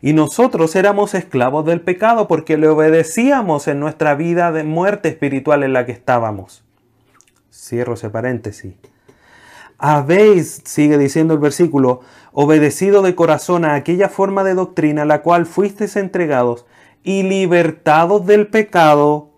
Y 0.01 0.15
nosotros 0.15 0.75
éramos 0.75 1.13
esclavos 1.13 1.67
del 1.67 1.83
pecado 1.83 2.27
porque 2.27 2.57
le 2.57 2.69
obedecíamos 2.69 3.69
en 3.69 3.81
nuestra 3.81 4.15
vida 4.15 4.51
de 4.51 4.65
muerte 4.65 5.11
espiritual 5.11 5.63
en 5.63 5.75
la 5.75 5.85
que 5.85 5.93
estábamos. 5.93 6.65
Cierro 7.53 7.93
ese 7.93 8.09
paréntesis. 8.09 8.77
Habéis, 9.77 10.63
sigue 10.65 10.97
diciendo 10.97 11.35
el 11.35 11.41
versículo, 11.41 12.01
obedecido 12.41 13.03
de 13.03 13.17
corazón 13.17 13.65
a 13.65 13.75
aquella 13.75 14.09
forma 14.09 14.45
de 14.45 14.55
doctrina 14.55 15.03
a 15.03 15.07
la 15.07 15.23
cual 15.23 15.45
fuisteis 15.45 15.97
entregados 15.97 16.67
y 17.03 17.25
libertados 17.25 18.27
del 18.27 18.47
pecado, 18.47 19.31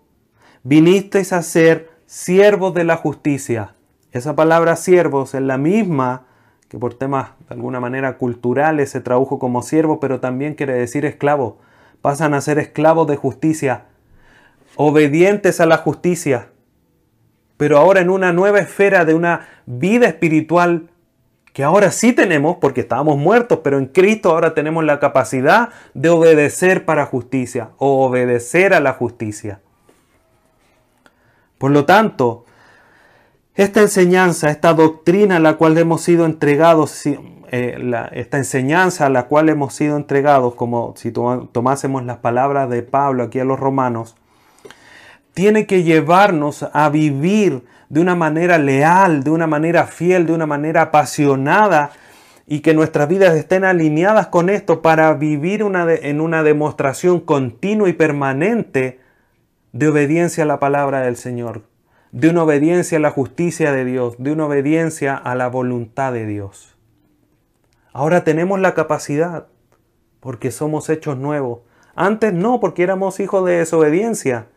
vinisteis 0.61 1.33
a 1.33 1.41
ser 1.41 1.89
siervos 2.05 2.75
de 2.75 2.83
la 2.83 2.97
justicia. 2.97 3.73
Esa 4.11 4.35
palabra 4.35 4.75
siervos 4.75 5.33
es 5.33 5.41
la 5.41 5.57
misma 5.57 6.27
que 6.67 6.77
por 6.77 6.93
temas 6.93 7.29
de 7.49 7.55
alguna 7.55 7.79
manera 7.79 8.19
culturales 8.19 8.91
se 8.91 9.01
tradujo 9.01 9.39
como 9.39 9.63
siervo, 9.63 9.99
pero 9.99 10.19
también 10.19 10.53
quiere 10.53 10.73
decir 10.73 11.03
esclavo. 11.03 11.57
Pasan 12.03 12.35
a 12.35 12.41
ser 12.41 12.59
esclavos 12.59 13.07
de 13.07 13.15
justicia, 13.15 13.85
obedientes 14.75 15.59
a 15.59 15.65
la 15.65 15.77
justicia 15.77 16.49
pero 17.61 17.77
ahora 17.77 18.01
en 18.01 18.09
una 18.09 18.33
nueva 18.33 18.59
esfera 18.59 19.05
de 19.05 19.13
una 19.13 19.47
vida 19.67 20.07
espiritual 20.07 20.89
que 21.53 21.63
ahora 21.63 21.91
sí 21.91 22.13
tenemos 22.13 22.57
porque 22.57 22.81
estábamos 22.81 23.17
muertos, 23.17 23.59
pero 23.63 23.77
en 23.77 23.87
Cristo 23.87 24.31
ahora 24.31 24.53
tenemos 24.53 24.85
la 24.85 24.99
capacidad 24.99 25.69
de 25.93 26.09
obedecer 26.09 26.85
para 26.85 27.05
justicia 27.05 27.71
o 27.77 28.05
obedecer 28.05 28.73
a 28.73 28.79
la 28.79 28.93
justicia. 28.93 29.59
Por 31.57 31.71
lo 31.71 31.85
tanto, 31.85 32.45
esta 33.53 33.81
enseñanza, 33.81 34.49
esta 34.49 34.73
doctrina 34.73 35.37
a 35.37 35.39
la 35.39 35.57
cual 35.57 35.77
hemos 35.77 36.01
sido 36.01 36.25
entregados, 36.25 37.05
eh, 37.05 37.91
esta 38.13 38.37
enseñanza 38.37 39.07
a 39.07 39.09
la 39.09 39.27
cual 39.27 39.49
hemos 39.49 39.73
sido 39.73 39.97
entregados, 39.97 40.55
como 40.55 40.93
si 40.95 41.11
tomásemos 41.11 42.05
las 42.05 42.17
palabras 42.17 42.69
de 42.69 42.81
Pablo 42.81 43.23
aquí 43.23 43.39
a 43.39 43.45
los 43.45 43.59
romanos, 43.59 44.15
tiene 45.33 45.67
que 45.67 45.83
llevarnos 45.83 46.65
a 46.73 46.89
vivir 46.89 47.63
de 47.91 47.99
una 47.99 48.15
manera 48.15 48.57
leal, 48.57 49.21
de 49.21 49.31
una 49.31 49.47
manera 49.47 49.85
fiel, 49.85 50.25
de 50.25 50.31
una 50.31 50.45
manera 50.45 50.83
apasionada 50.83 51.91
y 52.47 52.61
que 52.61 52.73
nuestras 52.73 53.09
vidas 53.09 53.35
estén 53.35 53.65
alineadas 53.65 54.27
con 54.27 54.49
esto 54.49 54.81
para 54.81 55.13
vivir 55.13 55.61
en 55.61 56.21
una 56.21 56.43
demostración 56.43 57.19
continua 57.19 57.89
y 57.89 57.93
permanente 57.93 59.01
de 59.73 59.89
obediencia 59.89 60.45
a 60.45 60.47
la 60.47 60.57
palabra 60.57 61.01
del 61.01 61.17
Señor, 61.17 61.63
de 62.13 62.29
una 62.29 62.43
obediencia 62.43 62.97
a 62.97 63.01
la 63.01 63.11
justicia 63.11 63.73
de 63.73 63.83
Dios, 63.83 64.15
de 64.19 64.31
una 64.31 64.45
obediencia 64.45 65.17
a 65.17 65.35
la 65.35 65.49
voluntad 65.49 66.13
de 66.13 66.25
Dios. 66.25 66.77
Ahora 67.91 68.23
tenemos 68.23 68.61
la 68.61 68.73
capacidad 68.73 69.47
porque 70.21 70.51
somos 70.51 70.89
hechos 70.89 71.17
nuevos. 71.17 71.59
Antes 71.93 72.31
no, 72.31 72.61
porque 72.61 72.83
éramos 72.83 73.19
hijos 73.19 73.45
de 73.45 73.57
desobediencia 73.57 74.47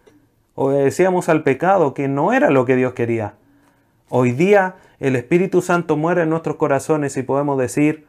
obedecíamos 0.55 1.29
al 1.29 1.43
pecado, 1.43 1.95
que 1.95 2.09
no 2.09 2.33
era 2.33 2.51
lo 2.51 2.65
que 2.65 2.77
Dios 2.77 2.95
quería. 2.95 3.35
Hoy 4.09 4.33
día 4.33 4.77
el 5.01 5.17
Espíritu 5.17 5.61
Santo 5.63 5.97
muere 5.97 6.23
en 6.23 6.31
nuestros 6.31 6.57
corazones 6.57 7.17
y 7.17 7.23
podemos 7.23 7.59
decir, 7.59 8.07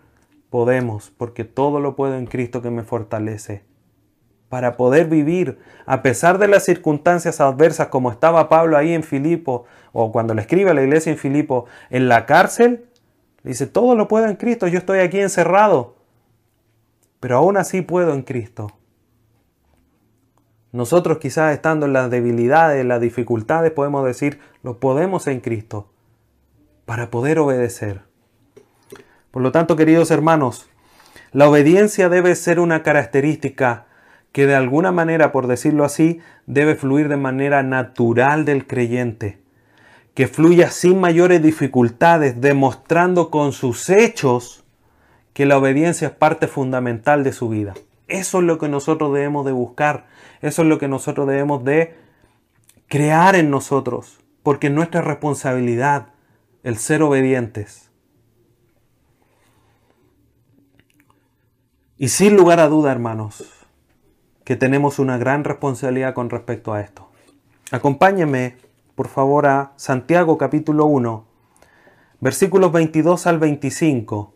podemos, 0.50 1.12
porque 1.18 1.43
todo 1.43 1.80
lo 1.80 1.96
puedo 1.96 2.16
en 2.16 2.28
Cristo 2.28 2.62
que 2.62 2.70
me 2.70 2.84
fortalece. 2.84 3.64
Para 4.50 4.78
poder 4.78 5.08
vivir, 5.08 5.58
a 5.86 6.04
pesar 6.04 6.38
de 6.38 6.48
las 6.48 6.64
circunstancias 6.64 7.41
adversas 7.41 7.88
como 7.88 8.12
estaba 8.12 8.48
Pablo 8.48 8.78
ahí 8.78 8.93
en 8.93 9.04
Filipo, 9.04 9.66
o 9.91 10.12
cuando 10.12 10.34
le 10.34 10.41
escribe 10.41 10.70
a 10.70 10.74
la 10.76 10.84
iglesia 10.84 11.12
en 11.12 11.18
Filipo, 11.18 11.66
en 11.89 12.08
la 12.08 12.26
cárcel, 12.26 12.86
dice, 13.43 13.66
todo 13.66 13.96
lo 13.96 14.08
puedo 14.08 14.28
en 14.28 14.36
Cristo, 14.36 14.68
yo 14.68 14.78
estoy 14.78 15.00
aquí 15.00 15.20
encerrado, 15.20 15.96
pero 17.20 17.38
aún 17.38 17.58
así 17.58 17.82
puedo 17.82 18.14
en 18.14 18.22
Cristo. 18.22 18.72
Nosotros 20.76 21.20
quizás 21.20 21.54
estando 21.54 21.86
en 21.86 21.94
las 21.94 22.12
debilidades, 22.12 22.82
en 22.82 22.90
las 22.90 23.00
dificultades, 23.00 23.72
podemos 23.72 24.06
decir, 24.06 24.42
lo 24.62 24.82
podemos 24.82 25.26
en 25.28 25.40
Cristo 25.40 25.90
para 26.84 27.10
poder 27.10 27.40
obedecer. 27.40 28.02
Por 29.32 29.42
lo 29.42 29.54
tanto, 29.54 29.78
queridos 29.78 30.12
hermanos, 30.12 30.70
la 31.32 31.48
obediencia 31.48 32.10
debe 32.10 32.36
ser 32.36 32.60
una 32.60 32.84
característica 32.84 33.86
que 34.34 34.48
de 34.48 34.56
alguna 34.56 34.92
manera, 34.92 35.32
por 35.32 35.48
decirlo 35.48 35.86
así, 35.86 36.20
debe 36.46 36.76
fluir 36.76 37.08
de 37.08 37.16
manera 37.16 37.64
natural 37.64 38.44
del 38.44 38.68
creyente, 38.68 39.40
que 40.14 40.28
fluya 40.28 40.72
sin 40.72 41.00
mayores 41.00 41.42
dificultades, 41.42 42.42
demostrando 42.42 43.30
con 43.30 43.54
sus 43.54 43.90
hechos 43.90 44.66
que 45.32 45.46
la 45.46 45.58
obediencia 45.58 46.10
es 46.10 46.14
parte 46.14 46.48
fundamental 46.48 47.24
de 47.24 47.32
su 47.32 47.48
vida. 47.48 47.76
Eso 48.08 48.39
es 48.39 48.43
lo 48.43 48.58
que 48.58 48.70
nosotros 48.70 49.14
debemos 49.14 49.45
de 49.45 49.51
buscar, 49.51 50.08
eso 50.41 50.62
es 50.62 50.68
lo 50.68 50.78
que 50.78 50.88
nosotros 50.88 51.28
debemos 51.28 51.64
de 51.64 51.95
crear 52.88 53.36
en 53.36 53.49
nosotros, 53.49 54.20
porque 54.43 54.68
es 54.68 54.74
nuestra 54.74 55.01
responsabilidad 55.01 56.08
el 56.64 56.78
ser 56.78 57.01
obedientes. 57.01 57.89
Y 61.97 62.10
sin 62.10 62.36
lugar 62.36 62.60
a 62.60 62.68
duda, 62.68 62.91
hermanos, 62.91 63.43
que 64.43 64.56
tenemos 64.56 64.99
una 64.99 65.18
gran 65.18 65.43
responsabilidad 65.43 66.14
con 66.14 66.30
respecto 66.30 66.74
a 66.74 66.82
esto. 66.82 67.10
Acompáñenme, 67.72 68.58
por 68.93 69.08
favor, 69.08 69.47
a 69.47 69.74
Santiago 69.78 70.38
capítulo 70.38 70.86
1, 70.86 71.26
versículos 72.20 72.72
22 72.72 73.26
al 73.28 73.39
25, 73.39 74.34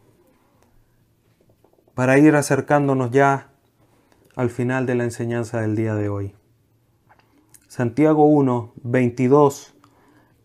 para 1.94 2.18
ir 2.18 2.36
acercándonos 2.36 3.12
ya 3.12 3.49
al 4.40 4.50
final 4.50 4.86
de 4.86 4.96
la 4.96 5.04
enseñanza 5.04 5.60
del 5.60 5.76
día 5.76 5.96
de 5.96 6.08
hoy. 6.08 6.34
Santiago 7.68 8.24
1, 8.24 8.72
22 8.84 9.76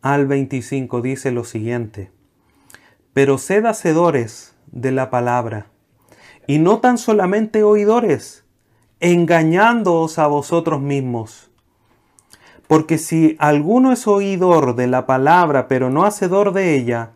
al 0.03 0.27
25 0.27 1.01
dice 1.01 1.31
lo 1.31 1.45
siguiente, 1.45 2.11
pero 3.13 3.39
sed 3.39 3.65
hacedores 3.67 4.57
de 4.73 4.91
la 4.91 5.11
palabra, 5.11 5.69
y 6.49 6.59
no 6.59 6.81
tan 6.81 6.99
solamente 6.99 7.63
oidores, 7.63 8.45
engañándoos 8.99 10.19
a 10.19 10.27
vosotros 10.27 10.81
mismos. 10.81 11.53
Porque 12.67 12.99
si 12.99 13.37
alguno 13.39 13.93
es 13.93 14.09
oidor 14.09 14.75
de 14.75 14.89
la 14.89 15.07
palabra, 15.07 15.69
pero 15.69 15.89
no 15.89 16.05
hacedor 16.05 16.53
de 16.53 16.75
ella, 16.75 17.13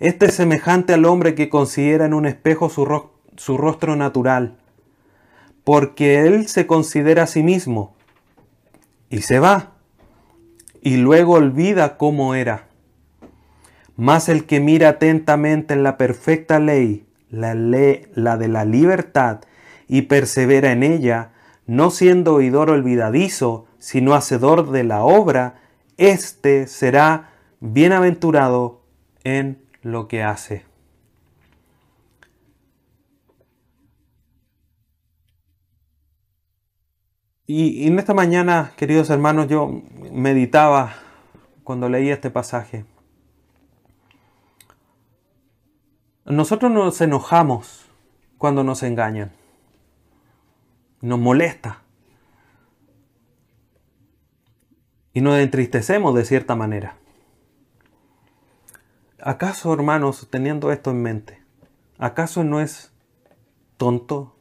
este 0.00 0.26
es 0.26 0.34
semejante 0.34 0.94
al 0.94 1.04
hombre 1.04 1.36
que 1.36 1.48
considera 1.48 2.06
en 2.06 2.12
un 2.12 2.26
espejo 2.26 2.68
su, 2.70 3.08
su 3.36 3.56
rostro 3.56 3.94
natural 3.94 4.58
porque 5.64 6.26
él 6.26 6.46
se 6.48 6.66
considera 6.66 7.24
a 7.24 7.26
sí 7.26 7.42
mismo 7.42 7.94
y 9.08 9.22
se 9.22 9.38
va 9.38 9.72
y 10.82 10.98
luego 10.98 11.34
olvida 11.34 11.96
cómo 11.96 12.34
era. 12.34 12.68
Mas 13.96 14.28
el 14.28 14.44
que 14.44 14.60
mira 14.60 14.90
atentamente 14.90 15.74
en 15.74 15.82
la 15.82 15.96
perfecta 15.96 16.58
ley, 16.58 17.06
la, 17.30 17.54
ley, 17.54 18.06
la 18.14 18.36
de 18.36 18.48
la 18.48 18.64
libertad, 18.64 19.40
y 19.88 20.02
persevera 20.02 20.72
en 20.72 20.82
ella, 20.82 21.32
no 21.66 21.90
siendo 21.90 22.34
oidor 22.34 22.70
olvidadizo, 22.70 23.66
sino 23.78 24.14
hacedor 24.14 24.70
de 24.70 24.84
la 24.84 25.04
obra, 25.04 25.60
éste 25.96 26.66
será 26.66 27.30
bienaventurado 27.60 28.82
en 29.24 29.62
lo 29.82 30.08
que 30.08 30.22
hace. 30.22 30.64
Y, 37.46 37.86
en 37.86 37.98
esta 37.98 38.14
mañana, 38.14 38.72
queridos 38.76 39.10
hermanos, 39.10 39.48
yo 39.48 39.82
meditaba 40.12 40.94
cuando 41.62 41.90
leí 41.90 42.08
este 42.08 42.30
pasaje. 42.30 42.86
Nosotros 46.24 46.72
nos 46.72 46.98
enojamos 47.02 47.84
cuando 48.38 48.64
nos 48.64 48.82
engañan. 48.82 49.32
Nos 51.02 51.18
molesta. 51.18 51.82
Y 55.12 55.20
nos 55.20 55.38
entristecemos 55.38 56.14
de 56.14 56.24
cierta 56.24 56.56
manera. 56.56 56.96
¿Acaso, 59.20 59.72
hermanos, 59.74 60.28
teniendo 60.30 60.72
esto 60.72 60.90
en 60.90 61.02
mente, 61.02 61.42
acaso 61.98 62.42
no 62.42 62.60
es 62.60 62.92
tonto? 63.76 64.34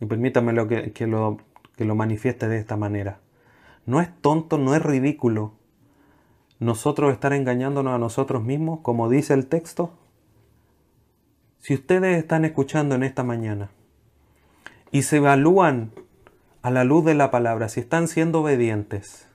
Y 0.00 0.06
permítame 0.06 0.52
lo 0.52 0.68
que 0.68 1.06
lo 1.08 1.38
que 1.78 1.84
lo 1.84 1.94
manifieste 1.94 2.48
de 2.48 2.58
esta 2.58 2.76
manera. 2.76 3.20
No 3.86 4.00
es 4.00 4.10
tonto, 4.20 4.58
no 4.58 4.74
es 4.74 4.82
ridículo 4.82 5.52
nosotros 6.58 7.12
estar 7.12 7.32
engañándonos 7.32 7.94
a 7.94 7.98
nosotros 7.98 8.42
mismos, 8.42 8.80
como 8.80 9.08
dice 9.08 9.32
el 9.32 9.46
texto. 9.46 9.92
Si 11.60 11.74
ustedes 11.74 12.18
están 12.18 12.44
escuchando 12.44 12.96
en 12.96 13.04
esta 13.04 13.22
mañana 13.22 13.70
y 14.90 15.02
se 15.02 15.18
evalúan 15.18 15.92
a 16.62 16.70
la 16.72 16.82
luz 16.82 17.04
de 17.04 17.14
la 17.14 17.30
palabra, 17.30 17.68
si 17.68 17.78
están 17.78 18.08
siendo 18.08 18.40
obedientes, 18.40 19.28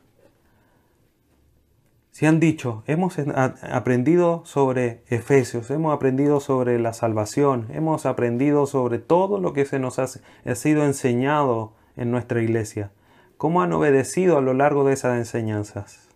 si 2.12 2.26
han 2.26 2.42
dicho, 2.42 2.84
hemos 2.86 3.16
aprendido 3.18 4.44
sobre 4.46 5.04
Efesios, 5.08 5.72
hemos 5.72 5.96
aprendido 5.96 6.42
sobre 6.42 6.78
la 6.78 6.94
salvación, 6.94 7.68
hemos 7.72 8.06
aprendido 8.06 8.68
sobre 8.68 9.00
todo 9.00 9.40
lo 9.40 9.54
que 9.54 9.66
se 9.66 9.80
nos 9.80 9.98
ha, 9.98 10.08
ha 10.46 10.56
sido 10.56 10.86
enseñado 10.86 11.74
en 11.96 12.12
nuestra 12.12 12.42
iglesia? 12.42 12.92
¿Cómo 13.38 13.62
han 13.62 13.74
obedecido 13.74 14.38
a 14.38 14.42
lo 14.42 14.54
largo 14.54 14.86
de 14.86 14.94
esas 14.94 15.18
enseñanzas? 15.18 16.08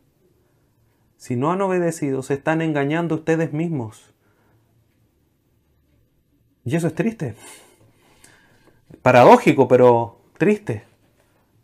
Si 1.18 1.36
no 1.36 1.52
han 1.52 1.62
obedecido, 1.62 2.24
se 2.24 2.36
están 2.36 2.62
engañando 2.62 3.16
ustedes 3.16 3.52
mismos. 3.52 4.14
Y 6.64 6.76
eso 6.76 6.88
es 6.88 6.96
triste. 6.96 7.36
Paradójico, 9.02 9.68
pero 9.68 10.22
triste. 10.38 10.84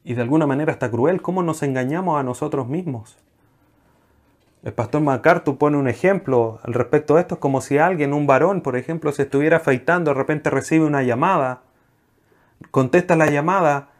Y 0.04 0.16
de 0.16 0.22
alguna 0.22 0.48
manera 0.48 0.74
hasta 0.74 0.90
cruel. 0.90 1.22
¿Cómo 1.22 1.44
nos 1.44 1.64
engañamos 1.64 2.20
a 2.20 2.24
nosotros 2.24 2.68
mismos? 2.68 3.18
El 4.64 4.74
pastor 4.74 5.02
MacArthur 5.02 5.58
pone 5.58 5.78
un 5.78 5.88
ejemplo 5.88 6.60
al 6.64 6.74
respecto 6.74 7.16
de 7.16 7.22
esto. 7.22 7.36
Es 7.36 7.40
como 7.40 7.62
si 7.62 7.78
alguien, 7.78 8.14
un 8.14 8.28
varón, 8.28 8.62
por 8.62 8.76
ejemplo, 8.76 9.12
se 9.12 9.24
estuviera 9.24 9.58
afeitando, 9.58 10.12
de 10.12 10.16
repente 10.16 10.50
recibe 10.50 10.86
una 10.86 11.04
llamada, 11.04 11.64
contesta 12.72 13.16
la 13.16 13.30
llamada 13.30 13.93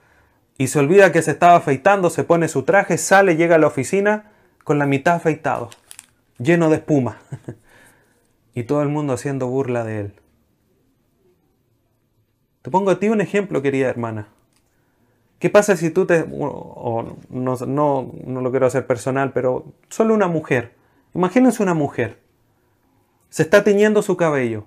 y 0.58 0.68
se 0.68 0.80
olvida 0.80 1.12
que 1.12 1.22
se 1.22 1.32
estaba 1.32 1.56
afeitando, 1.56 2.10
se 2.10 2.24
pone 2.24 2.48
su 2.48 2.64
traje, 2.64 2.98
sale, 2.98 3.36
llega 3.36 3.56
a 3.56 3.60
la 3.60 3.68
oficina 3.68 4.32
con 4.64 4.80
la 4.80 4.86
mitad 4.86 5.16
afeitado, 5.16 5.70
lleno 6.38 6.70
de 6.70 6.78
espuma. 6.78 7.18
y 8.54 8.64
todo 8.64 8.82
el 8.82 8.90
mundo 8.90 9.14
haciendo 9.14 9.48
burla 9.48 9.84
de 9.84 10.00
él. 10.00 10.14
Te 12.62 12.72
pongo 12.72 12.92
a 12.92 13.00
ti 13.00 13.10
un 13.10 13.22
ejemplo, 13.22 13.62
querida 13.62 13.90
hermana. 13.90 14.28
¿Qué 15.40 15.50
pasa 15.50 15.76
si 15.76 15.90
tú 15.90 16.06
te... 16.06 16.26
no, 16.26 17.18
no, 17.30 18.12
no 18.26 18.42
lo 18.42 18.52
quiero 18.52 18.66
hacer 18.66 18.88
personal, 18.88 19.34
pero 19.34 19.66
solo 19.90 20.14
una 20.14 20.28
mujer. 20.28 20.74
Imagínense 21.14 21.62
una 21.62 21.74
mujer. 21.74 22.20
Se 23.30 23.44
está 23.44 23.64
tiñendo 23.64 24.02
su 24.02 24.16
cabello. 24.16 24.66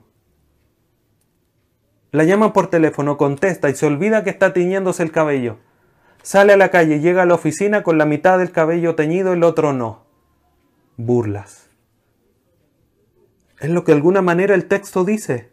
La 2.12 2.24
llaman 2.24 2.52
por 2.52 2.68
teléfono, 2.68 3.16
contesta 3.16 3.70
y 3.70 3.74
se 3.74 3.86
olvida 3.86 4.24
que 4.24 4.30
está 4.30 4.52
tiñéndose 4.52 5.02
el 5.02 5.12
cabello. 5.12 5.58
Sale 6.26 6.54
a 6.54 6.56
la 6.56 6.70
calle, 6.70 6.98
llega 6.98 7.22
a 7.22 7.24
la 7.24 7.34
oficina 7.34 7.84
con 7.84 7.98
la 7.98 8.04
mitad 8.04 8.36
del 8.40 8.50
cabello 8.50 8.96
teñido 8.96 9.32
el 9.32 9.44
otro 9.44 9.72
no. 9.72 10.06
Burlas. 10.96 11.70
Es 13.60 13.70
lo 13.70 13.84
que 13.84 13.92
de 13.92 13.98
alguna 13.98 14.22
manera 14.22 14.56
el 14.56 14.66
texto 14.66 15.04
dice. 15.04 15.52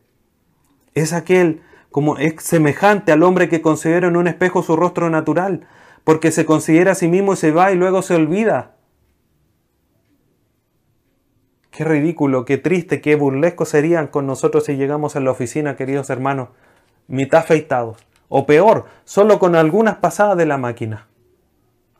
Es 0.95 1.13
aquel 1.13 1.61
como 1.91 2.17
es 2.17 2.41
semejante 2.41 3.11
al 3.11 3.21
hombre 3.21 3.49
que 3.49 3.61
considera 3.61 4.07
en 4.07 4.17
un 4.17 4.27
espejo 4.27 4.63
su 4.63 4.75
rostro 4.75 5.11
natural, 5.11 5.67
porque 6.03 6.31
se 6.31 6.43
considera 6.43 6.93
a 6.93 6.95
sí 6.95 7.07
mismo 7.07 7.33
y 7.33 7.35
se 7.37 7.51
va 7.51 7.71
y 7.71 7.75
luego 7.75 8.01
se 8.01 8.15
olvida. 8.15 8.75
Qué 11.69 11.83
ridículo, 11.83 12.45
qué 12.45 12.57
triste, 12.57 12.99
qué 12.99 13.13
burlesco 13.13 13.65
serían 13.65 14.07
con 14.07 14.25
nosotros 14.25 14.65
si 14.65 14.75
llegamos 14.75 15.15
a 15.15 15.19
la 15.19 15.29
oficina, 15.29 15.75
queridos 15.75 16.09
hermanos, 16.09 16.49
mitad 17.07 17.41
afeitados 17.41 18.03
o 18.35 18.47
peor, 18.47 18.85
solo 19.05 19.37
con 19.37 19.55
algunas 19.55 19.97
pasadas 19.97 20.35
de 20.35 20.47
la 20.47 20.57
máquina 20.57 21.07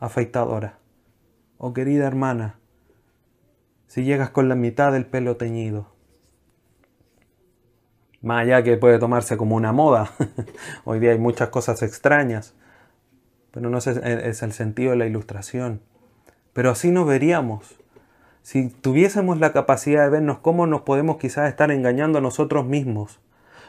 afeitadora. 0.00 0.80
Oh 1.58 1.72
querida 1.72 2.08
hermana, 2.08 2.58
si 3.86 4.02
llegas 4.02 4.30
con 4.30 4.48
la 4.48 4.56
mitad 4.56 4.90
del 4.90 5.06
pelo 5.06 5.36
teñido, 5.36 5.92
más 8.20 8.42
allá 8.42 8.64
que 8.64 8.76
puede 8.76 8.98
tomarse 8.98 9.36
como 9.36 9.54
una 9.54 9.70
moda, 9.70 10.10
hoy 10.84 10.98
día 10.98 11.12
hay 11.12 11.18
muchas 11.18 11.50
cosas 11.50 11.84
extrañas, 11.84 12.56
pero 13.52 13.70
no 13.70 13.78
es, 13.78 13.86
es 13.86 14.42
el 14.42 14.52
sentido 14.52 14.90
de 14.90 14.96
la 14.96 15.06
ilustración. 15.06 15.82
Pero 16.52 16.70
así 16.70 16.90
nos 16.90 17.06
veríamos. 17.06 17.78
Si 18.42 18.70
tuviésemos 18.70 19.38
la 19.38 19.52
capacidad 19.52 20.02
de 20.02 20.10
vernos 20.10 20.38
cómo 20.38 20.66
nos 20.66 20.80
podemos 20.80 21.18
quizás 21.18 21.48
estar 21.48 21.70
engañando 21.70 22.18
a 22.18 22.22
nosotros 22.22 22.66
mismos, 22.66 23.20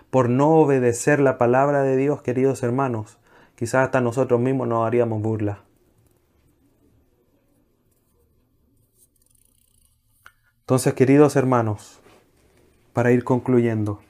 por 0.09 0.29
no 0.29 0.49
obedecer 0.55 1.19
la 1.19 1.37
palabra 1.37 1.83
de 1.83 1.97
Dios, 1.97 2.21
queridos 2.21 2.63
hermanos, 2.63 3.17
quizás 3.55 3.85
hasta 3.85 4.01
nosotros 4.01 4.39
mismos 4.39 4.67
nos 4.67 4.85
haríamos 4.85 5.21
burla. 5.21 5.63
Entonces, 10.61 10.93
queridos 10.95 11.35
hermanos, 11.35 12.01
para 12.93 13.11
ir 13.11 13.23
concluyendo, 13.23 14.01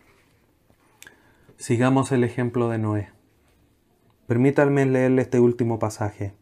sigamos 1.58 2.12
el 2.12 2.24
ejemplo 2.24 2.70
de 2.70 2.78
Noé. 2.78 3.10
Permítanme 4.28 4.86
leerle 4.86 5.24
este 5.24 5.39
último 5.39 5.80
pasaje. 5.80 6.34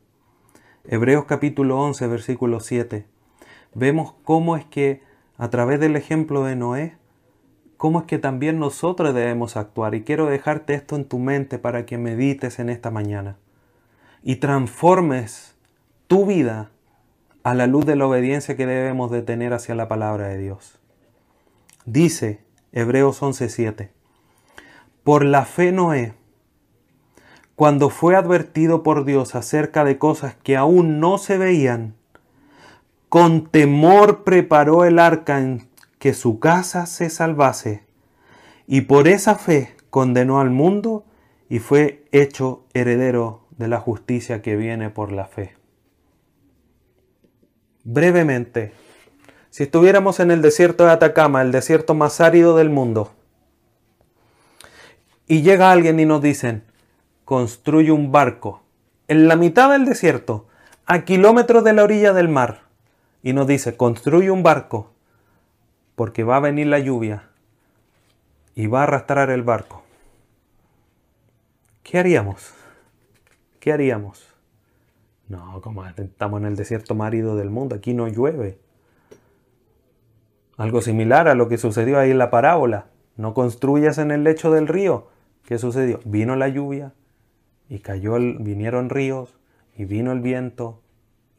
Hebreos 0.86 1.26
capítulo 1.26 1.80
11, 1.80 2.08
versículo 2.08 2.60
7. 2.60 3.08
Vemos 3.74 4.14
cómo 4.24 4.56
es 4.56 4.66
que 4.66 5.02
a 5.38 5.50
través 5.50 5.80
del 5.80 5.96
ejemplo 5.96 6.44
de 6.44 6.56
Noé, 6.56 6.98
cómo 7.84 8.00
es 8.00 8.06
que 8.06 8.18
también 8.18 8.60
nosotros 8.60 9.14
debemos 9.14 9.58
actuar. 9.58 9.94
Y 9.94 10.04
quiero 10.04 10.28
dejarte 10.28 10.74
esto 10.74 10.96
en 10.96 11.04
tu 11.04 11.20
mente 11.20 11.60
para 11.60 11.86
que 11.86 11.98
medites 11.98 12.60
en 12.60 12.70
esta 12.70 12.92
mañana 12.92 13.36
y 14.24 14.38
transformes 14.38 15.58
tu 16.08 16.26
vida 16.26 16.72
a 17.44 17.54
la 17.54 17.68
luz 17.68 17.86
de 17.86 17.98
la 17.98 18.08
obediencia 18.08 18.56
que 18.56 18.66
debemos 18.66 19.12
de 19.12 19.22
tener 19.22 19.52
hacia 19.52 19.76
la 19.76 19.90
palabra 19.90 20.30
de 20.30 20.38
Dios. 20.38 20.80
Dice 21.84 22.40
Hebreos 22.72 23.22
11:7, 23.22 23.90
por 25.04 25.26
la 25.26 25.44
fe 25.44 25.74
Noé, 25.74 26.14
cuando 27.58 27.90
fue 27.90 28.16
advertido 28.16 28.82
por 28.82 29.04
Dios 29.04 29.36
acerca 29.36 29.84
de 29.84 29.98
cosas 29.98 30.38
que 30.42 30.56
aún 30.56 31.02
no 31.02 31.18
se 31.18 31.38
veían, 31.38 31.96
con 33.10 33.46
temor 33.46 34.24
preparó 34.24 34.86
el 34.86 35.00
arca 35.00 35.42
en 35.42 35.73
que 36.04 36.14
su 36.14 36.38
casa 36.38 36.86
se 36.86 37.10
salvase, 37.10 37.86
y 38.68 38.82
por 38.82 39.08
esa 39.08 39.36
fe 39.36 39.74
condenó 39.90 40.42
al 40.42 40.50
mundo 40.50 41.06
y 41.48 41.60
fue 41.60 42.04
hecho 42.12 42.66
heredero 42.74 43.48
de 43.52 43.70
la 43.70 43.80
justicia 43.80 44.42
que 44.42 44.58
viene 44.58 44.90
por 44.90 45.14
la 45.14 45.28
fe. 45.28 45.56
Brevemente, 47.86 48.74
si 49.50 49.64
estuviéramos 49.64 50.20
en 50.20 50.32
el 50.32 50.42
desierto 50.42 50.84
de 50.84 50.92
Atacama, 50.92 51.42
el 51.42 51.54
desierto 51.54 51.94
más 51.94 52.20
árido 52.20 52.58
del 52.58 52.70
mundo, 52.70 53.14
y 55.26 55.42
llega 55.42 55.72
alguien 55.72 56.02
y 56.02 56.06
nos 56.06 56.22
dicen, 56.22 56.66
construye 57.24 57.94
un 57.94 58.12
barco 58.12 58.62
en 59.08 59.30
la 59.30 59.38
mitad 59.38 59.72
del 59.72 59.86
desierto, 59.86 60.50
a 60.86 61.06
kilómetros 61.06 61.64
de 61.64 61.72
la 61.72 61.86
orilla 61.86 62.12
del 62.12 62.28
mar, 62.28 62.64
y 63.22 63.32
nos 63.32 63.48
dice, 63.48 63.78
construye 63.78 64.32
un 64.32 64.44
barco 64.44 64.93
porque 65.96 66.24
va 66.24 66.38
a 66.38 66.42
venir 66.42 66.68
la 66.68 66.80
lluvia 66.80 67.30
y 68.56 68.68
va 68.68 68.82
a 68.82 68.84
arrastrar 68.84 69.30
el 69.30 69.44
barco. 69.44 69.84
¿Qué 71.84 72.00
haríamos? 72.00 72.54
¿Qué 73.60 73.72
haríamos? 73.72 74.28
No, 75.28 75.62
como 75.62 75.86
estamos 75.86 76.42
en 76.42 76.48
el 76.48 76.56
desierto 76.56 76.96
marido 76.96 77.36
del 77.36 77.50
mundo, 77.50 77.76
aquí 77.76 77.94
no 77.94 78.08
llueve. 78.08 78.60
Algo 80.58 80.82
similar 80.82 81.28
a 81.28 81.36
lo 81.36 81.48
que 81.48 81.58
sucedió 81.58 82.00
ahí 82.00 82.12
en 82.12 82.18
la 82.18 82.30
parábola. 82.30 82.88
No 83.16 83.34
construyas 83.34 83.98
en 83.98 84.12
el 84.12 84.24
lecho 84.24 84.52
del 84.52 84.68
río. 84.68 85.08
¿Qué 85.46 85.58
sucedió? 85.58 86.00
Vino 86.06 86.36
la 86.36 86.48
lluvia 86.48 86.94
y 87.70 87.80
cayó 87.80 88.14
vinieron 88.14 88.90
ríos 88.90 89.36
y 89.76 89.86
vino 89.86 90.12
el 90.12 90.22
viento 90.22 90.82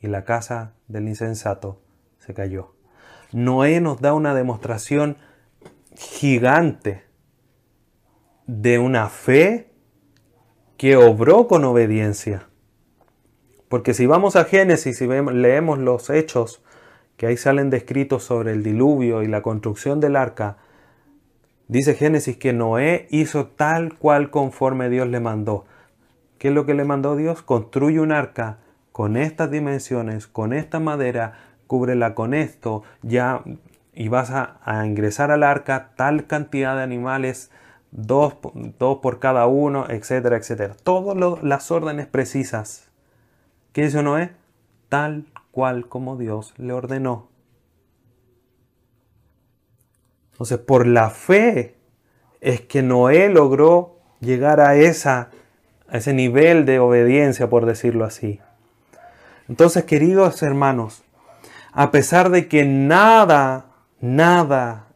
y 0.00 0.08
la 0.08 0.24
casa 0.24 0.74
del 0.88 1.08
insensato 1.08 1.80
se 2.18 2.34
cayó. 2.34 2.73
Noé 3.34 3.80
nos 3.80 4.00
da 4.00 4.14
una 4.14 4.32
demostración 4.32 5.16
gigante 5.96 7.02
de 8.46 8.78
una 8.78 9.08
fe 9.08 9.72
que 10.76 10.94
obró 10.94 11.48
con 11.48 11.64
obediencia. 11.64 12.46
Porque 13.68 13.92
si 13.92 14.06
vamos 14.06 14.36
a 14.36 14.44
Génesis 14.44 15.00
y 15.00 15.08
leemos 15.08 15.80
los 15.80 16.10
hechos 16.10 16.62
que 17.16 17.26
ahí 17.26 17.36
salen 17.36 17.70
descritos 17.70 18.22
sobre 18.22 18.52
el 18.52 18.62
diluvio 18.62 19.24
y 19.24 19.26
la 19.26 19.42
construcción 19.42 19.98
del 19.98 20.14
arca, 20.14 20.58
dice 21.66 21.94
Génesis 21.94 22.36
que 22.36 22.52
Noé 22.52 23.08
hizo 23.10 23.48
tal 23.48 23.98
cual 23.98 24.30
conforme 24.30 24.88
Dios 24.88 25.08
le 25.08 25.18
mandó. 25.18 25.64
¿Qué 26.38 26.48
es 26.48 26.54
lo 26.54 26.66
que 26.66 26.74
le 26.74 26.84
mandó 26.84 27.16
Dios? 27.16 27.42
Construye 27.42 27.98
un 27.98 28.12
arca 28.12 28.58
con 28.92 29.16
estas 29.16 29.50
dimensiones, 29.50 30.28
con 30.28 30.52
esta 30.52 30.78
madera, 30.78 31.53
cúbrela 31.66 32.14
con 32.14 32.34
esto, 32.34 32.82
ya 33.02 33.42
y 33.94 34.08
vas 34.08 34.30
a, 34.30 34.84
ingresar 34.84 35.30
al 35.30 35.42
arca 35.42 35.92
tal 35.96 36.26
cantidad 36.26 36.76
de 36.76 36.82
animales, 36.82 37.50
dos, 37.92 38.36
dos 38.78 38.98
por 38.98 39.20
cada 39.20 39.46
uno, 39.46 39.86
etcétera, 39.88 40.36
etcétera. 40.36 40.74
Todas 40.82 41.42
las 41.42 41.70
órdenes 41.70 42.06
precisas. 42.06 42.90
¿Qué 43.72 43.84
hizo 43.84 44.02
Noé? 44.02 44.32
Tal 44.88 45.26
cual 45.52 45.88
como 45.88 46.16
Dios 46.16 46.54
le 46.56 46.72
ordenó. 46.72 47.28
Entonces, 50.32 50.58
por 50.58 50.86
la 50.86 51.10
fe 51.10 51.76
es 52.40 52.60
que 52.62 52.82
Noé 52.82 53.28
logró 53.28 54.00
llegar 54.20 54.60
a, 54.60 54.74
esa, 54.74 55.30
a 55.88 55.98
ese 55.98 56.12
nivel 56.12 56.66
de 56.66 56.80
obediencia, 56.80 57.48
por 57.48 57.66
decirlo 57.66 58.04
así. 58.04 58.40
Entonces, 59.48 59.84
queridos 59.84 60.42
hermanos, 60.42 61.03
a 61.74 61.90
pesar 61.90 62.30
de 62.30 62.48
que 62.48 62.64
nada, 62.64 63.66
nada 64.00 64.86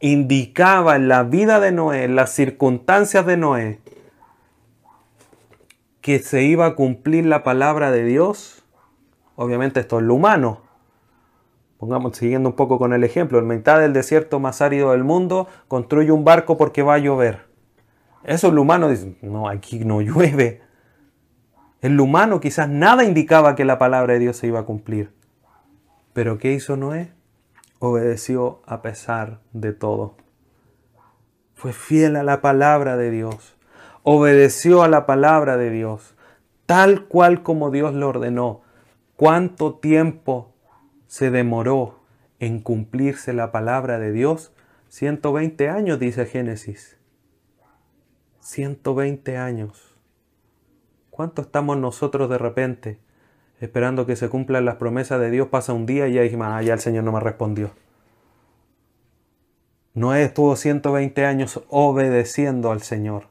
indicaba 0.00 0.96
en 0.96 1.06
la 1.06 1.24
vida 1.24 1.60
de 1.60 1.72
Noé, 1.72 2.04
en 2.04 2.16
las 2.16 2.30
circunstancias 2.30 3.26
de 3.26 3.36
Noé, 3.36 3.80
que 6.00 6.18
se 6.20 6.42
iba 6.42 6.66
a 6.66 6.74
cumplir 6.74 7.26
la 7.26 7.44
palabra 7.44 7.90
de 7.90 8.04
Dios, 8.04 8.64
obviamente 9.36 9.80
esto 9.80 9.98
es 9.98 10.04
lo 10.04 10.14
humano. 10.14 10.62
Pongamos, 11.76 12.16
siguiendo 12.16 12.48
un 12.48 12.56
poco 12.56 12.78
con 12.78 12.94
el 12.94 13.04
ejemplo, 13.04 13.38
en 13.38 13.46
mitad 13.46 13.78
del 13.78 13.92
desierto 13.92 14.40
más 14.40 14.62
árido 14.62 14.92
del 14.92 15.04
mundo, 15.04 15.48
construye 15.68 16.12
un 16.12 16.24
barco 16.24 16.56
porque 16.56 16.82
va 16.82 16.94
a 16.94 16.98
llover. 16.98 17.46
Eso 18.24 18.48
es 18.48 18.54
lo 18.54 18.62
humano, 18.62 18.88
dice, 18.88 19.16
no, 19.20 19.48
aquí 19.48 19.80
no 19.80 20.00
llueve. 20.00 20.62
En 21.82 21.96
lo 21.96 22.04
humano 22.04 22.40
quizás 22.40 22.68
nada 22.68 23.04
indicaba 23.04 23.54
que 23.54 23.64
la 23.64 23.78
palabra 23.78 24.14
de 24.14 24.20
Dios 24.20 24.36
se 24.36 24.46
iba 24.46 24.60
a 24.60 24.64
cumplir. 24.64 25.12
Pero 26.12 26.38
¿qué 26.38 26.52
hizo 26.52 26.76
Noé? 26.76 27.12
Obedeció 27.78 28.62
a 28.66 28.82
pesar 28.82 29.40
de 29.52 29.72
todo. 29.72 30.16
Fue 31.54 31.72
fiel 31.72 32.16
a 32.16 32.22
la 32.22 32.40
palabra 32.40 32.96
de 32.96 33.10
Dios. 33.10 33.56
Obedeció 34.02 34.82
a 34.82 34.88
la 34.88 35.06
palabra 35.06 35.56
de 35.56 35.70
Dios, 35.70 36.14
tal 36.66 37.06
cual 37.06 37.42
como 37.42 37.70
Dios 37.70 37.94
lo 37.94 38.08
ordenó. 38.08 38.62
¿Cuánto 39.16 39.76
tiempo 39.76 40.52
se 41.06 41.30
demoró 41.30 42.00
en 42.40 42.60
cumplirse 42.60 43.32
la 43.32 43.52
palabra 43.52 43.98
de 43.98 44.12
Dios? 44.12 44.52
120 44.88 45.68
años, 45.68 45.98
dice 45.98 46.26
Génesis. 46.26 46.98
120 48.40 49.36
años. 49.38 49.96
¿Cuánto 51.10 51.42
estamos 51.42 51.78
nosotros 51.78 52.28
de 52.28 52.38
repente 52.38 52.98
esperando 53.62 54.06
que 54.06 54.16
se 54.16 54.28
cumplan 54.28 54.64
las 54.64 54.74
promesas 54.74 55.20
de 55.20 55.30
Dios? 55.30 55.48
Pasa 55.48 55.72
un 55.72 55.86
día 55.86 56.08
y 56.08 56.14
ya 56.14 56.22
dijimos, 56.22 56.48
ah, 56.50 56.60
ya 56.62 56.74
el 56.74 56.80
Señor 56.80 57.04
no 57.04 57.12
me 57.12 57.20
respondió. 57.20 57.70
Noé 59.94 60.24
estuvo 60.24 60.56
120 60.56 61.24
años 61.24 61.62
obedeciendo 61.68 62.72
al 62.72 62.82
Señor, 62.82 63.28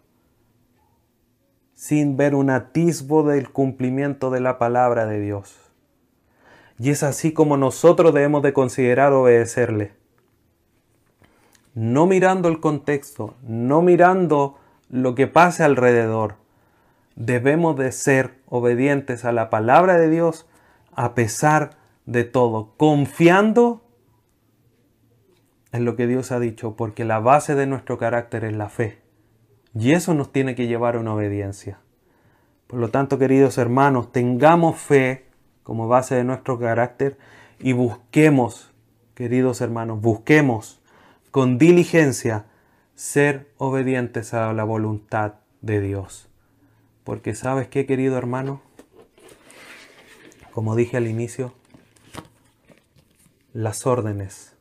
sin 1.74 2.16
ver 2.16 2.34
un 2.34 2.50
atisbo 2.50 3.24
del 3.24 3.52
cumplimiento 3.52 4.30
de 4.30 4.40
la 4.40 4.58
palabra 4.58 5.06
de 5.06 5.20
Dios. 5.20 5.54
Y 6.80 6.92
es 6.92 7.04
así 7.04 7.34
como 7.34 7.58
nosotros 7.58 8.14
debemos 8.14 8.42
de 8.42 8.54
considerar 8.54 9.12
obedecerle. 9.12 9.92
No 11.74 12.06
mirando 12.06 12.48
el 12.48 12.60
contexto, 12.60 13.36
no 13.42 13.82
mirando 13.82 14.58
lo 14.90 15.14
que 15.14 15.28
pase 15.28 15.64
alrededor. 15.64 16.41
Debemos 17.16 17.76
de 17.78 17.92
ser 17.92 18.40
obedientes 18.48 19.26
a 19.26 19.32
la 19.32 19.50
palabra 19.50 19.98
de 19.98 20.10
Dios 20.10 20.48
a 20.94 21.14
pesar 21.14 21.78
de 22.06 22.24
todo, 22.24 22.74
confiando 22.78 23.84
en 25.72 25.86
lo 25.86 25.96
que 25.96 26.08
Dios 26.08 26.32
ha 26.32 26.40
dicho, 26.40 26.76
porque 26.76 27.06
la 27.06 27.20
base 27.20 27.56
de 27.56 27.68
nuestro 27.68 27.98
carácter 27.98 28.44
es 28.44 28.54
la 28.54 28.70
fe. 28.70 29.02
Y 29.74 29.92
eso 29.94 30.14
nos 30.14 30.32
tiene 30.32 30.56
que 30.56 30.68
llevar 30.68 30.96
a 30.96 31.00
una 31.00 31.14
obediencia. 31.14 31.80
Por 32.68 32.80
lo 32.80 32.90
tanto, 32.90 33.18
queridos 33.18 33.58
hermanos, 33.58 34.12
tengamos 34.12 34.78
fe 34.80 35.28
como 35.64 35.88
base 35.88 36.16
de 36.16 36.24
nuestro 36.24 36.60
carácter 36.60 37.18
y 37.60 37.74
busquemos, 37.74 38.74
queridos 39.14 39.62
hermanos, 39.62 40.02
busquemos 40.02 40.82
con 41.32 41.58
diligencia 41.58 42.46
ser 42.96 43.52
obedientes 43.58 44.34
a 44.34 44.52
la 44.54 44.64
voluntad 44.64 45.36
de 45.62 45.80
Dios. 45.80 46.31
Porque 47.04 47.34
sabes 47.34 47.68
qué, 47.68 47.86
querido 47.86 48.18
hermano, 48.18 48.62
como 50.54 50.76
dije 50.76 50.98
al 50.98 51.08
inicio, 51.08 51.54
las 53.54 53.88
órdenes 53.88 54.56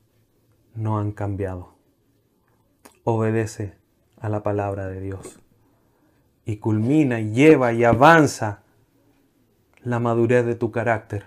no 0.75 0.99
han 0.99 1.13
cambiado. 1.13 1.75
Obedece 3.05 3.75
a 4.19 4.29
la 4.29 4.43
palabra 4.43 4.87
de 4.87 5.01
Dios 5.01 5.41
y 6.45 6.57
culmina 6.57 7.21
y 7.21 7.33
lleva 7.33 7.73
y 7.73 7.85
avanza 7.85 8.63
la 9.83 9.99
madurez 9.99 10.45
de 10.47 10.55
tu 10.55 10.71
carácter 10.71 11.27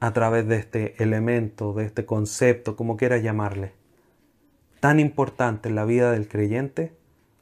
a 0.00 0.12
través 0.12 0.46
de 0.46 0.56
este 0.56 1.02
elemento, 1.02 1.72
de 1.72 1.86
este 1.86 2.04
concepto, 2.04 2.76
como 2.76 2.96
quieras 2.96 3.22
llamarle, 3.22 3.72
tan 4.80 5.00
importante 5.00 5.68
en 5.68 5.74
la 5.74 5.84
vida 5.84 6.12
del 6.12 6.28
creyente 6.28 6.94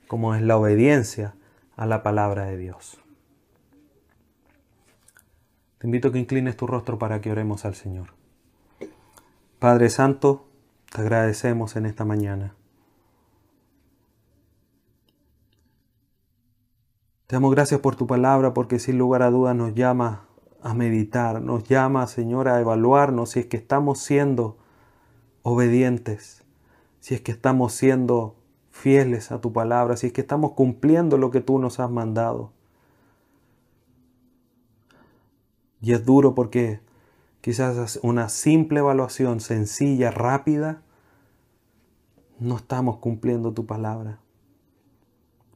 como 0.06 0.34
es 0.34 0.42
la 0.42 0.56
obediencia 0.56 1.34
a 1.76 1.86
la 1.86 2.02
palabra 2.02 2.44
de 2.46 2.56
Dios. 2.56 3.00
Te 5.78 5.86
invito 5.86 6.08
a 6.08 6.12
que 6.12 6.18
inclines 6.18 6.56
tu 6.56 6.66
rostro 6.66 6.98
para 6.98 7.20
que 7.20 7.30
oremos 7.30 7.64
al 7.64 7.74
Señor. 7.74 8.14
Padre 9.58 9.90
Santo, 9.90 10.46
te 10.92 11.00
agradecemos 11.00 11.76
en 11.76 11.86
esta 11.86 12.04
mañana. 12.04 12.54
Te 17.26 17.36
damos 17.36 17.52
gracias 17.54 17.80
por 17.80 17.96
tu 17.96 18.06
palabra 18.06 18.54
porque 18.54 18.78
sin 18.78 18.98
lugar 18.98 19.22
a 19.22 19.30
dudas 19.30 19.56
nos 19.56 19.74
llama 19.74 20.26
a 20.62 20.72
meditar, 20.72 21.42
nos 21.42 21.64
llama, 21.64 22.06
Señor, 22.06 22.48
a 22.48 22.60
evaluarnos 22.60 23.30
si 23.30 23.40
es 23.40 23.46
que 23.46 23.58
estamos 23.58 23.98
siendo 23.98 24.56
obedientes, 25.42 26.44
si 27.00 27.14
es 27.14 27.20
que 27.20 27.32
estamos 27.32 27.74
siendo 27.74 28.36
fieles 28.84 29.32
a 29.32 29.40
tu 29.40 29.50
palabra, 29.50 29.96
si 29.96 30.08
es 30.08 30.12
que 30.12 30.20
estamos 30.20 30.52
cumpliendo 30.52 31.16
lo 31.16 31.30
que 31.30 31.40
tú 31.40 31.58
nos 31.58 31.80
has 31.80 31.90
mandado. 31.90 32.52
Y 35.80 35.94
es 35.94 36.04
duro 36.04 36.34
porque 36.34 36.80
quizás 37.40 37.98
una 38.02 38.28
simple 38.28 38.80
evaluación 38.80 39.40
sencilla, 39.40 40.10
rápida, 40.10 40.82
no 42.38 42.58
estamos 42.58 42.98
cumpliendo 42.98 43.54
tu 43.54 43.64
palabra. 43.64 44.18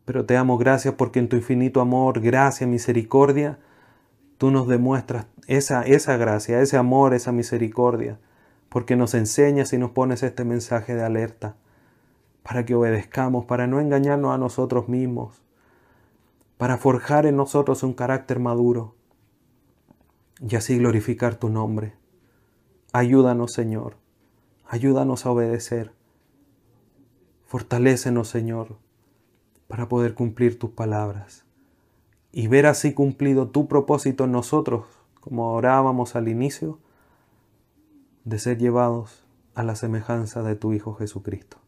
Pero 0.06 0.24
te 0.24 0.32
damos 0.32 0.58
gracias 0.58 0.94
porque 0.94 1.18
en 1.18 1.28
tu 1.28 1.36
infinito 1.36 1.82
amor, 1.82 2.20
gracia, 2.20 2.66
misericordia, 2.66 3.58
tú 4.38 4.50
nos 4.50 4.68
demuestras 4.68 5.26
esa, 5.48 5.82
esa 5.82 6.16
gracia, 6.16 6.62
ese 6.62 6.78
amor, 6.78 7.12
esa 7.12 7.32
misericordia, 7.32 8.18
porque 8.70 8.96
nos 8.96 9.12
enseñas 9.12 9.74
y 9.74 9.76
nos 9.76 9.90
pones 9.90 10.22
este 10.22 10.46
mensaje 10.46 10.94
de 10.94 11.04
alerta, 11.04 11.56
para 12.48 12.64
que 12.64 12.74
obedezcamos, 12.74 13.44
para 13.44 13.66
no 13.66 13.78
engañarnos 13.78 14.34
a 14.34 14.38
nosotros 14.38 14.88
mismos, 14.88 15.42
para 16.56 16.78
forjar 16.78 17.26
en 17.26 17.36
nosotros 17.36 17.82
un 17.82 17.92
carácter 17.92 18.38
maduro 18.38 18.94
y 20.40 20.56
así 20.56 20.78
glorificar 20.78 21.34
tu 21.34 21.50
nombre. 21.50 21.92
Ayúdanos, 22.94 23.52
Señor, 23.52 23.98
ayúdanos 24.66 25.26
a 25.26 25.30
obedecer. 25.30 25.92
Fortalécenos, 27.44 28.28
Señor, 28.28 28.78
para 29.66 29.90
poder 29.90 30.14
cumplir 30.14 30.58
tus 30.58 30.70
palabras 30.70 31.44
y 32.32 32.46
ver 32.48 32.64
así 32.64 32.94
cumplido 32.94 33.48
tu 33.50 33.68
propósito 33.68 34.24
en 34.24 34.32
nosotros 34.32 34.86
como 35.20 35.52
orábamos 35.52 36.16
al 36.16 36.28
inicio, 36.28 36.78
de 38.24 38.38
ser 38.38 38.56
llevados 38.56 39.26
a 39.54 39.62
la 39.64 39.76
semejanza 39.76 40.42
de 40.42 40.56
tu 40.56 40.72
Hijo 40.72 40.94
Jesucristo, 40.94 41.58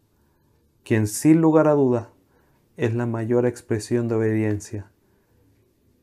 quien 0.85 1.07
sin 1.07 1.41
lugar 1.41 1.69
a 1.69 1.73
dudas 1.73 2.09
es 2.77 2.95
la 2.95 3.07
mayor 3.07 3.47
expresión 3.47 4.09
de 4.09 4.15
obediencia, 4.15 4.91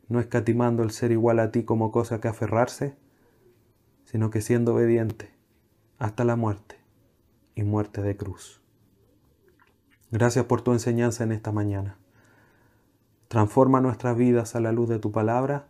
no 0.09 0.19
escatimando 0.19 0.84
el 0.84 0.91
ser 0.91 1.11
igual 1.11 1.39
a 1.39 1.51
ti 1.51 1.63
como 1.63 1.91
cosa 1.91 2.21
que 2.21 2.28
aferrarse, 2.28 2.95
sino 4.05 4.30
que 4.30 4.41
siendo 4.41 4.73
obediente 4.73 5.32
hasta 5.97 6.23
la 6.23 6.36
muerte 6.36 6.78
y 7.55 7.63
muerte 7.63 8.01
de 8.01 8.15
cruz. 8.15 8.61
Gracias 10.11 10.45
por 10.45 10.61
tu 10.61 10.71
enseñanza 10.71 11.23
en 11.23 11.32
esta 11.34 11.51
mañana. 11.51 11.97
Transforma 13.28 13.82
nuestras 13.82 14.15
vidas 14.15 14.55
a 14.55 14.61
la 14.61 14.71
luz 14.71 14.88
de 14.88 14.99
tu 14.99 15.11
palabra 15.11 15.67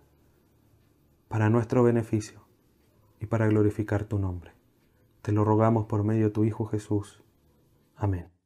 para 1.27 1.49
nuestro 1.49 1.81
beneficio 1.81 2.41
y 3.19 3.25
para 3.25 3.47
glorificar 3.47 4.03
tu 4.03 4.19
nombre. 4.19 4.51
Te 5.23 5.31
lo 5.31 5.43
rogamos 5.43 5.87
por 5.87 6.03
medio 6.03 6.25
de 6.25 6.31
tu 6.31 6.43
Hijo 6.43 6.65
Jesús. 6.67 7.23
Amén. 7.95 8.36